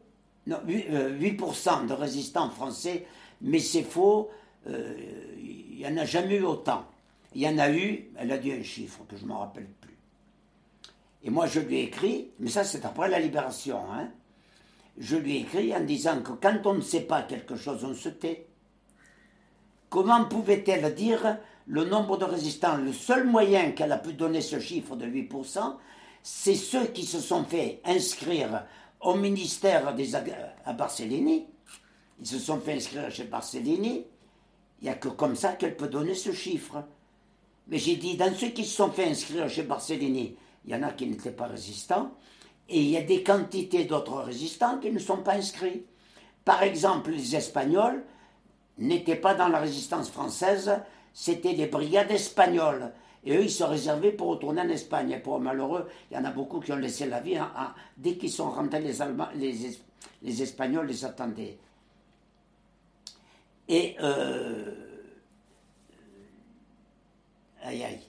Non, 0.47 0.59
8%, 0.67 1.85
euh, 1.85 1.87
de 1.87 1.93
résistants 1.95 2.51
français, 2.51 3.07
mais 3.41 3.59
c'est 3.59 3.83
faux. 3.83 4.31
Euh, 4.69 4.95
il 5.39 5.79
n'y 5.79 5.87
en 5.87 5.97
a 5.97 6.05
jamais 6.05 6.37
eu 6.37 6.45
autant. 6.45 6.85
Il 7.35 7.43
y 7.43 7.49
en 7.49 7.59
a 7.59 7.71
eu, 7.71 8.11
elle 8.17 8.31
a 8.31 8.39
dit 8.39 8.53
un 8.53 8.63
chiffre 8.63 9.01
que 9.09 9.17
je 9.17 9.25
ne 9.25 9.29
me 9.29 9.35
rappelle 9.35 9.67
plus. 9.81 9.97
Et 11.25 11.31
moi, 11.31 11.47
je 11.47 11.61
lui 11.61 11.79
ai 11.79 11.83
écrit, 11.85 12.29
mais 12.39 12.51
ça 12.51 12.65
c'est 12.65 12.85
après 12.85 13.09
la 13.09 13.19
libération, 13.19 13.81
hein, 13.91 14.09
je 14.99 15.17
lui 15.17 15.37
ai 15.37 15.41
écrit 15.41 15.75
en 15.75 15.81
disant 15.81 16.23
que 16.23 16.33
quand 16.33 16.61
on 16.67 16.75
ne 16.75 16.81
sait 16.81 17.01
pas 17.01 17.23
quelque 17.23 17.57
chose, 17.57 17.83
on 17.83 17.95
se 17.95 18.11
tait. 18.11 18.47
Comment 19.89 20.25
pouvait-elle 20.27 20.95
dire 20.95 21.39
le 21.67 21.85
nombre 21.85 22.19
de 22.19 22.25
résistants 22.25 22.77
Le 22.77 22.93
seul 22.93 23.27
moyen 23.27 23.73
qu'elle 23.73 23.93
a 23.93 23.99
pu 23.99 24.13
donner 24.13 24.41
ce 24.41 24.61
chiffre 24.61 24.97
de 24.97 25.07
8%, 25.07 25.77
c'est 26.23 26.55
ceux 26.55 26.87
qui 26.87 27.05
se 27.05 27.21
sont 27.21 27.45
fait 27.45 27.81
inscrire 27.85 28.65
au 29.05 29.15
ministère 29.15 29.95
des, 29.95 30.15
à 30.15 30.73
Barcellini. 30.73 31.47
Ils 32.21 32.27
se 32.27 32.39
sont 32.39 32.61
fait 32.61 32.75
inscrire 32.75 33.11
chez 33.11 33.25
Barcellini. 33.25 34.07
Il 34.81 34.85
n'y 34.85 34.91
a 34.91 34.95
que 34.95 35.09
comme 35.09 35.37
ça 35.37 35.53
qu'elle 35.53 35.77
peut 35.77 35.89
donner 35.89 36.15
ce 36.15 36.33
chiffre. 36.33 36.83
Mais 37.69 37.79
j'ai 37.79 37.97
dit, 37.97 38.17
dans 38.17 38.35
ceux 38.35 38.49
qui 38.49 38.65
se 38.65 38.77
sont 38.77 38.91
fait 38.91 39.09
inscrire 39.09 39.49
chez 39.49 39.63
Barcellini, 39.63 40.37
il 40.65 40.73
y 40.73 40.75
en 40.75 40.83
a 40.83 40.91
qui 40.91 41.07
n'étaient 41.07 41.31
pas 41.31 41.47
résistants, 41.47 42.13
et 42.69 42.81
il 42.81 42.89
y 42.89 42.97
a 42.97 43.03
des 43.03 43.23
quantités 43.23 43.85
d'autres 43.85 44.21
résistants 44.21 44.79
qui 44.79 44.91
ne 44.91 44.99
sont 44.99 45.19
pas 45.19 45.35
inscrits. 45.35 45.85
Par 46.45 46.63
exemple, 46.63 47.11
les 47.11 47.37
Espagnols 47.37 48.05
n'étaient 48.79 49.17
pas 49.17 49.35
dans 49.35 49.49
la 49.49 49.61
résistance 49.61 50.11
française, 50.11 50.73
c'était 51.13 51.53
les 51.53 51.67
brigades 51.67 52.11
espagnoles. 52.11 52.93
Et 53.25 53.37
eux, 53.37 53.43
ils 53.43 53.51
se 53.51 53.65
réservaient 53.65 54.13
pour 54.13 54.29
retourner 54.29 54.61
en 54.61 54.69
Espagne. 54.69 55.13
Et 55.13 55.19
pour 55.19 55.41
malheureux, 55.41 55.89
il 56.11 56.15
y 56.15 56.21
en 56.21 56.25
a 56.25 56.31
beaucoup 56.31 56.61
qui 56.61 56.73
ont 56.73 56.77
laissé 56.77 57.07
la 57.07 57.21
vie. 57.21 57.37
Hein, 57.37 57.51
hein. 57.57 57.75
dès 57.97 58.17
qu'ils 58.17 58.31
sont 58.31 58.51
rentrés, 58.51 58.81
les, 58.81 59.01
Allemands, 59.01 59.29
les, 59.35 59.55
les, 60.23 60.43
Espagnols 60.43 60.87
les 60.87 61.05
attendaient. 61.05 61.59
Et. 63.69 63.97
Euh, 64.01 64.75
aïe 67.63 67.83
aïe. 67.83 68.01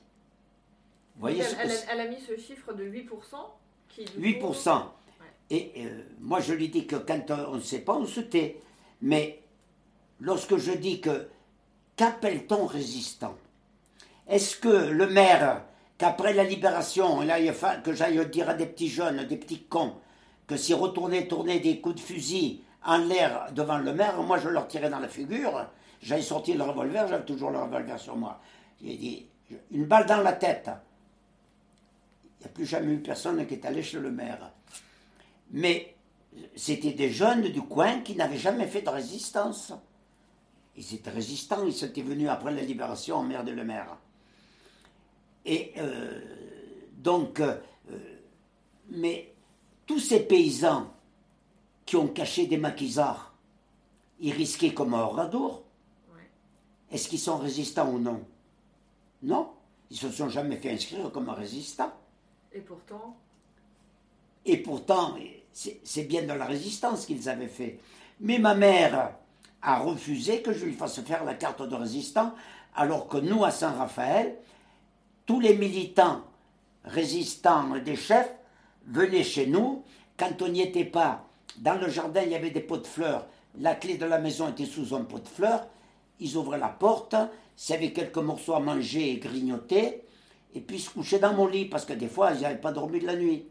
Vous 1.15 1.21
voyez 1.21 1.43
elle, 1.62 1.71
elle, 1.89 1.99
a 2.01 2.08
mis 2.08 2.19
ce 2.19 2.36
chiffre 2.36 2.73
de 2.73 2.84
8%. 2.84 3.08
Qui, 3.88 4.04
8%. 4.04 4.84
Et 5.49 5.71
euh, 5.78 6.01
moi, 6.19 6.41
je 6.41 6.54
lui 6.54 6.67
dis 6.67 6.86
que 6.88 6.97
quand 6.97 7.32
on 7.32 7.56
ne 7.56 7.62
sait 7.62 7.80
pas, 7.80 7.95
on 7.95 8.06
se 8.06 8.19
tait. 8.19 8.60
Mais 9.01 9.41
lorsque 10.19 10.58
je 10.58 10.71
dis 10.73 10.99
que 10.99 11.30
qu'appelle-t-on 11.95 12.65
résistant? 12.65 13.38
Est-ce 14.27 14.57
que 14.57 14.67
le 14.67 15.07
maire, 15.07 15.63
qu'après 15.97 16.33
la 16.33 16.43
libération, 16.43 17.19
que 17.83 17.93
j'aille 17.93 18.25
dire 18.29 18.49
à 18.49 18.53
des 18.53 18.65
petits 18.65 18.89
jeunes, 18.89 19.25
des 19.25 19.38
petits 19.38 19.63
cons, 19.63 19.93
que 20.47 20.57
s'ils 20.57 20.75
retournaient 20.75 21.27
tourner 21.27 21.59
des 21.59 21.79
coups 21.79 21.95
de 21.95 21.99
fusil 21.99 22.63
en 22.83 22.97
l'air 22.97 23.47
devant 23.53 23.77
le 23.77 23.93
maire, 23.93 24.21
moi 24.21 24.38
je 24.38 24.49
leur 24.49 24.67
tirais 24.67 24.89
dans 24.89 24.99
la 24.99 25.07
figure, 25.07 25.67
j'avais 26.01 26.21
sorti 26.21 26.53
le 26.53 26.63
revolver, 26.63 27.07
j'avais 27.07 27.25
toujours 27.25 27.51
le 27.51 27.59
revolver 27.59 27.99
sur 27.99 28.15
moi. 28.15 28.39
J'ai 28.81 28.97
dit, 28.97 29.25
une 29.71 29.85
balle 29.85 30.05
dans 30.05 30.21
la 30.21 30.33
tête. 30.33 30.69
Il 32.39 32.43
n'y 32.43 32.45
a 32.45 32.49
plus 32.49 32.65
jamais 32.65 32.93
eu 32.93 32.99
personne 32.99 33.45
qui 33.47 33.55
est 33.55 33.65
allé 33.65 33.81
chez 33.81 33.99
le 33.99 34.11
maire. 34.11 34.51
Mais 35.51 35.95
c'était 36.55 36.93
des 36.93 37.09
jeunes 37.09 37.43
du 37.43 37.61
coin 37.61 38.01
qui 38.01 38.15
n'avaient 38.15 38.38
jamais 38.38 38.67
fait 38.67 38.81
de 38.81 38.89
résistance. 38.89 39.73
Ils 40.75 40.93
étaient 40.93 41.09
résistants, 41.09 41.65
ils 41.65 41.83
étaient 41.83 42.01
venus 42.01 42.29
après 42.29 42.51
la 42.51 42.61
libération 42.61 43.17
en 43.17 43.23
mer 43.23 43.43
de 43.43 43.51
le 43.51 43.63
maire. 43.63 43.97
Et 45.45 45.73
euh, 45.77 46.19
donc, 46.97 47.39
euh, 47.39 47.58
mais 48.89 49.34
tous 49.86 49.99
ces 49.99 50.21
paysans 50.21 50.91
qui 51.86 51.95
ont 51.95 52.08
caché 52.08 52.47
des 52.47 52.58
maquisards, 52.58 53.34
ils 54.19 54.34
risquaient 54.34 54.73
comme 54.73 54.93
un 54.93 55.01
oradour. 55.01 55.63
Est-ce 56.91 57.10
qu'ils 57.10 57.19
sont 57.19 57.38
résistants 57.38 57.89
ou 57.91 57.99
non? 57.99 58.23
Non, 59.23 59.51
ils 59.89 59.95
ne 59.95 59.99
se 59.99 60.10
sont 60.12 60.29
jamais 60.29 60.58
fait 60.58 60.71
inscrire 60.71 61.12
comme 61.12 61.29
résistants. 61.29 61.93
Et 62.53 62.62
pourtant? 62.62 63.17
Et 64.45 64.58
pourtant, 64.58 65.15
c'est 65.51 66.03
bien 66.03 66.23
de 66.23 66.34
la 66.34 66.45
résistance 66.45 67.05
qu'ils 67.05 67.27
avaient 67.27 67.47
fait. 67.47 67.79
Mais 68.19 68.39
ma 68.39 68.55
mère 68.55 69.15
a 69.62 69.79
refusé 69.79 70.41
que 70.41 70.53
je 70.53 70.65
lui 70.65 70.73
fasse 70.73 71.01
faire 71.01 71.25
la 71.25 71.34
carte 71.34 71.63
de 71.63 71.75
résistant, 71.75 72.34
alors 72.75 73.08
que 73.08 73.17
nous, 73.17 73.43
à 73.43 73.51
Saint-Raphaël, 73.51 74.38
tous 75.25 75.39
les 75.39 75.55
militants 75.55 76.21
résistants 76.83 77.77
des 77.79 77.95
chefs 77.95 78.33
venaient 78.88 79.23
chez 79.23 79.47
nous. 79.47 79.83
Quand 80.17 80.41
on 80.41 80.47
n'y 80.49 80.61
était 80.61 80.85
pas, 80.85 81.27
dans 81.57 81.79
le 81.79 81.89
jardin, 81.89 82.21
il 82.23 82.31
y 82.31 82.35
avait 82.35 82.51
des 82.51 82.61
pots 82.61 82.77
de 82.77 82.88
fleurs. 82.88 83.27
La 83.59 83.75
clé 83.75 83.97
de 83.97 84.05
la 84.05 84.19
maison 84.19 84.49
était 84.49 84.65
sous 84.65 84.93
un 84.93 85.03
pot 85.03 85.19
de 85.19 85.27
fleurs. 85.27 85.67
Ils 86.19 86.38
ouvraient 86.38 86.59
la 86.59 86.69
porte, 86.69 87.15
s'il 87.55 87.75
y 87.75 87.77
avait 87.77 87.93
quelques 87.93 88.17
morceaux 88.17 88.53
à 88.53 88.59
manger 88.59 89.11
et 89.11 89.17
grignoter, 89.17 90.03
et 90.53 90.61
puis 90.61 90.79
se 90.79 90.89
couchaient 90.89 91.19
dans 91.19 91.33
mon 91.33 91.47
lit, 91.47 91.65
parce 91.65 91.85
que 91.85 91.93
des 91.93 92.07
fois, 92.07 92.31
ils 92.31 92.41
n'avaient 92.41 92.61
pas 92.61 92.71
dormi 92.71 92.99
de 92.99 93.05
la 93.05 93.15
nuit. 93.15 93.47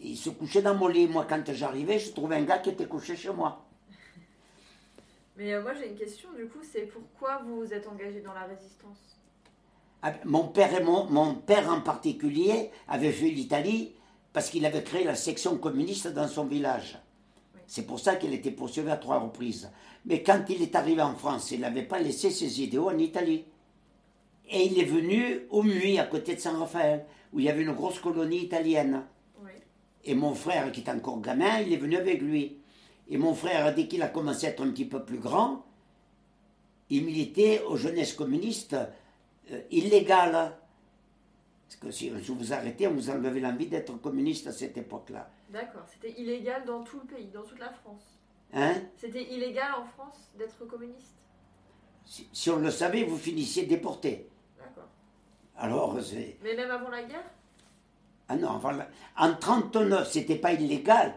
Ils 0.00 0.16
se 0.16 0.30
couchaient 0.30 0.62
dans 0.62 0.74
mon 0.74 0.88
lit. 0.88 1.06
Moi, 1.06 1.26
quand 1.28 1.42
j'arrivais, 1.52 1.98
je 1.98 2.12
trouvais 2.12 2.36
un 2.36 2.42
gars 2.42 2.58
qui 2.58 2.70
était 2.70 2.86
couché 2.86 3.16
chez 3.16 3.30
moi. 3.30 3.64
Mais 5.36 5.52
euh, 5.52 5.62
moi, 5.62 5.74
j'ai 5.74 5.88
une 5.88 5.96
question, 5.96 6.32
du 6.32 6.46
coup, 6.46 6.62
c'est 6.62 6.82
pourquoi 6.82 7.42
vous 7.44 7.56
vous 7.56 7.72
êtes 7.72 7.86
engagé 7.88 8.20
dans 8.20 8.34
la 8.34 8.44
résistance? 8.44 9.13
Mon 10.24 10.48
père, 10.48 10.74
et 10.74 10.82
mon, 10.82 11.34
père 11.34 11.70
en 11.70 11.80
particulier 11.80 12.70
avait 12.88 13.12
fait 13.12 13.30
l'Italie 13.30 13.92
parce 14.32 14.50
qu'il 14.50 14.66
avait 14.66 14.82
créé 14.82 15.04
la 15.04 15.14
section 15.14 15.56
communiste 15.56 16.08
dans 16.08 16.28
son 16.28 16.44
village. 16.44 16.98
C'est 17.66 17.86
pour 17.86 18.00
ça 18.00 18.16
qu'il 18.16 18.34
était 18.34 18.50
poursuivi 18.50 18.90
à 18.90 18.96
trois 18.96 19.18
reprises. 19.18 19.70
Mais 20.04 20.22
quand 20.22 20.44
il 20.48 20.60
est 20.60 20.74
arrivé 20.74 21.00
en 21.00 21.14
France, 21.14 21.50
il 21.50 21.60
n'avait 21.60 21.84
pas 21.84 21.98
laissé 21.98 22.30
ses 22.30 22.60
idéaux 22.60 22.90
en 22.90 22.98
Italie. 22.98 23.44
Et 24.50 24.66
il 24.66 24.78
est 24.78 24.84
venu 24.84 25.46
au 25.50 25.62
Muy, 25.62 25.98
à 25.98 26.04
côté 26.04 26.34
de 26.34 26.40
Saint-Raphaël, 26.40 27.06
où 27.32 27.40
il 27.40 27.46
y 27.46 27.48
avait 27.48 27.62
une 27.62 27.72
grosse 27.72 27.98
colonie 27.98 28.42
italienne. 28.42 29.04
Et 30.04 30.14
mon 30.14 30.34
frère, 30.34 30.70
qui 30.70 30.82
est 30.82 30.90
encore 30.90 31.22
gamin, 31.22 31.60
il 31.60 31.72
est 31.72 31.78
venu 31.78 31.96
avec 31.96 32.20
lui. 32.20 32.58
Et 33.08 33.16
mon 33.16 33.34
frère, 33.34 33.74
dès 33.74 33.86
qu'il 33.86 34.02
a 34.02 34.08
commencé 34.08 34.46
à 34.46 34.50
être 34.50 34.62
un 34.62 34.70
petit 34.70 34.84
peu 34.84 35.02
plus 35.02 35.18
grand, 35.18 35.64
il 36.90 37.04
militait 37.04 37.62
aux 37.66 37.76
jeunesses 37.76 38.12
communistes 38.12 38.76
euh, 39.52 39.60
illégal. 39.70 40.34
Hein. 40.34 40.54
Parce 41.66 41.76
que 41.76 41.90
si 41.90 42.12
je 42.22 42.32
vous 42.32 42.52
arrêtais, 42.52 42.86
on 42.86 42.92
vous 42.92 43.10
enlevait 43.10 43.40
l'envie 43.40 43.66
d'être 43.66 44.00
communiste 44.00 44.46
à 44.46 44.52
cette 44.52 44.76
époque-là. 44.76 45.30
D'accord, 45.50 45.84
c'était 45.92 46.20
illégal 46.20 46.64
dans 46.64 46.82
tout 46.82 47.00
le 47.00 47.16
pays, 47.16 47.28
dans 47.28 47.42
toute 47.42 47.58
la 47.58 47.70
France. 47.70 48.18
Hein? 48.52 48.74
C'était 48.96 49.22
illégal 49.22 49.72
en 49.78 49.84
France 49.84 50.30
d'être 50.38 50.64
communiste? 50.66 51.14
Si, 52.04 52.50
on 52.50 52.58
le 52.58 52.70
savait, 52.70 53.04
vous 53.04 53.16
finissiez 53.16 53.64
déporté. 53.64 54.28
D'accord. 54.58 54.88
Alors, 55.56 56.00
c'est. 56.02 56.36
Mais 56.42 56.54
même 56.54 56.70
avant 56.70 56.90
la 56.90 57.02
guerre? 57.02 57.24
Ah 58.28 58.36
non, 58.36 58.50
avant 58.50 58.72
la... 58.72 58.88
en 59.16 59.34
39, 59.34 60.10
c'était 60.10 60.36
pas 60.36 60.52
illégal. 60.52 61.14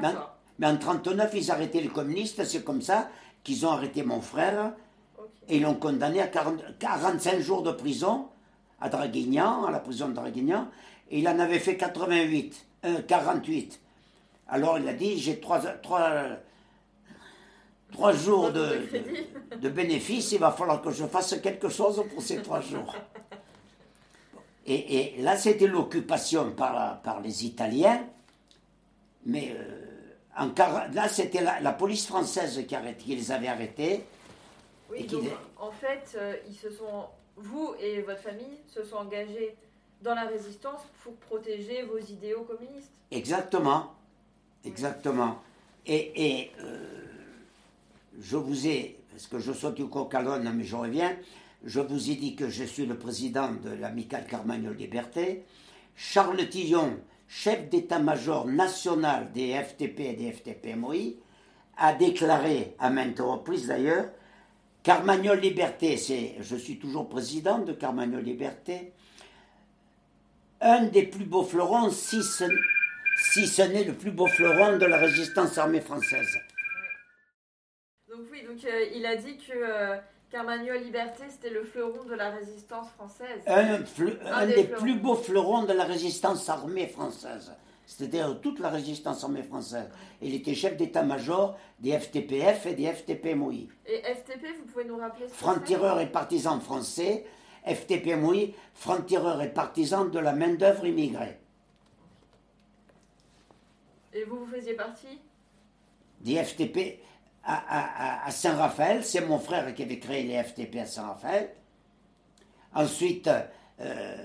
D'accord. 0.00 0.36
Mais, 0.58 0.66
en 0.66 0.76
39, 0.76 1.30
ils 1.34 1.50
arrêtaient 1.50 1.80
les 1.80 1.88
communistes, 1.88 2.44
c'est 2.44 2.64
comme 2.64 2.82
ça 2.82 3.10
qu'ils 3.42 3.66
ont 3.66 3.70
arrêté 3.70 4.02
mon 4.02 4.20
frère, 4.20 4.74
et 5.48 5.56
ils 5.56 5.62
l'ont 5.62 5.74
condamné 5.74 6.20
à 6.20 6.28
45 6.28 7.40
jours 7.40 7.62
de 7.62 7.72
prison 7.72 8.28
à 8.80 8.88
Draguignan, 8.88 9.64
à 9.64 9.70
la 9.70 9.80
prison 9.80 10.08
de 10.08 10.14
Draguignan. 10.14 10.68
Et 11.10 11.20
il 11.20 11.28
en 11.28 11.38
avait 11.38 11.58
fait 11.58 11.76
88, 11.76 12.66
48. 13.06 13.72
Euh, 13.72 14.54
Alors 14.54 14.78
il 14.78 14.86
a 14.86 14.92
dit 14.92 15.18
j'ai 15.18 15.40
trois, 15.40 15.60
jours 18.12 18.52
de, 18.52 18.88
de, 19.60 19.68
bénéfices, 19.70 20.32
il 20.32 20.38
va 20.38 20.52
falloir 20.52 20.82
que 20.82 20.90
je 20.90 21.06
fasse 21.06 21.40
quelque 21.40 21.70
chose 21.70 22.04
pour 22.12 22.22
ces 22.22 22.42
trois 22.42 22.60
jours. 22.60 22.94
Et, 24.70 25.14
là, 25.20 25.38
c'était 25.38 25.66
l'occupation 25.66 26.50
par, 26.50 27.00
par 27.00 27.22
les 27.22 27.46
Italiens, 27.46 28.02
mais 29.24 29.56
euh, 29.56 29.88
en, 30.36 30.50
là, 30.92 31.08
c'était 31.08 31.40
la, 31.40 31.72
police 31.72 32.06
française 32.06 32.62
qui, 32.68 32.76
qui 32.98 33.16
les 33.16 33.32
avait 33.32 33.48
arrêtés. 33.48 34.04
Oui, 34.90 35.06
donc 35.06 35.24
en 35.58 35.70
fait, 35.70 36.16
euh, 36.16 36.34
ils 36.48 36.54
se 36.54 36.70
sont, 36.70 37.06
vous 37.36 37.74
et 37.80 38.00
votre 38.02 38.20
famille 38.20 38.58
se 38.66 38.82
sont 38.84 38.96
engagés 38.96 39.54
dans 40.02 40.14
la 40.14 40.24
résistance 40.24 40.80
pour 41.02 41.14
protéger 41.16 41.82
vos 41.82 41.98
idéaux 41.98 42.42
communistes. 42.44 42.90
Exactement, 43.10 43.94
exactement. 44.64 45.38
Et, 45.86 46.50
euh, 46.60 46.78
je 48.20 48.36
vous 48.36 48.66
ai, 48.66 48.98
parce 49.10 49.26
que 49.26 49.38
je 49.38 49.52
saute 49.52 49.74
du 49.74 49.86
coq 49.86 50.12
mais 50.54 50.64
je 50.64 50.76
reviens, 50.76 51.16
je 51.64 51.80
vous 51.80 52.10
ai 52.10 52.14
dit 52.14 52.36
que 52.36 52.48
je 52.48 52.64
suis 52.64 52.86
le 52.86 52.96
président 52.96 53.52
de 53.52 53.70
l'amicale 53.70 54.26
Carmagnole 54.26 54.76
Liberté. 54.76 55.44
Charles 55.96 56.48
Tillon, 56.48 56.98
chef 57.26 57.68
d'état-major 57.68 58.46
national 58.46 59.32
des 59.32 59.54
FTP 59.54 60.00
et 60.00 60.12
des 60.14 60.32
FTP-MOI, 60.32 61.16
a 61.76 61.92
déclaré, 61.94 62.74
à 62.78 62.90
maintes 62.90 63.20
reprises 63.20 63.66
d'ailleurs, 63.68 64.06
Carmagnol 64.88 65.38
Liberté, 65.40 65.98
c'est, 65.98 66.36
je 66.40 66.56
suis 66.56 66.78
toujours 66.78 67.10
président 67.10 67.58
de 67.58 67.74
Carmagnol 67.74 68.22
Liberté. 68.22 68.94
Un 70.62 70.84
des 70.84 71.02
plus 71.02 71.26
beaux 71.26 71.44
fleurons, 71.44 71.90
si 71.90 72.22
ce, 72.22 72.44
si 73.18 73.46
ce 73.46 73.60
n'est 73.60 73.84
le 73.84 73.92
plus 73.92 74.10
beau 74.12 74.26
fleuron 74.26 74.78
de 74.78 74.86
la 74.86 74.96
résistance 74.96 75.58
armée 75.58 75.82
française. 75.82 76.38
Donc 78.08 78.28
oui, 78.32 78.42
donc 78.44 78.64
euh, 78.64 78.86
il 78.94 79.04
a 79.04 79.16
dit 79.16 79.36
que 79.36 79.52
euh, 79.52 79.98
Carmagnol 80.30 80.78
Liberté, 80.78 81.24
c'était 81.28 81.50
le 81.50 81.64
fleuron 81.64 82.04
de 82.04 82.14
la 82.14 82.30
résistance 82.30 82.88
française. 82.92 83.42
Un, 83.46 83.84
fleu- 83.84 84.18
Un 84.24 84.32
un 84.32 84.46
des 84.46 84.54
des, 84.54 84.64
plus 84.64 84.94
beaux 84.94 85.16
fleurons 85.16 85.64
de 85.64 85.74
la 85.74 85.84
résistance 85.84 86.48
armée 86.48 86.86
française. 86.86 87.52
C'est-à-dire 87.88 88.38
toute 88.42 88.60
la 88.60 88.68
résistance 88.68 89.24
armée 89.24 89.42
française. 89.42 89.88
Il 90.20 90.34
était 90.34 90.54
chef 90.54 90.76
d'état-major 90.76 91.56
des 91.80 91.98
FTPF 91.98 92.66
et 92.66 92.74
des 92.74 92.84
FTP-MOI. 92.84 93.66
Et 93.86 94.02
FTP, 94.02 94.44
vous 94.58 94.66
pouvez 94.70 94.84
nous 94.84 94.98
rappeler 94.98 95.24
c'est 95.26 95.34
Franc-tireur 95.34 95.98
et 95.98 96.12
partisan 96.12 96.60
français, 96.60 97.24
FTP-MOI, 97.66 98.52
franc-tireur 98.74 99.40
et 99.40 99.48
partisan 99.54 100.04
de 100.04 100.18
la 100.18 100.34
main-d'œuvre 100.34 100.84
immigrée. 100.84 101.38
Et 104.12 104.24
vous, 104.24 104.44
vous 104.44 104.52
faisiez 104.54 104.74
partie? 104.74 105.18
Des 106.20 106.44
FTP 106.44 107.00
à, 107.42 107.54
à- 107.54 108.24
à- 108.24 108.26
à 108.26 108.30
Saint-Raphaël, 108.30 109.02
c'est 109.02 109.22
mon 109.22 109.38
frère 109.38 109.74
qui 109.74 109.82
avait 109.84 109.98
créé 109.98 110.24
les 110.24 110.42
FTP 110.42 110.76
à 110.80 110.84
Saint-Raphaël. 110.86 111.54
Ensuite, 112.74 113.30
euh, 113.80 114.16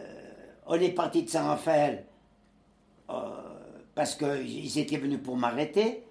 on 0.65 0.73
est 0.75 0.91
parti 0.91 1.23
de 1.23 1.29
Saint-Raphaël 1.29 2.05
euh, 3.09 3.13
parce 3.95 4.15
qu'ils 4.15 4.77
étaient 4.79 4.97
venus 4.97 5.19
pour 5.23 5.37
m'arrêter. 5.37 6.03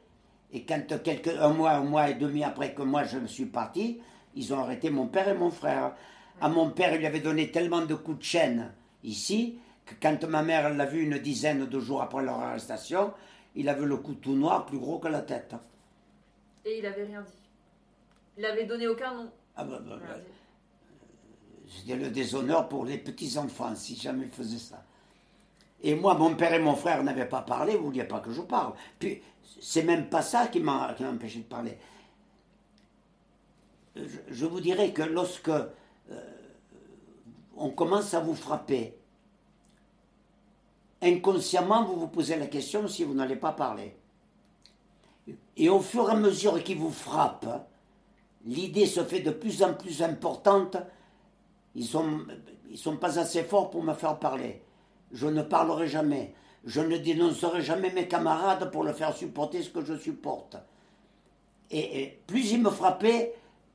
Et 0.53 0.65
quand 0.65 1.03
quelques, 1.03 1.29
un 1.29 1.49
mois, 1.49 1.73
un 1.73 1.85
mois 1.85 2.11
et 2.11 2.15
demi 2.15 2.45
après 2.45 2.75
que 2.75 2.83
moi 2.83 3.05
je 3.05 3.19
me 3.19 3.27
suis 3.27 3.47
parti, 3.47 4.01
ils 4.35 4.53
ont 4.53 4.59
arrêté 4.59 4.91
mon 4.91 5.07
père 5.07 5.29
et 5.29 5.35
mon 5.35 5.51
frère. 5.51 5.95
À 6.41 6.49
mon 6.49 6.71
père, 6.71 6.95
il 6.95 6.99
lui 6.99 7.07
avait 7.07 7.21
donné 7.21 7.51
tellement 7.51 7.85
de 7.85 7.95
coups 7.95 8.19
de 8.19 8.25
chaîne 8.25 8.73
ici 9.05 9.59
que 9.85 9.95
quand 10.01 10.25
ma 10.25 10.43
mère 10.43 10.73
l'a 10.75 10.87
vu 10.87 11.03
une 11.03 11.19
dizaine 11.19 11.67
de 11.67 11.81
jours 11.81 12.03
après 12.03 12.23
leur 12.23 12.39
arrestation, 12.39 13.13
il 13.55 13.69
avait 13.69 13.87
le 13.87 13.97
cou 13.97 14.15
tout 14.15 14.35
noir, 14.35 14.67
plus 14.67 14.79
gros 14.79 14.99
que 14.99 15.09
la 15.09 15.23
tête. 15.23 15.55
Et 16.65 16.79
il 16.79 16.87
avait 16.87 17.05
rien 17.05 17.23
dit. 17.23 17.33
Il 18.39 18.45
avait 18.45 18.65
donné 18.65 18.87
aucun 18.87 19.15
nom. 19.15 19.31
Ah 19.57 19.65
bah, 19.65 19.81
bah, 19.85 19.99
bah. 20.01 20.15
C'était 21.69 21.97
le 21.97 22.11
déshonneur 22.11 22.69
pour 22.69 22.85
les 22.85 22.99
petits-enfants, 22.99 23.75
si 23.75 23.97
jamais 23.97 24.27
ils 24.27 24.33
faisaient 24.33 24.59
ça. 24.59 24.85
Et 25.83 25.95
moi, 25.95 26.15
mon 26.15 26.35
père 26.37 26.55
et 26.55 26.61
mon 26.61 26.77
frère 26.77 27.03
n'avaient 27.03 27.29
pas 27.29 27.43
parlé, 27.43 27.73
vous 27.73 27.81
ne 27.81 27.87
vouliez 27.87 28.05
pas 28.05 28.21
que 28.21 28.31
je 28.33 28.43
parle. 28.43 28.75
Puis, 28.99 29.21
c'est 29.61 29.83
même 29.83 30.09
pas 30.09 30.23
ça 30.23 30.47
qui 30.47 30.61
m'a 30.61 30.95
empêché 31.01 31.41
de 31.41 31.45
parler. 31.45 31.77
Je, 33.97 34.47
vous 34.47 34.61
dirais 34.61 34.93
que 34.93 35.03
lorsque 35.03 35.49
euh, 35.49 35.67
on 37.57 37.71
commence 37.71 38.15
à 38.15 38.21
vous 38.21 38.35
frapper, 38.35 38.97
inconsciemment, 41.03 41.85
vous 41.85 41.99
vous 41.99 42.09
posez 42.09 42.37
la 42.37 42.47
question 42.47 42.87
si 42.89 43.05
vous 43.05 43.15
n'allez 43.15 43.37
pas 43.37 43.53
parler. 43.53 43.95
Et 45.57 45.69
au 45.69 45.81
fur 45.81 46.09
et 46.09 46.13
à 46.13 46.17
mesure 46.17 46.63
qu'il 46.63 46.79
vous 46.79 46.91
frappe, 46.91 47.69
l'idée 48.47 48.87
se 48.87 49.05
fait 49.05 49.21
de 49.21 49.31
plus 49.31 49.63
en 49.63 49.75
plus 49.75 50.03
importante. 50.03 50.77
Ils 51.75 51.87
sont, 51.87 52.21
ils 52.71 52.79
sont 52.79 52.97
pas 52.97 53.19
assez 53.19 53.43
forts 53.43 53.71
pour 53.71 53.83
me 53.83 53.95
faire 53.95 54.19
parler. 54.19 54.63
Je 55.13 55.27
ne 55.27 55.43
parlerai 55.43 55.89
jamais. 55.89 56.35
Je 56.65 56.81
ne 56.81 56.97
dénoncerai 56.97 57.63
jamais 57.63 57.93
mes 57.93 58.09
camarades 58.09 58.71
pour 58.71 58.85
leur 58.85 58.95
faire 58.97 59.15
supporter 59.17 59.63
ce 59.63 59.71
que 59.71 59.85
je 59.85 59.97
supporte. 59.97 60.57
Et, 61.71 62.19
plus 62.27 62.53
ils 62.53 62.63
me 62.63 62.71
frappaient, 62.71 63.35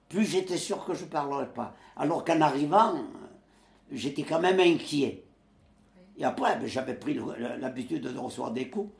plus 0.09 0.25
j'étais 0.25 0.57
sûr 0.57 0.85
que 0.85 0.93
je 0.93 1.03
ne 1.05 1.09
parlerais 1.09 1.51
pas. 1.51 1.75
Alors 1.95 2.23
qu'en 2.23 2.39
arrivant, 2.41 2.93
j'étais 3.91 4.23
quand 4.23 4.39
même 4.39 4.59
inquiet. 4.59 5.23
Et 6.17 6.23
après, 6.23 6.57
ben, 6.57 6.67
j'avais 6.67 6.93
pris 6.93 7.13
le- 7.15 7.57
l'habitude 7.59 8.03
de 8.03 8.17
recevoir 8.17 8.51
des 8.51 8.69
coups. 8.69 8.91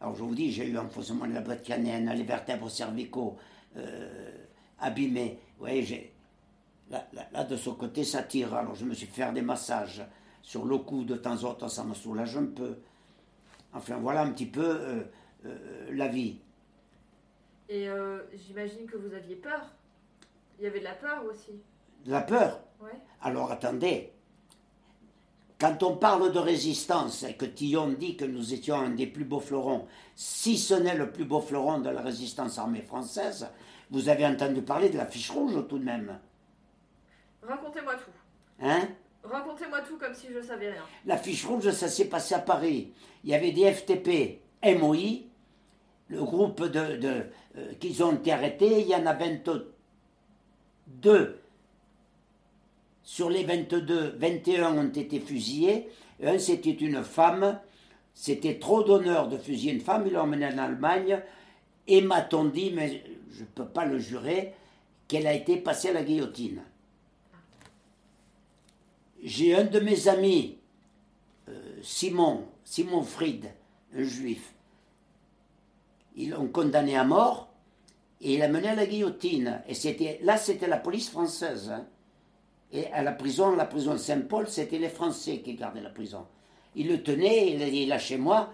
Alors 0.00 0.14
je 0.14 0.22
vous 0.22 0.34
dis, 0.34 0.52
j'ai 0.52 0.66
eu 0.66 0.76
un 0.78 0.88
faussement 0.88 1.26
de 1.26 1.32
la 1.34 1.40
boîte 1.40 1.62
canienne, 1.62 2.10
les 2.14 2.22
vertèbres 2.24 2.70
cervicaux 2.70 3.36
euh, 3.76 4.30
abîmés. 4.80 5.38
Vous 5.58 5.66
voyez, 5.66 6.12
là- 6.90 7.06
là, 7.32 7.44
de 7.44 7.56
ce 7.56 7.70
côté, 7.70 8.04
ça 8.04 8.22
tire. 8.22 8.54
Alors 8.54 8.74
je 8.74 8.84
me 8.84 8.94
suis 8.94 9.06
fait 9.06 9.22
faire 9.22 9.32
des 9.32 9.42
massages 9.42 10.02
sur 10.42 10.64
le 10.64 10.78
cou 10.78 11.04
de 11.04 11.16
temps 11.16 11.44
en 11.44 11.54
temps, 11.54 11.68
ça 11.68 11.84
me 11.84 11.94
soulage 11.94 12.36
un 12.36 12.46
peu. 12.46 12.78
Enfin 13.72 13.98
voilà 13.98 14.22
un 14.22 14.30
petit 14.30 14.46
peu 14.46 14.64
euh, 14.64 15.02
euh, 15.46 15.88
la 15.92 16.08
vie. 16.08 16.40
Et 17.68 17.88
euh, 17.88 18.20
j'imagine 18.34 18.86
que 18.86 18.96
vous 18.96 19.12
aviez 19.14 19.36
peur. 19.36 19.60
Il 20.58 20.64
y 20.64 20.66
avait 20.66 20.80
de 20.80 20.84
la 20.84 20.94
peur 20.94 21.22
aussi. 21.30 21.60
De 22.04 22.10
la 22.10 22.22
peur. 22.22 22.60
Ouais. 22.80 22.98
Alors 23.20 23.52
attendez, 23.52 24.12
quand 25.60 25.82
on 25.82 25.96
parle 25.96 26.32
de 26.32 26.38
résistance 26.38 27.24
et 27.24 27.34
que 27.34 27.44
Tillon 27.44 27.88
dit 27.88 28.16
que 28.16 28.24
nous 28.24 28.54
étions 28.54 28.76
un 28.76 28.90
des 28.90 29.06
plus 29.06 29.24
beaux 29.24 29.40
fleurons, 29.40 29.86
si 30.14 30.56
ce 30.56 30.74
n'est 30.74 30.96
le 30.96 31.10
plus 31.10 31.24
beau 31.24 31.40
fleuron 31.40 31.80
de 31.80 31.90
la 31.90 32.00
résistance 32.00 32.58
armée 32.58 32.82
française, 32.82 33.48
vous 33.90 34.08
avez 34.08 34.24
entendu 34.24 34.62
parler 34.62 34.88
de 34.88 34.96
la 34.96 35.06
fiche 35.06 35.30
rouge 35.30 35.66
tout 35.68 35.78
de 35.78 35.84
même. 35.84 36.18
Racontez-moi 37.42 37.94
tout. 37.94 38.10
Hein? 38.60 38.88
Racontez-moi 39.24 39.80
tout 39.82 39.98
comme 39.98 40.14
si 40.14 40.28
je 40.32 40.40
savais 40.40 40.72
rien. 40.72 40.82
La 41.04 41.16
fiche 41.16 41.44
rouge, 41.44 41.70
ça 41.70 41.88
s'est 41.88 42.08
passé 42.08 42.34
à 42.34 42.38
Paris. 42.38 42.92
Il 43.24 43.30
y 43.30 43.34
avait 43.34 43.52
des 43.52 43.72
FTP, 43.72 44.40
MOI, 44.78 45.28
le 46.08 46.22
groupe 46.22 46.64
de, 46.64 47.24
euh, 47.56 47.72
qu'ils 47.78 48.02
ont 48.02 48.14
été 48.14 48.32
arrêtés. 48.32 48.80
Il 48.80 48.88
y 48.88 48.94
en 48.94 49.06
a 49.06 49.14
22. 49.14 51.42
Sur 53.02 53.30
les 53.30 53.44
22, 53.44 54.16
21 54.18 54.78
ont 54.78 54.88
été 54.88 55.20
fusillés. 55.20 55.88
Un, 56.22 56.38
c'était 56.38 56.70
une 56.70 57.02
femme. 57.02 57.60
C'était 58.14 58.58
trop 58.58 58.82
d'honneur 58.82 59.28
de 59.28 59.38
fusiller 59.38 59.72
une 59.72 59.80
femme. 59.80 60.04
Ils 60.06 60.14
l'ont 60.14 60.22
emmenée 60.22 60.46
en 60.46 60.58
Allemagne. 60.58 61.22
Et 61.86 62.02
m'a-t-on 62.02 62.46
dit, 62.46 62.72
mais 62.74 63.02
je 63.30 63.40
ne 63.40 63.46
peux 63.46 63.66
pas 63.66 63.84
le 63.84 63.98
jurer, 63.98 64.54
qu'elle 65.06 65.26
a 65.26 65.32
été 65.32 65.56
passée 65.56 65.88
à 65.88 65.94
la 65.94 66.02
guillotine. 66.02 66.62
J'ai 69.28 69.54
un 69.54 69.64
de 69.64 69.78
mes 69.78 70.08
amis, 70.08 70.56
euh, 71.50 71.52
Simon, 71.82 72.46
Simon 72.64 73.02
Fried, 73.02 73.44
un 73.94 74.02
juif. 74.02 74.54
Ils 76.16 76.30
l'ont 76.30 76.48
condamné 76.48 76.96
à 76.96 77.04
mort 77.04 77.50
et 78.22 78.32
il 78.32 78.38
l'a 78.38 78.48
mené 78.48 78.68
à 78.68 78.74
la 78.74 78.86
guillotine. 78.86 79.60
Et 79.68 79.74
c'était 79.74 80.18
là, 80.22 80.38
c'était 80.38 80.66
la 80.66 80.78
police 80.78 81.10
française. 81.10 81.70
hein. 81.70 81.84
Et 82.72 82.86
à 82.86 83.02
la 83.02 83.12
prison, 83.12 83.54
la 83.54 83.66
prison 83.66 83.98
Saint-Paul, 83.98 84.48
c'était 84.48 84.78
les 84.78 84.88
Français 84.88 85.40
qui 85.40 85.56
gardaient 85.56 85.82
la 85.82 85.90
prison. 85.90 86.24
Il 86.74 86.88
le 86.88 87.02
tenait, 87.02 87.52
il 87.52 87.62
a 87.62 87.68
dit 87.68 87.84
lâchez-moi, 87.84 88.50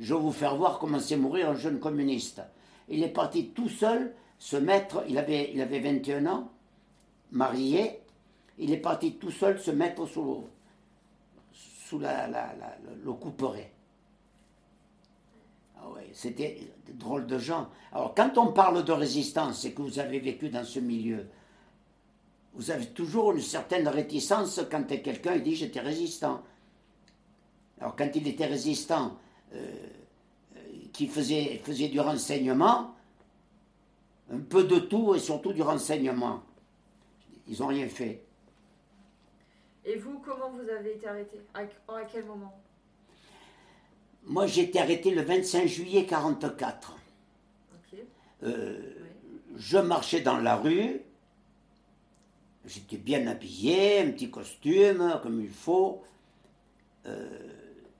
je 0.00 0.14
vais 0.14 0.20
vous 0.20 0.32
faire 0.32 0.56
voir 0.56 0.78
comment 0.78 1.00
c'est 1.00 1.18
mourir 1.18 1.50
un 1.50 1.54
jeune 1.54 1.80
communiste. 1.80 2.40
Il 2.88 3.02
est 3.02 3.08
parti 3.12 3.48
tout 3.48 3.68
seul 3.68 4.14
se 4.38 4.56
mettre, 4.56 5.04
il 5.06 5.18
avait, 5.18 5.50
il 5.52 5.60
avait 5.60 5.80
21 5.80 6.24
ans, 6.24 6.50
marié, 7.30 8.00
il 8.58 8.72
est 8.72 8.78
parti 8.78 9.14
tout 9.16 9.30
seul 9.30 9.58
se 9.60 9.70
mettre 9.70 10.06
sous, 10.06 10.44
sous 11.52 11.98
la, 11.98 12.26
la- 12.28 12.54
la- 12.54 12.76
le 13.04 13.12
couperet. 13.12 13.72
Ah 15.76 15.90
ouais, 15.90 16.08
c'était 16.12 16.60
drôle 16.94 17.26
de 17.26 17.38
gens. 17.38 17.68
Alors, 17.92 18.14
quand 18.14 18.38
on 18.38 18.52
parle 18.52 18.84
de 18.84 18.92
résistance 18.92 19.64
et 19.64 19.72
que 19.72 19.82
vous 19.82 19.98
avez 19.98 20.18
vécu 20.20 20.48
dans 20.48 20.64
ce 20.64 20.78
milieu, 20.80 21.26
vous 22.54 22.70
avez 22.70 22.86
toujours 22.86 23.32
une 23.32 23.40
certaine 23.40 23.88
réticence 23.88 24.60
quand 24.70 24.84
quelqu'un 24.86 25.38
dit 25.38 25.56
j'étais 25.56 25.80
résistant. 25.80 26.42
Alors, 27.80 27.96
quand 27.96 28.08
il 28.14 28.26
était 28.28 28.46
résistant, 28.46 29.16
euh, 29.52 29.76
euh, 30.56 30.60
qui 30.92 31.06
faisait, 31.08 31.60
faisait 31.64 31.88
du 31.88 31.98
renseignement, 32.00 32.94
un 34.32 34.38
peu 34.38 34.64
de 34.64 34.78
tout 34.78 35.14
et 35.14 35.18
surtout 35.18 35.52
du 35.52 35.60
renseignement, 35.62 36.42
ils 37.46 37.58
n'ont 37.60 37.66
rien 37.66 37.88
fait. 37.88 38.23
Et 39.84 39.96
vous, 39.96 40.18
comment 40.20 40.50
vous 40.50 40.68
avez 40.70 40.92
été 40.92 41.06
arrêté? 41.06 41.40
À, 41.52 41.60
à 41.94 42.04
quel 42.10 42.24
moment? 42.24 42.58
Moi, 44.24 44.46
j'ai 44.46 44.62
été 44.62 44.80
arrêté 44.80 45.10
le 45.10 45.22
25 45.22 45.66
juillet 45.66 46.00
1944. 46.02 46.96
Ok. 47.74 47.98
Euh, 48.44 48.78
Oui. 48.80 49.50
je 49.56 49.78
marchais 49.78 50.20
dans 50.22 50.38
la 50.38 50.56
rue, 50.56 51.02
j'étais 52.64 52.96
bien 52.96 53.26
habillé, 53.26 54.00
un 54.00 54.10
petit 54.12 54.30
costume, 54.30 55.20
comme 55.22 55.40
il 55.42 55.50
faut. 55.50 56.02
Euh, 57.06 57.28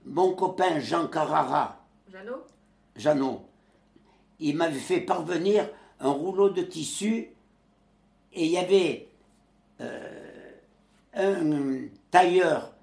mon 0.05 0.33
copain 0.33 0.79
Jean 0.79 1.07
Carrara, 1.07 1.85
Jeannot? 2.11 2.43
Jeannot, 2.95 3.47
il 4.39 4.55
m'avait 4.55 4.79
fait 4.79 5.01
parvenir 5.01 5.69
un 5.99 6.09
rouleau 6.09 6.49
de 6.49 6.61
tissu 6.63 7.29
et 8.33 8.45
il 8.45 8.51
y 8.51 8.57
avait 8.57 9.07
euh, 9.81 10.24
un 11.15 11.87
tailleur 12.11 12.73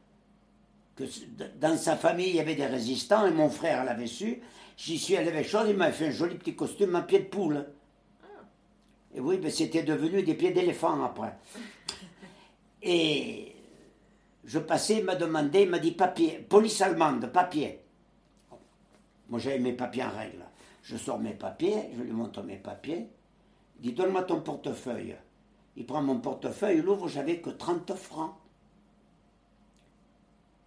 que 0.96 1.06
c- 1.06 1.28
dans 1.60 1.76
sa 1.76 1.96
famille 1.96 2.28
il 2.30 2.36
y 2.36 2.40
avait 2.40 2.54
des 2.54 2.66
résistants 2.66 3.26
et 3.26 3.30
mon 3.30 3.48
frère 3.50 3.84
l'avait 3.84 4.06
su. 4.06 4.40
J'y 4.76 4.98
suis 4.98 5.16
allé 5.16 5.28
avec 5.28 5.46
chose, 5.46 5.66
il 5.68 5.76
m'a 5.76 5.92
fait 5.92 6.08
un 6.08 6.10
joli 6.10 6.36
petit 6.36 6.56
costume 6.56 6.96
à 6.96 7.02
pied 7.02 7.20
de 7.20 7.24
poule. 7.26 7.66
Et 9.14 9.20
oui, 9.20 9.38
mais 9.42 9.50
c'était 9.50 9.82
devenu 9.82 10.22
des 10.22 10.34
pieds 10.34 10.52
d'éléphant 10.52 11.02
après. 11.04 11.34
Et 12.82 13.54
je 14.44 14.58
passais, 14.58 14.98
il 14.98 15.04
m'a 15.04 15.14
demandé, 15.14 15.62
il 15.62 15.70
m'a 15.70 15.78
dit 15.78 15.92
papier, 15.92 16.38
police 16.48 16.80
allemande, 16.80 17.30
papier. 17.30 17.80
Moi 19.28 19.38
j'avais 19.38 19.58
mes 19.58 19.74
papiers 19.74 20.04
en 20.04 20.10
règle. 20.10 20.44
Je 20.82 20.96
sors 20.96 21.18
mes 21.18 21.34
papiers, 21.34 21.90
je 21.96 22.02
lui 22.02 22.10
montre 22.12 22.42
mes 22.42 22.56
papiers. 22.56 23.06
Il 23.78 23.82
dit 23.82 23.92
donne-moi 23.92 24.22
ton 24.24 24.40
portefeuille. 24.40 25.14
Il 25.76 25.86
prend 25.86 26.02
mon 26.02 26.18
portefeuille, 26.18 26.78
il 26.78 26.84
l'ouvre, 26.84 27.08
j'avais 27.08 27.38
que 27.40 27.50
30 27.50 27.94
francs. 27.94 28.34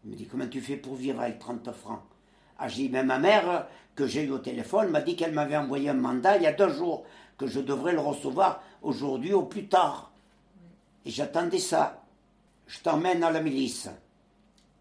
Il 0.04 0.12
me 0.12 0.16
dit 0.16 0.26
comment 0.26 0.48
tu 0.48 0.62
fais 0.62 0.78
pour 0.78 0.96
vivre 0.96 1.22
avec 1.22 1.40
30 1.40 1.72
francs? 1.72 2.02
Ah, 2.58 2.68
j'ai 2.68 2.84
dit, 2.84 2.90
mais 2.90 3.04
ma 3.04 3.20
mère, 3.20 3.68
que 3.96 4.08
j'ai 4.08 4.24
eu 4.24 4.32
au 4.32 4.40
téléphone, 4.40 4.90
m'a 4.90 5.02
dit 5.02 5.16
qu'elle 5.16 5.34
m'avait 5.34 5.58
envoyé 5.58 5.90
un 5.90 5.94
mandat 5.94 6.38
il 6.38 6.44
y 6.44 6.48
a 6.48 6.54
deux 6.54 6.70
jours, 6.70 7.04
que 7.38 7.48
je 7.48 7.60
devrais 7.60 7.94
le 7.94 8.00
recevoir 8.00 8.64
aujourd'hui 8.82 9.34
au 9.34 9.44
plus 9.44 9.68
tard. 9.68 10.12
Et 11.06 11.10
j'attendais 11.10 11.60
ça. 11.60 12.04
Je 12.68 12.80
t'emmène 12.80 13.24
à 13.24 13.32
la 13.32 13.42
milice. 13.42 13.90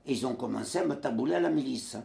Et 0.06 0.12
ils 0.12 0.26
ont 0.26 0.36
commencé 0.36 0.78
à 0.78 0.84
me 0.84 0.94
tabouler 0.94 1.34
à 1.34 1.40
la 1.40 1.50
milice. 1.50 1.96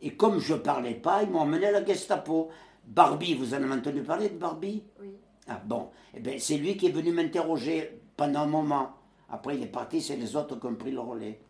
Et 0.00 0.14
comme 0.14 0.38
je 0.38 0.54
ne 0.54 0.58
parlais 0.58 0.94
pas, 0.94 1.22
ils 1.22 1.30
m'ont 1.30 1.40
emmené 1.40 1.66
à 1.66 1.72
la 1.72 1.84
Gestapo. 1.84 2.48
Barbie, 2.84 3.34
vous 3.34 3.52
en 3.52 3.58
avez 3.58 3.72
entendu 3.72 4.02
parler 4.02 4.30
de 4.30 4.38
Barbie? 4.38 4.82
Oui. 5.00 5.14
Ah 5.48 5.60
bon, 5.64 5.90
eh 6.14 6.20
ben, 6.20 6.38
c'est 6.38 6.56
lui 6.56 6.76
qui 6.76 6.86
est 6.86 6.90
venu 6.90 7.12
m'interroger 7.12 8.00
pendant 8.16 8.40
un 8.40 8.46
moment. 8.46 8.96
Après, 9.28 9.56
il 9.56 9.62
est 9.62 9.66
parti, 9.66 10.00
c'est 10.00 10.16
les 10.16 10.36
autres 10.36 10.58
qui 10.58 10.66
ont 10.66 10.74
pris 10.74 10.90
le 10.90 11.00
relais. 11.00 11.40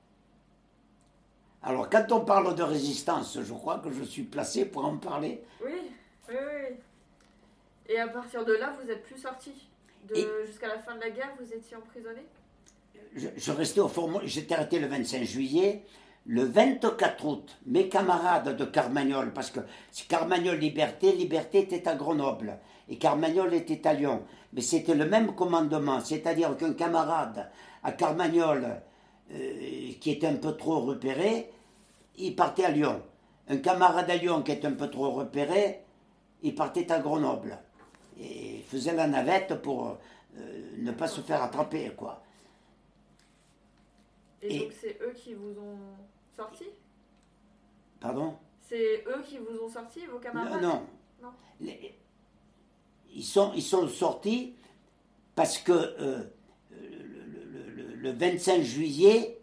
Alors, 1.63 1.91
quand 1.91 2.11
on 2.13 2.25
parle 2.25 2.55
de 2.55 2.63
résistance, 2.63 3.39
je 3.43 3.53
crois 3.53 3.79
que 3.79 3.91
je 3.91 4.03
suis 4.03 4.23
placé 4.23 4.65
pour 4.65 4.85
en 4.85 4.97
parler. 4.97 5.43
Oui, 5.63 5.73
oui, 6.29 6.35
oui. 6.37 6.77
Et 7.89 7.99
à 7.99 8.09
partir 8.09 8.45
de 8.45 8.55
là, 8.55 8.73
vous 8.81 8.87
n'êtes 8.87 9.03
plus 9.03 9.19
sorti 9.19 9.53
Jusqu'à 10.47 10.69
la 10.69 10.79
fin 10.79 10.95
de 10.97 11.01
la 11.01 11.11
guerre, 11.11 11.33
vous 11.39 11.53
étiez 11.53 11.77
emprisonné? 11.77 12.25
Je, 13.15 13.29
je 13.37 13.53
restais 13.53 13.81
au. 13.81 13.91
J'étais 14.25 14.55
arrêté 14.55 14.79
le 14.79 14.87
25 14.87 15.25
juillet. 15.25 15.85
Le 16.31 16.45
24 16.45 17.25
août, 17.27 17.59
mes 17.67 17.89
camarades 17.89 18.57
de 18.57 18.65
Carmagnol, 18.65 19.33
parce 19.33 19.51
que 19.51 19.59
c'est 19.91 20.07
Carmagnol 20.07 20.59
Liberté, 20.59 21.11
Liberté 21.11 21.59
était 21.59 21.89
à 21.89 21.97
Grenoble 21.97 22.57
et 22.89 22.99
Carmagnol 22.99 23.53
était 23.53 23.85
à 23.89 23.95
Lyon. 23.95 24.23
Mais 24.53 24.61
c'était 24.61 24.95
le 24.95 25.07
même 25.07 25.35
commandement, 25.35 25.99
c'est-à-dire 25.99 26.57
qu'un 26.57 26.75
camarade 26.75 27.51
à 27.83 27.91
Carmagnol 27.91 28.81
euh, 29.33 29.91
qui 30.01 30.13
était 30.13 30.29
un 30.29 30.37
peu 30.37 30.57
trop 30.57 30.79
repéré, 30.79 31.51
il 32.17 32.37
partait 32.37 32.65
à 32.67 32.71
Lyon. 32.71 33.03
Un 33.49 33.57
camarade 33.57 34.09
à 34.09 34.15
Lyon 34.17 34.43
qui 34.43 34.53
était 34.53 34.69
un 34.69 34.75
peu 34.75 34.89
trop 34.89 35.11
repéré, 35.11 35.81
il 36.45 36.55
partait 36.55 36.93
à 36.93 37.01
Grenoble. 37.01 37.59
Et 38.21 38.59
il 38.59 38.63
faisait 38.63 38.95
la 38.95 39.09
navette 39.09 39.61
pour 39.63 39.99
euh, 40.39 40.77
ne 40.79 40.93
pas 40.93 41.09
se 41.09 41.23
faire 41.23 41.43
attraper, 41.43 41.91
quoi. 41.97 42.23
Et, 44.43 44.55
Et- 44.55 44.59
donc, 44.61 44.73
c'est 44.81 44.97
eux 45.03 45.13
qui 45.17 45.35
vous 45.35 45.59
ont 45.59 45.79
sorti 46.41 46.65
Pardon 48.01 48.35
C'est 48.61 49.05
eux 49.07 49.23
qui 49.27 49.39
vous 49.39 49.59
ont 49.65 49.69
sorti, 49.69 50.07
vos 50.07 50.19
camarades 50.19 50.63
non. 50.63 50.83
Non. 51.23 51.29
Les- 51.61 51.95
ils, 53.15 53.25
sont, 53.25 53.53
ils 53.55 53.63
sont 53.63 53.87
sortis 53.89 54.55
parce 55.35 55.59
que 55.59 55.73
euh, 55.73 56.23
le, 56.71 57.53
le- 57.53 57.71
le- 57.83 57.95
le 57.95 58.13
25 58.13 58.63
juillet, 58.63 59.39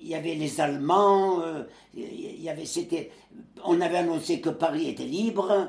il 0.00 0.08
y 0.08 0.14
avait 0.14 0.34
les 0.34 0.60
Allemands, 0.60 1.40
euh, 1.42 1.62
il 1.94 2.40
y 2.42 2.48
avait, 2.48 2.64
c'était, 2.66 3.10
on 3.64 3.80
avait 3.80 3.98
annoncé 3.98 4.40
que 4.40 4.50
Paris 4.50 4.88
était 4.88 5.04
libre. 5.04 5.68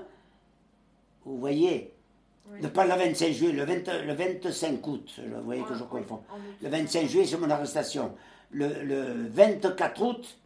Vous 1.25 1.37
voyez 1.37 1.93
Oui. 2.51 2.59
Ne 2.61 2.67
pas 2.69 2.85
le 2.85 2.89
25 2.95 3.31
juillet, 3.33 3.51
le, 3.53 3.65
20 3.65 4.03
le 4.05 4.13
25 4.13 4.87
août, 4.87 5.19
vous 5.19 5.43
voyez 5.43 5.63
que 5.63 5.75
je 5.75 5.83
confonds. 5.83 6.23
Le 6.61 6.69
25 6.69 7.07
juillet, 7.07 7.25
c'est 7.25 7.37
mon 7.37 7.49
arrestation. 7.51 8.15
Le, 8.51 8.83
le 8.83 9.27
24 9.29 10.01
août, 10.01 10.37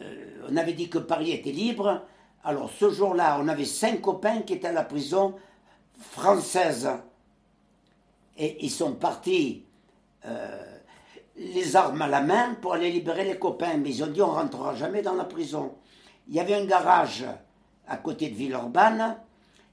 euh, 0.00 0.46
on 0.50 0.56
avait 0.56 0.72
dit 0.72 0.88
que 0.88 0.98
Paris 0.98 1.32
était 1.32 1.52
libre. 1.52 2.02
Alors 2.44 2.70
ce 2.70 2.90
jour-là, 2.90 3.38
on 3.40 3.48
avait 3.48 3.64
cinq 3.64 4.00
copains 4.00 4.42
qui 4.42 4.54
étaient 4.54 4.68
à 4.68 4.72
la 4.72 4.84
prison 4.84 5.34
française. 5.98 6.88
Et 8.36 8.64
ils 8.64 8.70
sont 8.70 8.94
partis 8.94 9.64
euh, 10.24 10.64
les 11.36 11.76
armes 11.76 12.02
à 12.02 12.08
la 12.08 12.22
main 12.22 12.54
pour 12.60 12.74
aller 12.74 12.90
libérer 12.90 13.24
les 13.24 13.38
copains. 13.38 13.76
Mais 13.76 13.90
ils 13.90 14.02
ont 14.02 14.08
dit 14.08 14.22
on 14.22 14.30
rentrera 14.30 14.74
jamais 14.74 15.02
dans 15.02 15.14
la 15.14 15.24
prison. 15.24 15.74
Il 16.28 16.34
y 16.34 16.40
avait 16.40 16.54
un 16.54 16.64
garage 16.64 17.24
à 17.86 17.96
côté 17.96 18.30
de 18.30 18.34
Villeurbanne. 18.34 19.16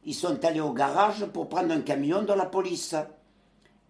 Ils 0.05 0.15
sont 0.15 0.43
allés 0.43 0.61
au 0.61 0.73
garage 0.73 1.25
pour 1.27 1.49
prendre 1.49 1.73
un 1.73 1.81
camion 1.81 2.23
de 2.23 2.33
la 2.33 2.45
police. 2.45 2.95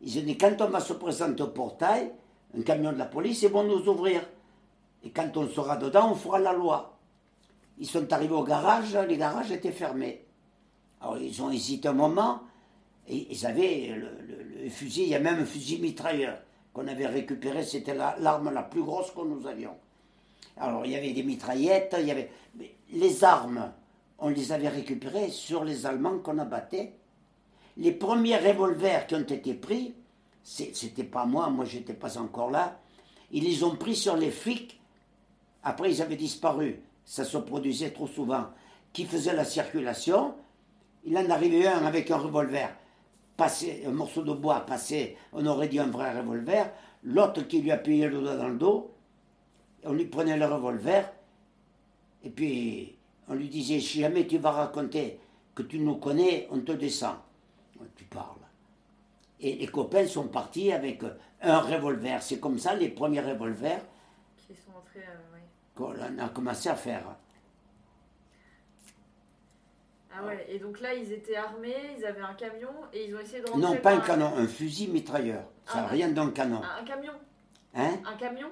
Ils 0.02 0.20
ont 0.20 0.24
dit 0.24 0.38
quand 0.38 0.62
on 0.62 0.70
va 0.70 0.80
se 0.80 0.94
présenter 0.94 1.42
au 1.42 1.48
portail, 1.48 2.12
un 2.58 2.62
camion 2.62 2.92
de 2.92 2.98
la 2.98 3.06
police, 3.06 3.42
ils 3.42 3.50
vont 3.50 3.64
nous 3.64 3.88
ouvrir. 3.88 4.22
Et 5.04 5.12
quand 5.12 5.36
on 5.38 5.48
sera 5.48 5.78
dedans, 5.78 6.12
on 6.12 6.16
fera 6.16 6.39
la 6.39 6.54
loi. 6.54 6.98
Ils 7.80 7.88
sont 7.88 8.12
arrivés 8.12 8.34
au 8.34 8.43
garage, 8.43 8.95
les 9.08 9.18
garages 9.18 9.52
étaient 9.52 9.72
fermés. 9.72 10.26
Alors 11.00 11.18
ils 11.18 11.41
ont 11.41 11.52
hésité 11.52 11.88
un 11.88 11.93
moment, 11.93 12.41
et 13.08 13.28
ils 13.32 13.45
avaient 13.45 13.95
le, 13.95 14.70
fusil, 14.70 15.04
il 15.04 15.10
y 15.10 15.16
a 15.16 15.20
même 15.20 15.39
un 15.39 15.45
fusil 15.45 15.80
mitrailleur 15.80 16.39
qu'on 16.74 16.88
avait 16.88 17.08
récupéré, 17.08 17.64
c'était 17.64 17.93
la- 17.95 18.18
l'arme 18.20 18.52
la, 18.52 18.64
plus 18.64 18.84
grosse 18.84 19.12
que 19.12 19.22
nous 19.22 19.45
avions. 19.48 19.76
Alors 20.58 20.86
il 20.86 20.91
y 20.91 20.95
avait 20.95 21.14
des 21.14 21.24
mitraillettes, 21.24 21.95
il 22.00 22.08
y 22.08 22.12
avait. 22.12 22.32
les 22.91 23.24
armes, 23.24 23.72
on 24.20 24.30
les 24.30 24.52
avait 24.52 24.70
récupérées 24.70 25.30
sur 25.30 25.64
les 25.64 25.86
Allemands 25.86 26.18
qu'on 26.20 26.39
abattait. 26.39 26.93
Les 27.78 27.91
premiers 27.91 28.38
revolvers 28.38 29.06
qui 29.06 29.14
ont 29.16 29.20
été 29.20 29.54
pris, 29.54 29.93
c'était 30.43 31.04
pas 31.04 31.26
moi, 31.26 31.50
moi 31.50 31.66
j'étais 31.66 31.93
pas 31.93 32.18
encore 32.18 32.50
là. 32.50 32.80
Ils 33.32 33.43
les 33.43 33.64
ont 33.64 33.76
pris 33.76 33.95
sur 33.95 34.18
les 34.18 34.32
flics. 34.32 34.80
Après, 35.68 35.91
ils 35.91 36.01
avaient 36.01 36.15
disparu. 36.15 36.80
Ça 37.03 37.26
se 37.26 37.38
produisait 37.38 37.89
trop 37.89 38.07
souvent. 38.07 38.45
Qui 38.93 39.03
faisait 39.03 39.34
la 39.34 39.43
circulation 39.43 40.34
Il 41.03 41.18
en 41.18 41.30
arrivait 41.30 41.68
un 41.68 41.86
avec 41.86 42.09
un 42.09 42.15
revolver, 42.15 42.70
un 43.38 43.91
morceau 43.91 44.24
de 44.24 44.32
bois 44.32 44.61
passé, 44.61 45.18
on 45.34 45.45
aurait 45.45 45.68
dit 45.68 45.80
un 45.80 45.88
vrai 45.88 46.18
revolver. 46.18 46.72
L'autre 47.03 47.41
qui 47.41 47.61
lui 47.61 47.72
appuyait 47.72 48.07
le 48.07 48.22
doigt 48.22 48.38
dans 48.38 48.47
le 48.47 48.57
dos. 48.57 48.91
On 49.84 49.91
lui 49.91 50.05
prenait 50.05 50.38
le 50.38 50.45
revolver. 50.45 51.11
Et 52.24 52.30
puis, 52.30 52.95
on 53.28 53.34
lui 53.34 53.49
disait 53.49 53.82
si 53.82 53.99
jamais 53.99 54.26
tu 54.26 54.38
vas 54.38 54.51
raconter 54.51 55.20
que 55.53 55.63
tu 55.63 55.80
nous 55.80 55.95
connais, 55.95 56.47
on 56.49 56.61
te 56.61 56.72
descend. 56.72 57.15
Tu 57.97 58.05
parles. 58.05 58.38
Et 59.41 59.55
les 59.55 59.68
copains 59.68 60.07
sont 60.07 60.30
partis 60.30 60.72
avec 60.72 61.03
un 61.41 61.59
revolver. 61.59 62.24
C'est 62.24 62.39
comme 62.39 62.57
ça 62.57 62.74
les 62.74 62.88
premiers 62.88 63.20
revolvers 63.20 63.82
euh. 64.97 65.26
Qu'on 65.78 65.93
a 66.19 66.30
commencé 66.30 66.69
à 66.69 66.75
faire. 66.75 67.03
Ah 70.11 70.25
ouais, 70.25 70.45
et 70.49 70.57
donc 70.57 70.80
là, 70.82 70.93
ils 70.95 71.11
étaient 71.11 71.36
armés, 71.36 71.75
ils 71.97 72.03
avaient 72.05 72.21
un 72.21 72.34
camion, 72.34 72.69
et 72.91 73.05
ils 73.07 73.15
ont 73.15 73.19
essayé 73.19 73.41
de 73.41 73.47
rentrer 73.49 73.61
Non, 73.61 73.75
pas 73.78 73.93
un 73.93 73.99
canon, 74.01 74.34
un 74.36 74.47
fusil 74.47 74.88
mitrailleur. 74.88 75.43
Ça 75.65 75.75
n'a 75.75 75.84
Ah. 75.84 75.88
rien 75.88 76.09
d'un 76.09 76.32
canon. 76.32 76.61
Un, 76.63 76.82
un 76.82 76.86
camion 76.86 77.13
Hein? 77.75 77.99
Un 78.05 78.15
camion? 78.17 78.47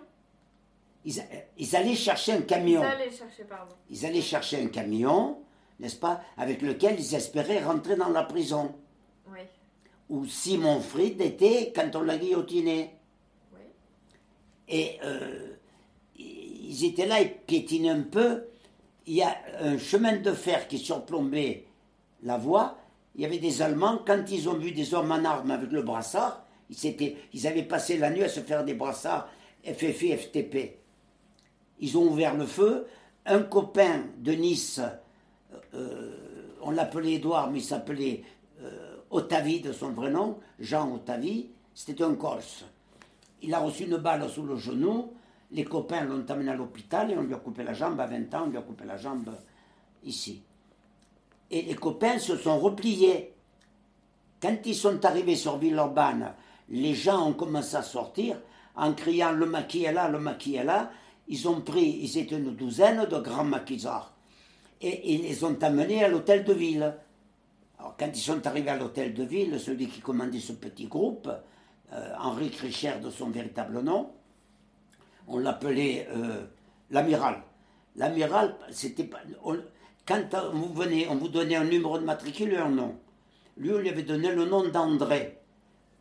Ils 1.05 1.75
allaient 1.75 1.95
chercher 1.95 2.33
un 2.33 2.41
camion. 2.41 2.81
Ils 2.81 2.85
allaient 2.85 3.11
chercher, 3.11 3.43
pardon. 3.45 3.75
Ils 3.89 4.05
allaient 4.05 4.21
chercher 4.21 4.61
un 4.63 4.67
camion, 4.67 5.39
n'est-ce 5.79 5.95
pas, 5.95 6.21
avec 6.37 6.61
lequel 6.61 6.99
ils 6.99 7.15
espéraient 7.15 7.63
rentrer 7.63 7.95
dans 7.95 8.09
la 8.09 8.23
prison. 8.23 8.75
Oui, 9.27 9.39
Où 10.09 10.25
Simon 10.25 10.79
Fried 10.81 11.19
était 11.21 11.71
quand 11.75 11.95
on 11.95 12.01
l'a 12.01 12.17
guillotiné. 12.17 12.95
oui. 13.53 13.59
Et 14.67 14.99
euh, 15.03 15.54
ils 16.75 16.85
étaient 16.85 17.05
là, 17.05 17.21
ils 17.21 17.31
piétinaient 17.31 17.89
un 17.89 18.01
peu. 18.01 18.43
Il 19.07 19.15
y 19.15 19.21
a 19.21 19.35
un 19.61 19.77
chemin 19.77 20.17
de 20.17 20.31
fer 20.33 20.67
qui 20.67 20.77
surplombait 20.77 21.65
la 22.23 22.37
voie. 22.37 22.77
Il 23.15 23.21
y 23.21 23.25
avait 23.25 23.37
des 23.37 23.61
Allemands, 23.61 24.01
quand 24.05 24.23
ils 24.29 24.49
ont 24.49 24.55
vu 24.55 24.71
des 24.71 24.93
hommes 24.93 25.11
en 25.11 25.23
armes 25.23 25.51
avec 25.51 25.71
le 25.71 25.83
brassard, 25.83 26.45
ils, 26.69 27.15
ils 27.33 27.47
avaient 27.47 27.63
passé 27.63 27.97
la 27.97 28.09
nuit 28.09 28.23
à 28.23 28.29
se 28.29 28.41
faire 28.41 28.65
des 28.65 28.73
brassards 28.73 29.29
FFI, 29.63 30.17
FTP. 30.17 30.77
Ils 31.79 31.97
ont 31.97 32.03
ouvert 32.03 32.35
le 32.35 32.45
feu. 32.45 32.87
Un 33.25 33.41
copain 33.41 34.03
de 34.17 34.33
Nice, 34.33 34.81
euh, 35.73 36.11
on 36.61 36.71
l'appelait 36.71 37.13
Édouard, 37.13 37.51
mais 37.51 37.59
il 37.59 37.63
s'appelait 37.63 38.23
euh, 38.61 38.97
de 39.63 39.71
son 39.71 39.91
vrai 39.91 40.11
nom, 40.11 40.39
Jean 40.59 40.93
Otavi, 40.93 41.47
c'était 41.73 42.03
un 42.03 42.15
Corse. 42.15 42.65
Il 43.41 43.53
a 43.53 43.59
reçu 43.59 43.83
une 43.83 43.97
balle 43.97 44.29
sous 44.29 44.43
le 44.43 44.57
genou. 44.57 45.13
Les 45.51 45.63
copains 45.63 46.03
l'ont 46.03 46.25
amené 46.27 46.51
à 46.51 46.55
l'hôpital 46.55 47.11
et 47.11 47.17
on 47.17 47.23
lui 47.23 47.33
a 47.33 47.37
coupé 47.37 47.63
la 47.63 47.73
jambe 47.73 47.99
à 47.99 48.07
20 48.07 48.33
ans, 48.33 48.43
on 48.45 48.49
lui 48.49 48.57
a 48.57 48.61
coupé 48.61 48.85
la 48.85 48.97
jambe 48.97 49.29
ici. 50.03 50.41
Et 51.51 51.61
les 51.61 51.75
copains 51.75 52.19
se 52.19 52.35
sont 52.37 52.59
repliés. 52.59 53.33
Quand 54.41 54.57
ils 54.65 54.75
sont 54.75 55.03
arrivés 55.05 55.35
sur 55.35 55.57
Villeurbanne, 55.57 56.33
les 56.69 56.93
gens 56.93 57.27
ont 57.27 57.33
commencé 57.33 57.75
à 57.75 57.83
sortir 57.83 58.37
en 58.75 58.93
criant 58.93 59.31
le 59.31 59.45
maquis 59.45 59.83
est 59.83 59.93
là, 59.93 60.09
le 60.09 60.19
maquis 60.19 60.55
est 60.55 60.63
là. 60.63 60.91
Ils 61.27 61.47
ont 61.47 61.61
pris, 61.61 61.99
ils 62.01 62.17
étaient 62.17 62.37
une 62.37 62.55
douzaine 62.55 63.05
de 63.05 63.17
grands 63.17 63.43
maquisards. 63.43 64.13
Et 64.81 65.13
ils 65.13 65.23
les 65.23 65.43
ont 65.43 65.57
amenés 65.61 66.03
à 66.03 66.07
l'hôtel 66.07 66.43
de 66.43 66.53
ville. 66.53 66.93
Alors, 67.79 67.95
quand 67.97 68.09
ils 68.13 68.19
sont 68.19 68.45
arrivés 68.45 68.69
à 68.69 68.77
l'hôtel 68.77 69.13
de 69.13 69.23
ville, 69.23 69.59
celui 69.59 69.87
qui 69.87 70.01
commandait 70.01 70.39
ce 70.39 70.53
petit 70.53 70.87
groupe, 70.87 71.29
euh, 71.93 72.13
Henri 72.19 72.49
Kricher 72.49 72.95
de 73.01 73.09
son 73.09 73.29
véritable 73.29 73.81
nom, 73.81 74.11
on 75.27 75.39
l'appelait 75.39 76.07
euh, 76.11 76.45
l'amiral. 76.91 77.41
L'amiral, 77.95 78.55
c'était 78.71 79.05
pas. 79.05 79.21
quand 80.05 80.29
vous 80.53 80.73
venez, 80.73 81.07
on 81.09 81.15
vous 81.15 81.29
donnait 81.29 81.55
un 81.55 81.63
numéro 81.63 81.97
de 81.97 82.03
matricule 82.03 82.53
et 82.53 82.57
un 82.57 82.69
nom. 82.69 82.97
Lui, 83.57 83.71
on 83.71 83.77
lui 83.77 83.89
avait 83.89 84.03
donné 84.03 84.33
le 84.33 84.45
nom 84.45 84.67
d'André. 84.67 85.39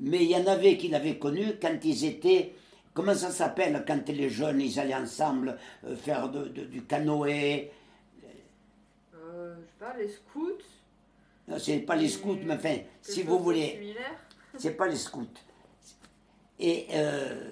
Mais 0.00 0.24
il 0.24 0.30
y 0.30 0.36
en 0.36 0.46
avait 0.46 0.76
qui 0.76 0.88
l'avaient 0.88 1.18
connu 1.18 1.54
quand 1.60 1.78
ils 1.84 2.04
étaient. 2.04 2.54
Comment 2.92 3.14
ça 3.14 3.30
s'appelle 3.30 3.84
quand 3.86 4.08
les 4.08 4.28
jeunes, 4.28 4.60
ils 4.60 4.78
allaient 4.78 4.94
ensemble 4.94 5.56
euh, 5.84 5.96
faire 5.96 6.28
du 6.28 6.82
canoë? 6.82 7.70
Euh, 9.14 9.54
Je 9.56 9.62
sais 9.62 9.72
pas, 9.78 9.96
les 9.96 10.08
scouts 10.08 10.58
Non, 11.48 11.58
c'est 11.58 11.78
pas 11.78 11.96
les 11.96 12.08
scouts, 12.08 12.38
mais 12.44 12.54
enfin, 12.54 12.76
si 13.00 13.22
vous 13.22 13.38
voulez. 13.38 13.94
C'est 14.58 14.76
pas 14.76 14.86
les 14.86 14.96
scouts. 14.96 15.26
Et 16.58 16.86
euh, 16.92 17.50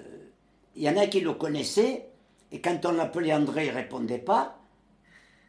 il 0.75 0.83
y 0.83 0.89
en 0.89 0.97
a 0.97 1.07
qui 1.07 1.19
le 1.21 1.33
connaissaient, 1.33 2.09
et 2.51 2.61
quand 2.61 2.85
on 2.85 2.91
l'appelait 2.91 3.33
André, 3.33 3.65
il 3.65 3.71
ne 3.71 3.77
répondait 3.77 4.19
pas. 4.19 4.59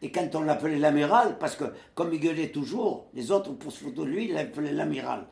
Et 0.02 0.10
quand 0.10 0.34
on 0.34 0.42
l'appelait 0.42 0.78
l'amiral, 0.78 1.38
parce 1.38 1.56
que 1.56 1.64
comme 1.94 2.12
il 2.12 2.20
gueulait 2.20 2.50
toujours, 2.50 3.06
les 3.14 3.30
autres, 3.30 3.52
pour 3.52 3.72
se 3.72 3.84
foutre 3.84 4.02
de 4.02 4.04
lui, 4.04 4.26
il 4.26 4.34
l'appelait 4.34 4.72
l'amiral. 4.72 5.26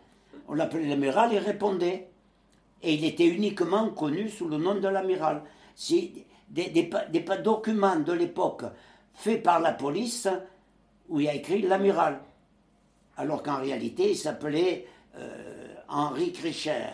On 0.49 0.55
l'appelait 0.55 0.89
l'amiral, 0.89 1.31
il 1.33 1.39
répondait. 1.39 2.09
Et 2.83 2.95
il 2.95 3.05
était 3.05 3.27
uniquement 3.27 3.91
connu 3.91 4.29
sous 4.29 4.49
le 4.49 4.59
nom 4.59 4.75
de 4.75 4.89
l'amiral. 4.89 5.43
C'est 5.75 6.13
des, 6.49 6.91
documents 7.43 8.01
de 8.01 8.13
l'époque 8.13 8.65
faits 9.15 9.43
par 9.43 9.61
la 9.61 9.73
police 9.73 10.29
où 11.09 11.21
il 11.21 11.27
y 11.27 11.29
a 11.29 11.35
écrit 11.35 11.63
l'amiral. 11.63 12.21
Alors 13.17 13.43
qu'en 13.43 13.59
réalité, 13.59 14.11
il 14.11 14.17
s'appelait 14.17 14.87
euh, 15.17 15.75
Henri 15.89 16.33
Kricher. 16.33 16.93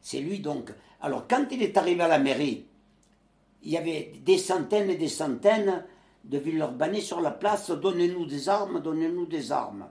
C'est 0.00 0.20
lui 0.20 0.38
donc. 0.38 0.70
Alors 1.04 1.26
quand 1.28 1.44
il 1.50 1.62
est 1.62 1.76
arrivé 1.76 2.00
à 2.00 2.08
la 2.08 2.18
mairie, 2.18 2.64
il 3.62 3.70
y 3.70 3.76
avait 3.76 4.10
des 4.24 4.38
centaines 4.38 4.88
et 4.88 4.96
des 4.96 5.10
centaines 5.10 5.84
de 6.24 6.38
Villeurbanais 6.38 7.02
sur 7.02 7.20
la 7.20 7.30
place, 7.30 7.70
donnez-nous 7.70 8.24
des 8.24 8.48
armes, 8.48 8.80
donnez-nous 8.80 9.26
des 9.26 9.52
armes. 9.52 9.86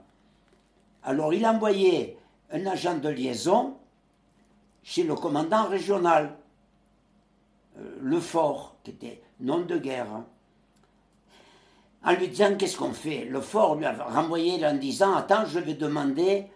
Alors 1.04 1.32
il 1.32 1.44
a 1.44 1.52
envoyé 1.52 2.18
un 2.50 2.66
agent 2.66 2.98
de 2.98 3.08
liaison 3.08 3.76
chez 4.82 5.04
le 5.04 5.14
commandant 5.14 5.68
régional, 5.68 6.36
euh, 7.78 7.96
le 8.02 8.18
fort, 8.18 8.74
qui 8.82 8.90
était 8.90 9.22
nom 9.38 9.60
de 9.60 9.78
guerre, 9.78 10.12
hein. 10.12 10.26
en 12.04 12.12
lui 12.14 12.26
disant 12.26 12.56
qu'est-ce 12.56 12.76
qu'on 12.76 12.92
fait? 12.92 13.24
Le 13.26 13.40
fort 13.40 13.76
lui 13.76 13.84
a 13.84 13.92
renvoyé 13.92 14.66
en 14.66 14.74
disant 14.74 15.14
Attends, 15.14 15.46
je 15.46 15.60
vais 15.60 15.74
demander 15.74 16.46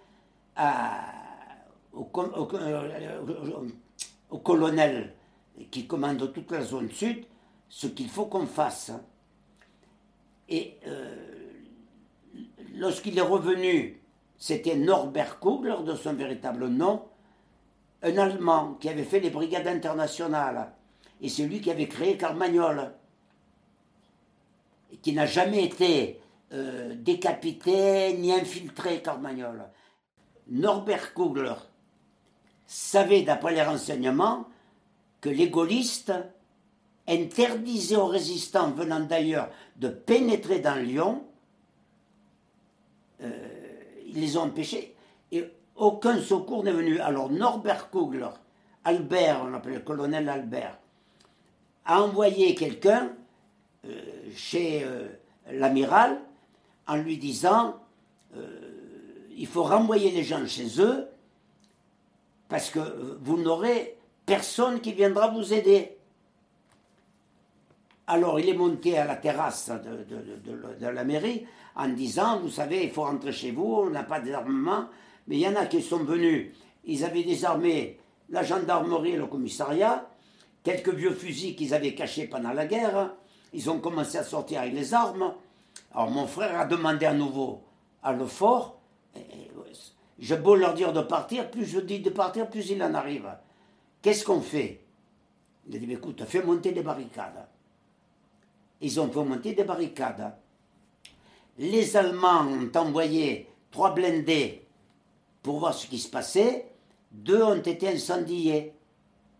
au, 1.92 2.08
au, 2.12 2.48
colonel 4.36 5.14
qui 5.70 5.86
commande 5.86 6.32
toute 6.32 6.50
la 6.52 6.62
zone 6.62 6.90
sud 6.90 7.24
ce 7.68 7.86
qu'il 7.86 8.08
faut 8.08 8.26
qu'on 8.26 8.46
fasse. 8.46 8.92
Et 10.48 10.78
euh, 10.86 11.14
lorsqu'il 12.74 13.18
est 13.18 13.22
revenu, 13.22 14.00
c'était 14.38 14.76
Norbert 14.76 15.40
Kugler, 15.40 15.76
de 15.84 15.94
son 15.94 16.14
véritable 16.14 16.68
nom, 16.68 17.04
un 18.02 18.16
Allemand 18.16 18.74
qui 18.80 18.88
avait 18.88 19.04
fait 19.04 19.20
les 19.20 19.30
brigades 19.30 19.66
internationales. 19.66 20.72
Et 21.20 21.28
c'est 21.28 21.46
lui 21.46 21.60
qui 21.60 21.70
avait 21.70 21.88
créé 21.88 22.16
Carmagnol, 22.16 22.92
qui 25.02 25.12
n'a 25.12 25.26
jamais 25.26 25.64
été 25.64 26.20
euh, 26.52 26.94
décapité 26.94 28.14
ni 28.14 28.32
infiltré 28.32 29.02
Carmagnol. 29.02 29.64
Norbert 30.48 31.12
Kugler 31.12 31.54
savait, 32.68 33.22
d'après 33.22 33.54
les 33.54 33.62
renseignements, 33.62 34.46
que 35.20 35.30
les 35.30 35.48
gaullistes 35.48 36.12
interdisait 37.08 37.96
aux 37.96 38.06
résistants 38.06 38.70
venant 38.70 39.00
d'ailleurs 39.00 39.48
de 39.76 39.88
pénétrer 39.88 40.60
dans 40.60 40.76
Lyon. 40.76 41.24
Euh, 43.22 43.30
ils 44.06 44.20
les 44.20 44.36
ont 44.36 44.42
empêchés 44.42 44.94
et 45.32 45.50
aucun 45.74 46.20
secours 46.20 46.62
n'est 46.62 46.72
venu. 46.72 47.00
Alors 47.00 47.30
Norbert 47.30 47.90
Kugler, 47.90 48.28
Albert, 48.84 49.40
on 49.44 49.48
l'appelait 49.48 49.76
le 49.76 49.80
colonel 49.80 50.28
Albert, 50.28 50.78
a 51.86 52.02
envoyé 52.02 52.54
quelqu'un 52.54 53.12
euh, 53.86 54.00
chez 54.36 54.84
euh, 54.84 55.08
l'amiral 55.50 56.20
en 56.86 56.96
lui 56.96 57.16
disant 57.16 57.76
il 59.36 59.46
faut 59.46 59.62
renvoyer 59.62 60.10
les 60.10 60.22
gens 60.22 60.46
chez 60.46 60.80
eux 60.80 61.08
parce 62.48 62.70
que 62.70 62.80
vous 63.20 63.38
n'aurez 63.38 63.96
personne 64.26 64.80
qui 64.80 64.92
viendra 64.92 65.28
vous 65.28 65.52
aider. 65.52 65.96
Alors 68.06 68.40
il 68.40 68.48
est 68.48 68.54
monté 68.54 68.96
à 68.96 69.04
la 69.04 69.16
terrasse 69.16 69.70
de, 69.70 70.86
la 70.86 71.04
mairie 71.04 71.46
en 71.76 71.88
disant, 71.88 72.40
vous 72.40 72.48
savez, 72.48 72.84
il 72.84 72.90
faut 72.90 73.02
rentrer 73.02 73.32
chez 73.32 73.50
vous, 73.50 73.82
on 73.86 73.90
n'a 73.90 74.02
pas 74.02 74.20
d'armement. 74.20 74.86
Mais 75.26 75.36
il 75.36 75.40
y 75.40 75.48
en 75.48 75.56
a 75.56 75.66
qui 75.66 75.82
sont 75.82 76.04
venus, 76.04 76.52
ils 76.84 77.04
avaient 77.04 77.22
désarmé 77.22 77.98
la 78.30 78.42
gendarmerie 78.42 79.12
et 79.12 79.16
le 79.16 79.26
commissariat, 79.26 80.08
quelques 80.62 80.92
vieux 80.92 81.12
fusils 81.12 81.54
qu'ils 81.54 81.74
avaient 81.74 81.94
cachés 81.94 82.26
pendant 82.26 82.52
la 82.52 82.66
guerre, 82.66 83.14
ils 83.52 83.70
ont 83.70 83.78
commencé 83.78 84.18
à 84.18 84.24
sortir 84.24 84.60
avec 84.60 84.74
les 84.74 84.94
armes. 84.94 85.34
Alors 85.94 86.10
mon 86.10 86.26
frère 86.26 86.58
a 86.58 86.64
demandé 86.64 87.06
à 87.06 87.14
nouveau 87.14 87.62
à 88.02 88.12
le 88.12 88.26
je 90.18 90.34
beau 90.34 90.56
leur 90.56 90.74
dire 90.74 90.92
de 90.92 91.00
partir, 91.00 91.50
plus 91.50 91.66
je 91.66 91.80
dis 91.80 92.00
de 92.00 92.10
partir, 92.10 92.48
plus 92.48 92.70
il 92.70 92.82
en 92.82 92.94
arrive. 92.94 93.30
Qu'est-ce 94.02 94.24
qu'on 94.24 94.40
fait? 94.40 94.80
Il 95.68 95.76
a 95.76 95.78
dit, 95.78 95.92
écoute, 95.92 96.24
fais 96.24 96.42
monter 96.42 96.72
des 96.72 96.82
barricades 96.82 97.46
ils 98.80 99.00
ont 99.00 99.10
monter 99.24 99.54
des 99.54 99.64
barricades. 99.64 100.34
Les 101.58 101.96
Allemands 101.96 102.46
ont 102.46 102.70
envoyé 102.76 103.48
trois 103.70 103.94
blindés 103.94 104.64
pour 105.42 105.58
voir 105.58 105.74
ce 105.74 105.86
qui 105.86 105.98
se 105.98 106.08
passait. 106.08 106.66
Deux 107.10 107.42
ont 107.42 107.60
été 107.60 107.88
incendiés. 107.88 108.72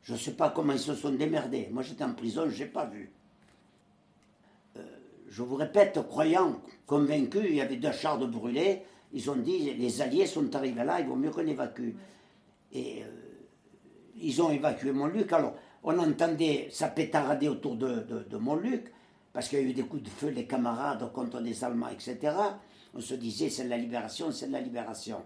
Je 0.02 0.14
ne 0.14 0.18
sais 0.18 0.32
pas 0.32 0.50
comment 0.50 0.72
ils 0.72 0.78
se 0.78 0.94
sont 0.94 1.10
démerdés. 1.12 1.68
Moi 1.70 1.82
j'étais 1.82 2.04
en 2.04 2.14
prison, 2.14 2.48
je 2.48 2.64
n'ai 2.64 2.68
pas 2.68 2.86
vu. 2.86 3.12
Euh, 4.76 4.82
je 5.28 5.42
vous 5.42 5.56
répète, 5.56 6.00
croyant, 6.08 6.60
convaincus, 6.86 7.42
il 7.44 7.56
y 7.56 7.60
avait 7.60 7.76
deux 7.76 7.92
chars 7.92 8.18
de 8.18 8.26
brûlés. 8.26 8.82
Ils 9.12 9.30
ont 9.30 9.36
dit 9.36 9.74
les 9.74 10.02
Alliés 10.02 10.26
sont 10.26 10.54
arrivés 10.54 10.84
là, 10.84 11.00
il 11.00 11.06
vaut 11.06 11.16
mieux 11.16 11.30
qu'on 11.30 11.46
évacue. 11.46 11.90
Et 12.72 13.02
euh, 13.02 13.06
ils 14.16 14.42
ont 14.42 14.50
évacué 14.50 14.92
Montluc. 14.92 15.32
Alors 15.32 15.54
on 15.82 15.98
entendait 15.98 16.68
ça 16.70 16.88
pétarader 16.88 17.48
autour 17.48 17.76
de, 17.76 18.00
de, 18.00 18.26
de 18.28 18.36
Montluc 18.36 18.92
parce 19.32 19.48
qu'il 19.48 19.60
y 19.60 19.62
a 19.62 19.64
eu 19.64 19.72
des 19.72 19.82
coups 19.82 20.02
de 20.02 20.08
feu, 20.08 20.28
les 20.30 20.46
camarades 20.46 21.12
contre 21.12 21.40
des 21.40 21.62
Allemands, 21.64 21.88
etc. 21.88 22.34
On 22.94 23.00
se 23.00 23.14
disait, 23.14 23.50
c'est 23.50 23.64
de 23.64 23.70
la 23.70 23.76
libération, 23.76 24.32
c'est 24.32 24.48
de 24.48 24.52
la 24.52 24.60
libération. 24.60 25.22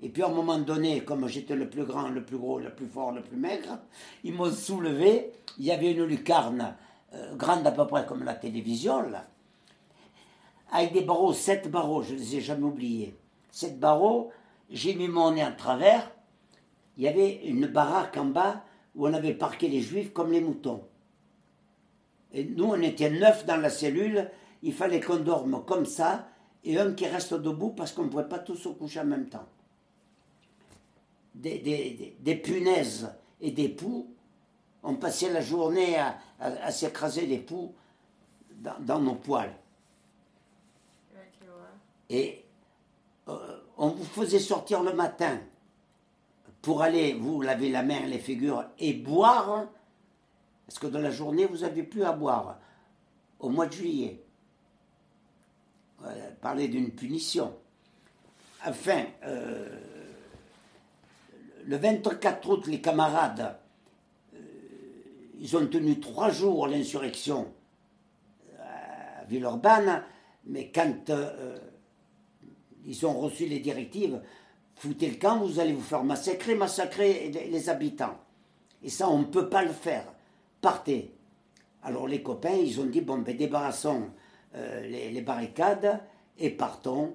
Et 0.00 0.10
puis 0.10 0.22
à 0.22 0.26
un 0.26 0.32
moment 0.32 0.58
donné, 0.58 1.00
comme 1.02 1.26
j'étais 1.26 1.56
le 1.56 1.68
plus 1.68 1.84
grand, 1.84 2.08
le 2.08 2.24
plus 2.24 2.36
gros, 2.36 2.58
le 2.58 2.74
plus 2.74 2.86
fort, 2.86 3.12
le 3.12 3.22
plus 3.22 3.36
maigre, 3.36 3.78
ils 4.24 4.32
m'ont 4.34 4.52
soulevé. 4.52 5.32
Il 5.58 5.64
y 5.64 5.72
avait 5.72 5.92
une 5.92 6.04
lucarne 6.04 6.76
euh, 7.14 7.34
grande 7.36 7.66
à 7.66 7.72
peu 7.72 7.86
près 7.86 8.04
comme 8.04 8.24
la 8.24 8.34
télévision, 8.34 9.02
là, 9.08 9.26
avec 10.70 10.92
des 10.92 11.02
barreaux, 11.02 11.32
sept 11.32 11.70
barreaux, 11.70 12.02
je 12.02 12.14
ne 12.14 12.18
les 12.18 12.36
ai 12.36 12.40
jamais 12.40 12.64
oubliés. 12.64 13.16
Sept 13.56 13.80
barreaux, 13.80 14.32
j'ai 14.68 14.94
mis 14.94 15.08
mon 15.08 15.30
nez 15.30 15.40
à 15.40 15.50
travers. 15.50 16.12
Il 16.98 17.04
y 17.04 17.08
avait 17.08 17.36
une 17.46 17.66
baraque 17.66 18.18
en 18.18 18.26
bas 18.26 18.62
où 18.94 19.08
on 19.08 19.14
avait 19.14 19.32
parqué 19.32 19.66
les 19.68 19.80
juifs 19.80 20.12
comme 20.12 20.30
les 20.30 20.42
moutons. 20.42 20.84
Et 22.34 22.44
nous, 22.44 22.66
on 22.66 22.82
était 22.82 23.08
neuf 23.08 23.46
dans 23.46 23.56
la 23.56 23.70
cellule, 23.70 24.30
il 24.62 24.74
fallait 24.74 25.00
qu'on 25.00 25.20
dorme 25.20 25.64
comme 25.64 25.86
ça, 25.86 26.28
et 26.64 26.78
un 26.78 26.92
qui 26.92 27.06
reste 27.06 27.32
debout 27.32 27.70
parce 27.70 27.92
qu'on 27.92 28.04
ne 28.04 28.08
pouvait 28.10 28.28
pas 28.28 28.40
tous 28.40 28.56
se 28.56 28.68
coucher 28.68 29.00
en 29.00 29.06
même 29.06 29.30
temps. 29.30 29.48
Des, 31.34 32.40
punaises 32.44 33.10
et 33.40 33.52
des 33.52 33.70
poux, 33.70 34.06
on 34.82 34.96
passait 34.96 35.32
la 35.32 35.40
journée 35.40 35.96
à, 35.96 36.70
s'écraser 36.70 37.24
les 37.24 37.38
poux 37.38 37.72
dans, 38.80 39.00
nos 39.00 39.14
poils. 39.14 39.54
Et 42.10 42.45
on 43.26 43.88
vous 43.88 44.04
faisait 44.04 44.38
sortir 44.38 44.82
le 44.82 44.92
matin 44.92 45.38
pour 46.62 46.82
aller 46.82 47.14
vous 47.14 47.42
laver 47.42 47.68
la 47.70 47.82
main, 47.82 48.06
les 48.06 48.18
figures 48.18 48.64
et 48.78 48.92
boire 48.92 49.66
parce 50.66 50.78
que 50.80 50.88
dans 50.88 50.98
la 50.98 51.10
journée, 51.10 51.46
vous 51.46 51.58
n'avez 51.58 51.84
plus 51.84 52.04
à 52.04 52.12
boire. 52.12 52.58
Au 53.38 53.48
mois 53.48 53.66
de 53.66 53.72
juillet. 53.72 54.22
parler 56.40 56.68
d'une 56.68 56.90
punition. 56.90 57.54
Enfin, 58.66 59.04
euh, 59.24 59.68
le 61.64 61.76
24 61.76 62.48
août, 62.48 62.66
les 62.66 62.80
camarades, 62.80 63.58
euh, 64.34 64.38
ils 65.38 65.56
ont 65.56 65.66
tenu 65.66 66.00
trois 66.00 66.30
jours 66.30 66.66
l'insurrection 66.66 67.52
à 68.58 69.24
Villeurbanne, 69.24 70.02
mais 70.46 70.70
quand 70.72 71.10
euh, 71.10 71.58
ils 72.86 73.06
ont 73.06 73.18
reçu 73.18 73.46
les 73.46 73.58
directives. 73.58 74.20
Foutez 74.76 75.08
le 75.08 75.16
camp, 75.16 75.38
vous 75.38 75.58
allez 75.58 75.72
vous 75.72 75.82
faire 75.82 76.04
massacrer, 76.04 76.54
massacrer 76.54 77.30
les 77.30 77.68
habitants. 77.68 78.18
Et 78.82 78.90
ça, 78.90 79.08
on 79.08 79.18
ne 79.18 79.24
peut 79.24 79.48
pas 79.48 79.64
le 79.64 79.72
faire. 79.72 80.04
Partez. 80.60 81.12
Alors 81.82 82.08
les 82.08 82.22
copains, 82.22 82.54
ils 82.54 82.80
ont 82.80 82.86
dit, 82.86 83.00
bon, 83.00 83.18
ben 83.18 83.36
débarrassons 83.36 84.10
euh, 84.56 84.80
les, 84.88 85.20
barricades 85.20 86.00
et 86.38 86.50
partons. 86.50 87.14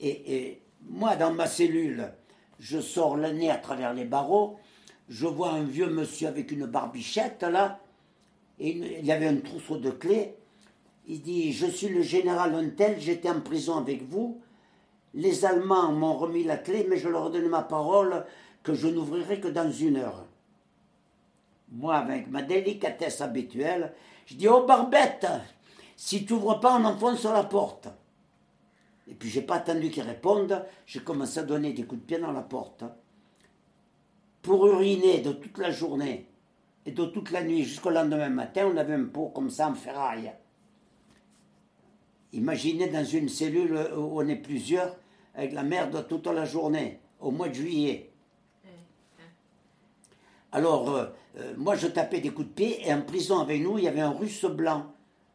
Et, 0.00 0.60
moi, 0.88 1.16
dans 1.16 1.32
ma 1.32 1.46
cellule, 1.46 2.12
je 2.60 2.80
sors 2.80 3.16
le 3.16 3.30
nez 3.32 3.50
à 3.50 3.56
travers 3.56 3.92
les 3.92 4.04
barreaux, 4.04 4.56
je 5.08 5.26
vois 5.26 5.50
un 5.50 5.64
vieux 5.64 5.88
monsieur 5.88 6.28
avec 6.28 6.52
une 6.52 6.66
barbichette, 6.66 7.42
là, 7.42 7.80
et 8.60 8.70
il 8.70 9.04
y 9.04 9.12
avait 9.12 9.26
un 9.26 9.38
trousseau 9.38 9.78
de 9.78 9.90
clés. 9.90 10.34
Il 11.08 11.22
dit, 11.22 11.52
je 11.52 11.66
suis 11.66 11.88
le 11.88 12.02
général 12.02 12.54
Untel, 12.54 13.00
j'étais 13.00 13.30
en 13.30 13.40
prison 13.40 13.76
avec 13.76 14.02
vous. 14.08 14.40
Les 15.16 15.46
Allemands 15.46 15.92
m'ont 15.92 16.14
remis 16.14 16.44
la 16.44 16.58
clé, 16.58 16.86
mais 16.88 16.98
je 16.98 17.08
leur 17.08 17.30
donne 17.30 17.48
ma 17.48 17.62
parole 17.62 18.26
que 18.62 18.74
je 18.74 18.86
n'ouvrirai 18.86 19.40
que 19.40 19.48
dans 19.48 19.70
une 19.72 19.96
heure. 19.96 20.26
Moi, 21.72 21.96
avec 21.96 22.30
ma 22.30 22.42
délicatesse 22.42 23.22
habituelle, 23.22 23.94
je 24.26 24.34
dis 24.34 24.46
Oh 24.46 24.64
Barbette, 24.66 25.26
si 25.96 26.26
tu 26.26 26.34
n'ouvres 26.34 26.60
pas, 26.60 26.78
on 26.78 26.84
enfonce 26.84 27.24
la 27.24 27.44
porte. 27.44 27.88
Et 29.08 29.14
puis 29.14 29.30
j'ai 29.30 29.40
pas 29.40 29.56
attendu 29.56 29.90
qu'il 29.90 30.02
réponde, 30.02 30.62
j'ai 30.84 31.00
commencé 31.00 31.38
à 31.38 31.44
donner 31.44 31.72
des 31.72 31.84
coups 31.84 32.02
de 32.02 32.06
pied 32.06 32.18
dans 32.18 32.32
la 32.32 32.42
porte. 32.42 32.84
Pour 34.42 34.66
uriner 34.66 35.20
de 35.20 35.32
toute 35.32 35.56
la 35.58 35.70
journée 35.70 36.28
et 36.84 36.92
de 36.92 37.04
toute 37.06 37.30
la 37.30 37.42
nuit 37.42 37.64
jusqu'au 37.64 37.90
lendemain 37.90 38.28
matin, 38.28 38.70
on 38.72 38.76
avait 38.76 38.94
un 38.94 39.04
pot 39.04 39.28
comme 39.28 39.50
ça 39.50 39.68
en 39.68 39.74
ferraille. 39.74 40.32
Imaginez 42.32 42.88
dans 42.88 43.04
une 43.04 43.30
cellule 43.30 43.78
où 43.96 44.20
on 44.20 44.28
est 44.28 44.36
plusieurs, 44.36 44.94
avec 45.36 45.52
la 45.52 45.62
merde 45.62 46.06
toute 46.08 46.26
la 46.26 46.44
journée, 46.44 46.98
au 47.20 47.30
mois 47.30 47.48
de 47.48 47.54
juillet. 47.54 48.10
Alors, 50.50 50.88
euh, 50.88 51.04
euh, 51.38 51.52
moi, 51.58 51.76
je 51.76 51.86
tapais 51.86 52.20
des 52.20 52.30
coups 52.30 52.48
de 52.48 52.52
pied 52.52 52.88
et 52.88 52.92
en 52.92 53.02
prison 53.02 53.40
avec 53.40 53.60
nous, 53.60 53.76
il 53.78 53.84
y 53.84 53.88
avait 53.88 54.00
un 54.00 54.10
russe 54.10 54.46
blanc, 54.46 54.86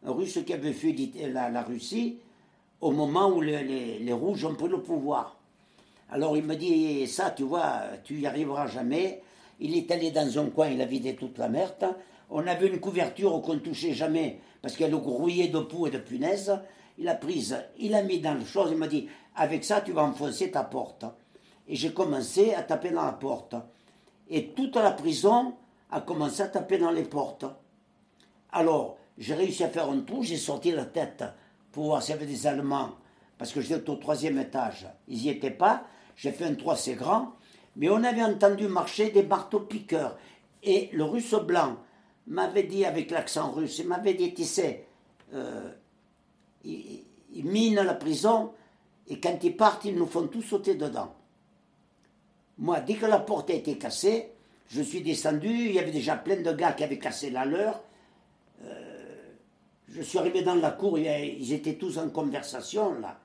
un 0.04 0.12
russe 0.12 0.40
qui 0.46 0.54
avait 0.54 0.74
fui 0.74 1.14
la, 1.32 1.62
Russie 1.62 2.18
au 2.82 2.92
moment 2.92 3.30
où 3.30 3.42
les, 3.42 4.14
rouges 4.14 4.44
ont 4.46 4.56
pris 4.56 4.68
le 4.68 4.82
pouvoir. 4.82 5.38
Alors, 6.10 6.36
il 6.36 6.44
me 6.44 6.56
dit 6.56 7.06
Ça, 7.08 7.30
tu 7.30 7.44
vois, 7.44 7.84
tu 8.04 8.20
y 8.20 8.26
arriveras 8.26 8.66
jamais. 8.66 9.22
Il 9.60 9.78
est 9.78 9.92
allé 9.92 10.10
dans 10.10 10.40
un 10.40 10.50
coin, 10.50 10.70
il 10.70 10.82
a 10.82 10.86
vidé 10.86 11.16
toute 11.16 11.38
la 11.38 11.48
merde. 11.48 11.96
On 12.32 12.48
avait 12.48 12.68
une 12.68 12.80
couverture 12.80 13.40
qu'on 13.44 13.54
ne 13.54 13.60
touchait 13.60 13.94
jamais 13.94 14.40
parce 14.64 14.76
qu'elle 14.76 14.96
grouillait 14.96 15.50
de 15.50 15.60
poux 15.60 15.86
et 15.86 15.92
de 15.92 16.00
punaises. 16.00 16.60
Il 17.02 17.10
a 17.10 17.16
prise, 17.16 17.58
il 17.80 17.96
a 17.96 18.04
mis 18.04 18.20
dans 18.20 18.36
le 18.36 18.46
chose, 18.46 18.70
il 18.72 18.78
m'a 18.78 18.88
dit 18.88 19.10
Avec 19.36 19.64
ça, 19.64 19.82
tu 19.82 19.92
vas 19.92 20.04
enfoncer 20.04 20.52
ta 20.52 20.64
porte. 20.64 21.04
Et 21.68 21.76
j'ai 21.76 21.94
commencé 21.94 22.54
à 22.54 22.62
taper 22.62 22.92
dans 22.92 23.04
la 23.04 23.14
porte. 23.14 23.56
Et 24.30 24.50
toute 24.50 24.76
la 24.76 24.92
prison 24.92 25.56
a 25.90 26.02
commencé 26.02 26.44
à 26.44 26.48
taper 26.48 26.78
dans 26.78 26.92
les 26.92 27.06
portes. 27.06 27.46
Alors, 28.52 29.00
j'ai 29.18 29.34
réussi 29.34 29.64
à 29.64 29.70
faire 29.70 29.90
un 29.90 30.02
trou, 30.02 30.22
j'ai 30.22 30.38
sorti 30.38 30.72
la 30.74 30.86
tête 30.86 31.24
pour 31.72 31.86
voir 31.86 32.04
s'il 32.04 32.14
y 32.14 32.18
avait 32.20 32.28
des 32.28 32.46
Allemands, 32.46 32.92
parce 33.40 33.52
que 33.52 33.62
j'étais 33.62 33.90
au 33.90 33.96
troisième 33.96 34.38
étage. 34.38 34.88
Ils 35.08 35.24
n'y 35.24 35.30
étaient 35.30 35.50
pas, 35.50 35.86
j'ai 36.16 36.32
fait 36.32 36.46
un 36.46 36.54
trou 36.54 36.70
assez 36.70 36.94
grand, 36.94 37.34
mais 37.78 37.90
on 37.90 38.04
avait 38.04 38.24
entendu 38.24 38.68
marcher 38.68 39.10
des 39.10 39.24
marteaux-piqueurs. 39.24 40.20
Et 40.62 40.92
le 40.94 41.06
russe 41.06 41.34
blanc 41.34 41.78
m'avait 42.28 42.62
dit, 42.62 42.86
avec 42.86 43.10
l'accent 43.10 43.52
russe, 43.54 43.80
il 43.80 43.88
m'avait 43.88 44.14
dit, 44.14 44.36
tu 44.36 44.44
sais, 44.44 44.86
euh, 45.34 45.72
ils, 46.64 47.46
minent 47.46 47.76
la 47.82 47.94
prison, 47.94 48.52
et 49.08 49.20
quand 49.20 49.38
ils 49.44 49.56
partent, 49.56 49.86
ils 49.86 49.96
nous 49.96 50.06
font 50.06 50.28
tous 50.28 50.42
sauter 50.42 50.76
dedans. 50.76 51.14
Moi, 52.58 52.80
dès 52.82 52.96
que 52.96 53.06
la 53.06 53.20
porte 53.20 53.50
a 53.50 53.54
été 53.54 53.78
cassée, 53.78 54.32
je 54.70 54.82
suis 54.82 55.02
descendu, 55.02 55.50
il 55.50 55.74
y 55.74 55.80
avait 55.80 55.92
déjà 55.92 56.16
plein 56.16 56.42
de 56.42 56.52
gars 56.54 56.74
qui 56.74 56.84
avaient 56.84 57.00
cassé 57.00 57.30
la 57.30 57.46
leur. 57.46 57.82
Euh, 58.64 59.02
je 59.90 60.02
suis 60.02 60.18
arrivé 60.18 60.44
dans 60.44 60.56
la 60.56 60.72
cour, 60.72 60.98
ils 60.98 61.54
étaient 61.54 61.76
tous 61.76 61.98
en 61.98 62.10
conversation 62.10 62.94
là. 63.00 63.20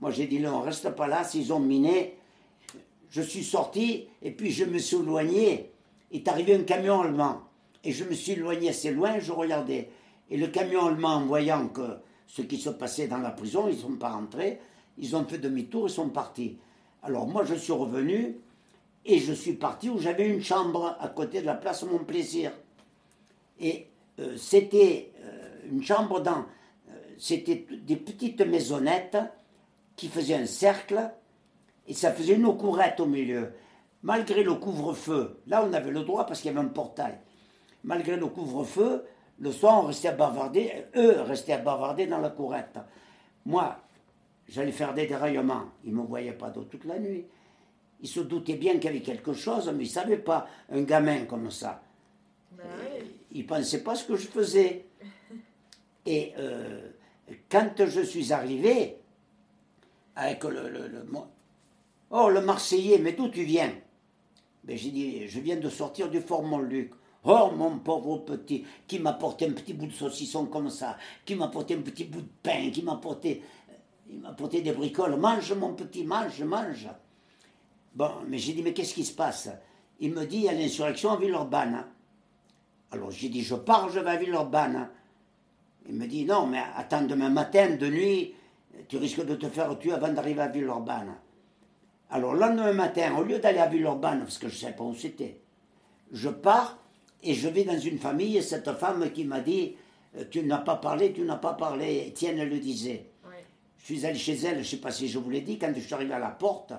Moi 0.00 0.10
j'ai 0.10 0.26
dit 0.26 0.40
non, 0.40 0.60
reste 0.62 0.90
pas 0.90 1.06
là, 1.06 1.22
s'ils 1.22 1.52
ont 1.52 1.60
miné. 1.60 2.16
Je 3.10 3.22
suis 3.22 3.44
sorti 3.44 4.08
et 4.22 4.30
puis 4.30 4.50
je 4.50 4.64
me 4.64 4.78
suis 4.78 4.96
éloigné. 4.96 5.70
Il 6.10 6.20
est 6.20 6.28
arrivé 6.28 6.54
un 6.54 6.62
camion 6.62 7.02
allemand. 7.02 7.42
Et 7.84 7.92
je 7.92 8.04
me 8.04 8.14
suis 8.14 8.32
éloigné 8.32 8.70
assez 8.70 8.90
loin, 8.90 9.18
je 9.20 9.32
regardais. 9.32 9.90
Et 10.30 10.36
le 10.36 10.48
camion 10.48 10.86
allemand, 10.86 11.20
voyant 11.20 11.68
que 11.68 11.98
ce 12.30 12.42
qui 12.42 12.58
se 12.58 12.70
passait 12.70 13.08
dans 13.08 13.18
la 13.18 13.32
prison, 13.32 13.66
ils 13.66 13.74
ne 13.74 13.80
sont 13.80 13.96
pas 13.96 14.10
rentrés, 14.10 14.60
ils 14.98 15.16
ont 15.16 15.24
fait 15.24 15.38
demi-tour, 15.38 15.88
ils 15.88 15.92
sont 15.92 16.10
partis. 16.10 16.58
Alors 17.02 17.26
moi, 17.26 17.44
je 17.44 17.56
suis 17.56 17.72
revenu 17.72 18.36
et 19.04 19.18
je 19.18 19.32
suis 19.32 19.54
parti 19.54 19.90
où 19.90 19.98
j'avais 19.98 20.28
une 20.28 20.40
chambre 20.40 20.96
à 21.00 21.08
côté 21.08 21.40
de 21.40 21.46
la 21.46 21.54
place 21.54 21.82
Mon 21.82 21.98
Plaisir. 21.98 22.52
Et 23.58 23.88
euh, 24.20 24.36
c'était 24.36 25.12
euh, 25.24 25.70
une 25.72 25.82
chambre 25.82 26.20
dans... 26.20 26.44
Euh, 26.88 26.92
c'était 27.18 27.66
des 27.82 27.96
petites 27.96 28.42
maisonnettes 28.42 29.18
qui 29.96 30.06
faisaient 30.06 30.36
un 30.36 30.46
cercle 30.46 31.10
et 31.88 31.94
ça 31.94 32.12
faisait 32.12 32.34
une 32.34 32.56
courette 32.56 33.00
au 33.00 33.06
milieu. 33.06 33.50
Malgré 34.04 34.44
le 34.44 34.54
couvre-feu, 34.54 35.40
là 35.48 35.66
on 35.68 35.72
avait 35.72 35.90
le 35.90 36.04
droit 36.04 36.26
parce 36.26 36.42
qu'il 36.42 36.52
y 36.52 36.56
avait 36.56 36.64
un 36.64 36.70
portail. 36.70 37.18
Malgré 37.82 38.16
le 38.16 38.26
couvre-feu, 38.26 39.04
le 39.40 39.52
soir 39.52 39.82
on 39.82 39.86
restait 39.86 40.08
à 40.08 40.12
bavarder, 40.12 40.86
eux 40.96 41.20
restaient 41.22 41.54
à 41.54 41.58
bavarder 41.58 42.06
dans 42.06 42.18
la 42.18 42.30
courette. 42.30 42.78
Moi, 43.46 43.76
J'allais 44.50 44.72
faire 44.72 44.92
des 44.92 45.06
déraillements. 45.06 45.66
Ils 45.84 45.94
ne 45.94 46.00
me 46.00 46.06
voyaient 46.06 46.32
pas 46.32 46.50
d'eau 46.50 46.64
toute 46.64 46.84
la 46.84 46.98
nuit. 46.98 47.24
Ils 48.00 48.08
se 48.08 48.20
doutaient 48.20 48.56
bien 48.56 48.74
qu'il 48.74 48.84
y 48.84 48.88
avait 48.88 49.00
quelque 49.00 49.32
chose, 49.32 49.68
mais 49.68 49.84
ils 49.84 49.88
ne 49.88 49.92
savaient 49.92 50.18
pas. 50.18 50.48
Un 50.70 50.82
gamin 50.82 51.24
comme 51.26 51.50
ça. 51.50 51.80
Ben 52.56 52.64
ils 53.30 53.42
ne 53.42 53.46
pensaient 53.46 53.84
pas 53.84 53.94
ce 53.94 54.04
que 54.04 54.16
je 54.16 54.26
faisais. 54.26 54.86
Et 56.06 56.32
euh, 56.38 56.90
quand 57.48 57.70
je 57.86 58.00
suis 58.00 58.32
arrivé, 58.32 58.96
avec 60.16 60.42
le, 60.42 60.68
le, 60.68 61.04
Oh, 62.10 62.28
le 62.28 62.40
Marseillais, 62.40 62.98
mais 62.98 63.12
d'où 63.12 63.28
tu 63.28 63.44
viens? 63.44 63.72
Ben, 64.64 64.76
J'ai 64.76 64.90
dit, 64.90 65.28
je 65.28 65.38
viens 65.38 65.56
de 65.56 65.68
sortir 65.68 66.10
du 66.10 66.20
Fort 66.20 66.42
Montluc. 66.42 66.90
Oh, 67.24 67.50
mon 67.54 67.78
pauvre 67.78 68.18
petit, 68.18 68.64
qui 68.86 68.98
m'a 68.98 69.12
porté 69.12 69.46
un 69.46 69.52
petit 69.52 69.74
bout 69.74 69.86
de 69.86 69.92
saucisson 69.92 70.46
comme 70.46 70.70
ça, 70.70 70.96
qui 71.24 71.34
m'a 71.34 71.48
porté 71.48 71.74
un 71.74 71.82
petit 71.82 72.04
bout 72.04 72.22
de 72.22 72.30
pain, 72.42 72.70
qui 72.70 72.82
m'a 72.82 72.96
porté 72.96 73.42
il 74.12 74.20
m'a 74.20 74.32
porté 74.32 74.60
des 74.60 74.72
bricoles. 74.72 75.16
Mange, 75.16 75.52
mon 75.52 75.74
petit, 75.74 76.04
mange, 76.04 76.42
mange. 76.42 76.88
Bon, 77.94 78.10
mais 78.26 78.38
j'ai 78.38 78.52
dit, 78.52 78.62
mais 78.62 78.72
qu'est-ce 78.72 78.94
qui 78.94 79.04
se 79.04 79.14
passe? 79.14 79.48
Il 80.00 80.12
me 80.12 80.26
dit, 80.26 80.38
il 80.38 80.42
y 80.44 80.48
a 80.48 80.52
l'insurrection 80.52 81.12
à 81.12 81.16
Villeurbanne. 81.16 81.84
Alors 82.90 83.10
j'ai 83.10 83.28
dit, 83.28 83.42
je 83.42 83.54
pars, 83.54 83.88
je 83.88 84.00
vais 84.00 84.10
à 84.10 84.16
Villeurbanne. 84.16 84.88
Il 85.88 85.94
me 85.94 86.06
dit, 86.06 86.24
non, 86.24 86.46
mais 86.46 86.62
attends, 86.76 87.02
demain 87.02 87.30
matin, 87.30 87.76
de 87.76 87.86
nuit, 87.86 88.34
tu 88.88 88.96
risques 88.96 89.24
de 89.24 89.34
te 89.36 89.48
faire 89.48 89.78
tuer 89.78 89.92
avant 89.92 90.12
d'arriver 90.12 90.42
à 90.42 90.48
Villeurbanne. 90.48 91.14
Alors 92.10 92.34
le 92.34 92.40
lendemain 92.40 92.72
matin, 92.72 93.14
au 93.16 93.22
lieu 93.22 93.38
d'aller 93.38 93.58
à 93.58 93.68
Villeurbanne, 93.68 94.20
parce 94.20 94.38
que 94.38 94.48
je 94.48 94.54
ne 94.54 94.60
sais 94.70 94.72
pas 94.72 94.82
où 94.82 94.94
c'était, 94.94 95.40
je 96.10 96.28
pars 96.28 96.78
et 97.22 97.34
je 97.34 97.48
vais 97.48 97.64
dans 97.64 97.78
une 97.78 97.98
famille, 97.98 98.36
et 98.36 98.42
cette 98.42 98.72
femme 98.72 99.10
qui 99.12 99.24
m'a 99.24 99.40
dit, 99.40 99.76
tu 100.30 100.42
n'as 100.42 100.58
pas 100.58 100.76
parlé, 100.76 101.12
tu 101.12 101.22
n'as 101.22 101.36
pas 101.36 101.54
parlé, 101.54 102.06
Étienne 102.08 102.42
le 102.42 102.58
disait. 102.58 103.06
Je 103.78 103.84
suis 103.84 104.06
allé 104.06 104.18
chez 104.18 104.34
elle, 104.34 104.56
je 104.56 104.58
ne 104.58 104.64
sais 104.64 104.76
pas 104.76 104.90
si 104.90 105.08
je 105.08 105.18
vous 105.18 105.30
l'ai 105.30 105.40
dit, 105.40 105.58
quand 105.58 105.72
je 105.74 105.80
suis 105.80 105.94
arrivé 105.94 106.12
à 106.12 106.18
la 106.18 106.30
porte, 106.30 106.72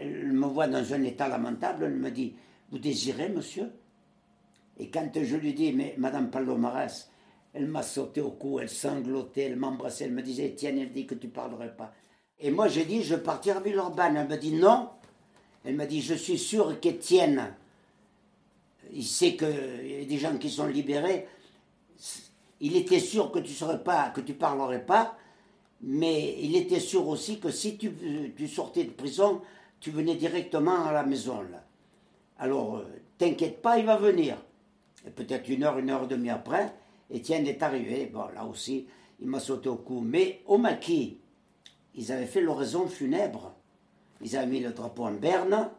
elle 0.00 0.32
me 0.32 0.46
voit 0.46 0.66
dans 0.66 0.92
un 0.92 1.02
état 1.02 1.28
lamentable, 1.28 1.84
elle 1.84 1.96
me 1.96 2.10
dit 2.10 2.34
Vous 2.70 2.78
désirez, 2.78 3.28
monsieur? 3.28 3.70
Et 4.78 4.88
quand 4.88 5.10
je 5.14 5.36
lui 5.36 5.52
dis 5.52 5.72
Mais 5.72 5.94
Madame 5.98 6.30
Palomares, 6.30 7.08
elle 7.52 7.66
m'a 7.66 7.82
sauté 7.82 8.20
au 8.20 8.30
cou, 8.30 8.60
elle 8.60 8.68
sanglotait, 8.68 9.42
elle 9.42 9.56
m'embrassait, 9.56 10.04
elle 10.04 10.12
me 10.12 10.22
disait 10.22 10.54
Tiens, 10.56 10.76
elle 10.78 10.92
dit 10.92 11.06
que 11.06 11.14
tu 11.14 11.26
ne 11.26 11.32
parlerais 11.32 11.74
pas. 11.76 11.92
Et 12.38 12.50
moi, 12.50 12.68
j'ai 12.68 12.84
dit 12.84 13.02
Je 13.02 13.16
partirai 13.16 13.58
à 13.58 13.60
Villeurbanne. 13.60 14.16
Elle 14.16 14.28
me 14.28 14.36
dit 14.36 14.52
Non. 14.52 14.88
Elle 15.64 15.76
m'a 15.76 15.86
dit 15.86 16.00
Je 16.00 16.14
suis 16.14 16.38
sûr 16.38 16.80
qu'Étienne, 16.80 17.54
il 18.92 19.04
sait 19.04 19.36
qu'il 19.36 19.98
y 19.98 20.02
a 20.02 20.04
des 20.04 20.18
gens 20.18 20.36
qui 20.38 20.50
sont 20.50 20.66
libérés. 20.66 21.26
Il 22.60 22.76
était 22.76 23.00
sûr 23.00 23.30
que 23.30 23.38
tu 23.38 23.52
serais 23.52 23.82
pas, 23.82 24.10
que 24.10 24.20
tu 24.20 24.34
parlerais 24.34 24.84
pas 24.84 25.16
mais 25.82 26.36
il 26.40 26.56
était 26.56 26.80
sûr 26.80 27.08
aussi 27.08 27.40
que 27.40 27.50
si 27.50 27.78
tu, 27.78 28.48
sortais 28.48 28.84
de 28.84 28.90
prison, 28.90 29.40
tu 29.80 29.90
venais 29.90 30.14
directement 30.14 30.84
à 30.84 30.92
la 30.92 31.04
maison. 31.04 31.40
Là. 31.40 31.64
Alors, 32.38 32.76
euh, 32.76 32.84
t'inquiète 33.16 33.62
pas, 33.62 33.78
il 33.78 33.86
va 33.86 33.96
venir. 33.96 34.36
Et 35.06 35.10
peut-être 35.10 35.48
une 35.48 35.64
heure, 35.64 35.78
une 35.78 35.90
heure 35.90 36.04
et 36.04 36.08
demie 36.08 36.30
après, 36.30 36.74
Étienne 37.10 37.46
est 37.46 37.62
arrivé. 37.62 38.10
Bon, 38.12 38.26
là 38.34 38.44
aussi, 38.44 38.86
il 39.20 39.28
m'a 39.28 39.40
sauté 39.40 39.70
au 39.70 39.76
cou. 39.76 40.02
Mais 40.04 40.42
au 40.46 40.58
maquis, 40.58 41.18
ils 41.94 42.12
avaient 42.12 42.26
fait 42.26 42.42
l'oraison 42.42 42.86
funèbre. 42.86 43.54
Ils 44.22 44.36
avaient 44.36 44.46
mis 44.46 44.60
le 44.60 44.72
drapeau 44.72 45.04
en 45.04 45.12
berne. 45.12 45.70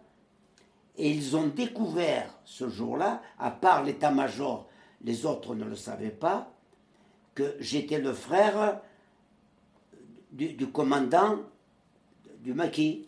Et 1.02 1.10
ils 1.10 1.36
ont 1.36 1.48
découvert 1.48 2.32
ce 2.46 2.70
jour-là, 2.70 3.24
à 3.40 3.50
part 3.50 3.84
l'état-major, 3.84 4.70
les 5.04 5.26
autres 5.26 5.56
ne 5.56 5.66
le 5.66 5.76
savaient 5.76 6.12
pas, 6.12 6.54
que 7.34 7.56
j'étais 7.60 7.98
le 8.00 8.14
frère 8.14 8.82
du, 10.32 10.68
commandant 10.68 11.40
du 12.42 12.54
maquis. 12.54 13.08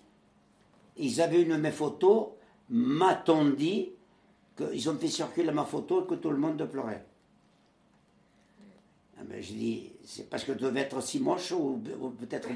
Ils 0.98 1.22
avaient 1.22 1.44
une 1.44 1.50
de 1.50 1.58
mes 1.58 1.70
photos, 1.70 2.30
m'a-t-on 2.70 3.52
dit 3.52 3.92
qu'ils 4.58 4.90
ont 4.90 4.98
fait 4.98 5.08
circuler 5.08 5.52
ma 5.52 5.66
photo 5.66 6.04
et 6.04 6.08
que 6.08 6.16
tout 6.16 6.32
le 6.32 6.38
monde 6.38 6.66
pleurait. 6.66 7.06
Ah 9.20 9.24
ben, 9.24 9.40
je 9.40 9.54
dis, 9.54 9.92
c'est 10.04 10.28
parce 10.32 10.44
que 10.44 10.54
tu 10.54 10.64
devais 10.64 10.82
être 10.82 11.00
si 11.00 11.20
moche 11.20 11.52
ou, 11.52 11.80
ou 12.02 12.10
peut-être. 12.10 12.50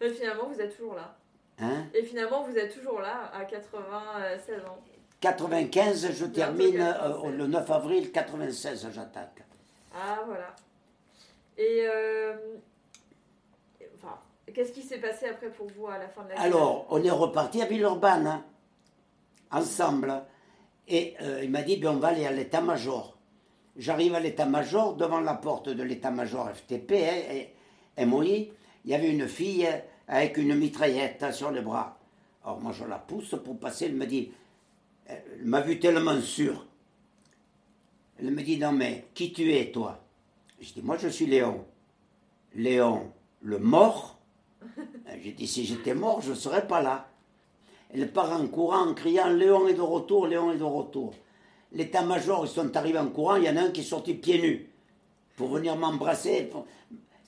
Et 0.00 0.10
finalement, 0.14 0.48
vous 0.48 0.60
êtes 0.60 0.76
toujours 0.76 0.96
là. 0.96 1.16
Hein 1.62 1.86
Et 1.94 2.02
finalement, 2.02 2.42
vous 2.42 2.56
êtes 2.56 2.74
toujours 2.74 3.00
là 3.00 3.30
à 3.32 3.44
96 3.44 4.56
ans. 4.64 4.78
95, 5.20 6.10
je 6.12 6.24
termine 6.26 6.80
euh, 6.80 6.92
96. 6.92 7.32
le 7.38 7.46
9 7.46 7.70
avril, 7.70 8.10
96, 8.12 8.88
j'attaque. 8.92 9.42
Ah, 9.94 10.20
voilà. 10.26 10.54
Et. 11.56 11.86
euh, 11.88 12.34
Enfin, 13.94 14.18
qu'est-ce 14.52 14.72
qui 14.72 14.82
s'est 14.82 14.98
passé 14.98 15.26
après 15.26 15.50
pour 15.50 15.68
vous 15.76 15.86
à 15.86 15.98
la 15.98 16.08
fin 16.08 16.24
de 16.24 16.30
la 16.30 16.40
Alors, 16.40 16.86
on 16.90 17.02
est 17.04 17.10
reparti 17.10 17.62
à 17.62 17.66
Villeurbanne, 17.66 18.26
hein, 18.26 18.44
ensemble. 19.52 20.12
Et 20.88 21.14
euh, 21.22 21.40
il 21.44 21.50
m'a 21.50 21.62
dit, 21.62 21.76
ben, 21.76 21.90
on 21.90 21.96
va 21.98 22.08
aller 22.08 22.26
à 22.26 22.32
l'état-major. 22.32 23.16
J'arrive 23.76 24.14
à 24.16 24.20
l'état-major, 24.20 24.96
devant 24.96 25.20
la 25.20 25.34
porte 25.34 25.68
de 25.68 25.82
l'état-major 25.84 26.50
FTP, 26.50 26.92
hein, 26.92 27.46
et 27.96 28.04
MOI, 28.06 28.24
il 28.24 28.50
y 28.90 28.94
avait 28.94 29.10
une 29.10 29.28
fille 29.28 29.68
avec 30.08 30.36
une 30.36 30.54
mitraillette 30.54 31.32
sur 31.32 31.50
les 31.50 31.60
bras. 31.60 31.98
Alors 32.44 32.60
moi, 32.60 32.72
je 32.72 32.84
la 32.84 32.98
pousse 32.98 33.34
pour 33.44 33.58
passer, 33.58 33.86
elle 33.86 33.94
me 33.94 34.06
dit, 34.06 34.32
elle 35.06 35.44
m'a 35.44 35.60
vu 35.60 35.78
tellement 35.78 36.20
sûr. 36.20 36.66
Elle 38.18 38.30
me 38.30 38.42
dit, 38.42 38.58
non 38.58 38.72
mais, 38.72 39.06
qui 39.14 39.32
tu 39.32 39.52
es, 39.52 39.70
toi? 39.70 40.00
Je 40.60 40.72
dis, 40.72 40.82
moi, 40.82 40.96
je 40.96 41.08
suis 41.08 41.26
Léon. 41.26 41.64
Léon, 42.54 43.10
le 43.40 43.58
mort 43.58 44.18
J'ai 45.22 45.32
dit, 45.32 45.46
si 45.46 45.64
j'étais 45.64 45.94
mort, 45.94 46.20
je 46.20 46.30
ne 46.30 46.36
serais 46.36 46.66
pas 46.66 46.80
là. 46.82 47.08
Elle 47.92 48.10
part 48.12 48.32
en 48.32 48.46
courant 48.46 48.88
en 48.88 48.94
criant 48.94 49.28
Léon 49.28 49.66
est 49.68 49.74
de 49.74 49.80
retour, 49.80 50.26
Léon 50.26 50.52
est 50.52 50.56
de 50.58 50.62
retour. 50.64 51.14
L'état-major, 51.72 52.46
ils 52.46 52.48
sont 52.50 52.76
arrivés 52.76 52.98
en 52.98 53.08
courant, 53.08 53.36
il 53.36 53.44
y 53.44 53.50
en 53.50 53.56
a 53.56 53.62
un 53.62 53.70
qui 53.70 53.80
est 53.80 53.84
sorti 53.84 54.14
pieds 54.14 54.40
nus 54.40 54.70
pour 55.36 55.48
venir 55.48 55.76
m'embrasser. 55.76 56.44
pour- 56.44 56.66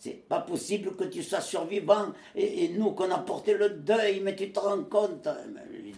C'est 0.04 0.28
pas 0.28 0.42
possible 0.42 0.96
que 0.96 1.04
tu 1.04 1.22
sois 1.22 1.40
survivant 1.40 2.12
et, 2.34 2.68
nous 2.68 2.90
qu'on 2.90 3.10
a 3.10 3.16
porté 3.16 3.54
le 3.54 3.70
deuil, 3.70 4.20
mais 4.20 4.36
tu 4.36 4.52
te 4.52 4.60
rends 4.60 4.84
compte 4.84 5.26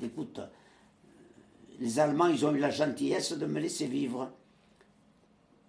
écoute, 0.00 0.38
les 1.80 1.98
Allemands, 1.98 2.28
ils 2.28 2.46
ont 2.46 2.54
eu 2.54 2.61
la 2.61 2.70
gentillesse 2.70 3.32
de 3.32 3.46
me 3.46 3.59
laisser 3.59 3.88
vivre. 3.88 4.30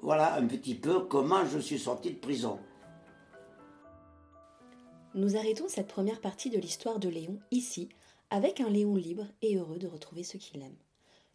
Voilà 0.02 0.36
un 0.36 0.46
petit 0.46 0.76
peu 0.76 1.00
comment 1.06 1.48
je 1.48 1.58
suis 1.58 1.80
sorti 1.80 2.12
de 2.12 2.20
prison. 2.20 2.60
Nous 5.16 5.36
arrêtons 5.36 5.68
cette 5.68 5.88
première 5.88 6.22
partie 6.22 6.52
de 6.52 6.60
l'histoire 6.60 7.00
de 7.00 7.10
Léon 7.10 7.40
ici, 7.50 7.90
avec 8.30 8.62
un 8.62 8.70
Léon 8.70 8.94
libre 8.94 9.26
et 9.42 9.58
heureux 9.58 9.80
de 9.80 9.88
retrouver 9.88 10.22
ce 10.22 10.38
qu'il 10.38 10.62
aime. 10.62 10.78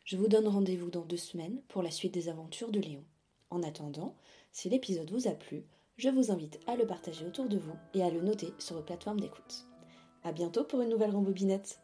Je 0.04 0.16
vous 0.16 0.28
donne 0.28 0.46
rendez-vous 0.46 0.90
dans 0.90 1.04
deux 1.04 1.16
semaines 1.16 1.62
pour 1.66 1.82
la 1.82 1.90
suite 1.90 2.14
des 2.14 2.28
aventures 2.28 2.70
de 2.70 2.78
Léon. 2.78 3.02
En 3.50 3.64
attendant, 3.64 4.14
si 4.52 4.68
l'épisode 4.68 5.10
vous 5.10 5.26
a 5.26 5.32
plu, 5.32 5.64
je 6.02 6.08
vous 6.08 6.32
invite 6.32 6.58
à 6.66 6.74
le 6.74 6.84
partager 6.84 7.24
autour 7.24 7.48
de 7.48 7.56
vous 7.56 7.76
et 7.94 8.02
à 8.02 8.10
le 8.10 8.20
noter 8.20 8.52
sur 8.58 8.74
vos 8.74 8.82
plateformes 8.82 9.20
d'écoute. 9.20 9.68
À 10.24 10.32
bientôt 10.32 10.64
pour 10.64 10.80
une 10.80 10.88
nouvelle 10.88 11.12
rembobinette. 11.12 11.78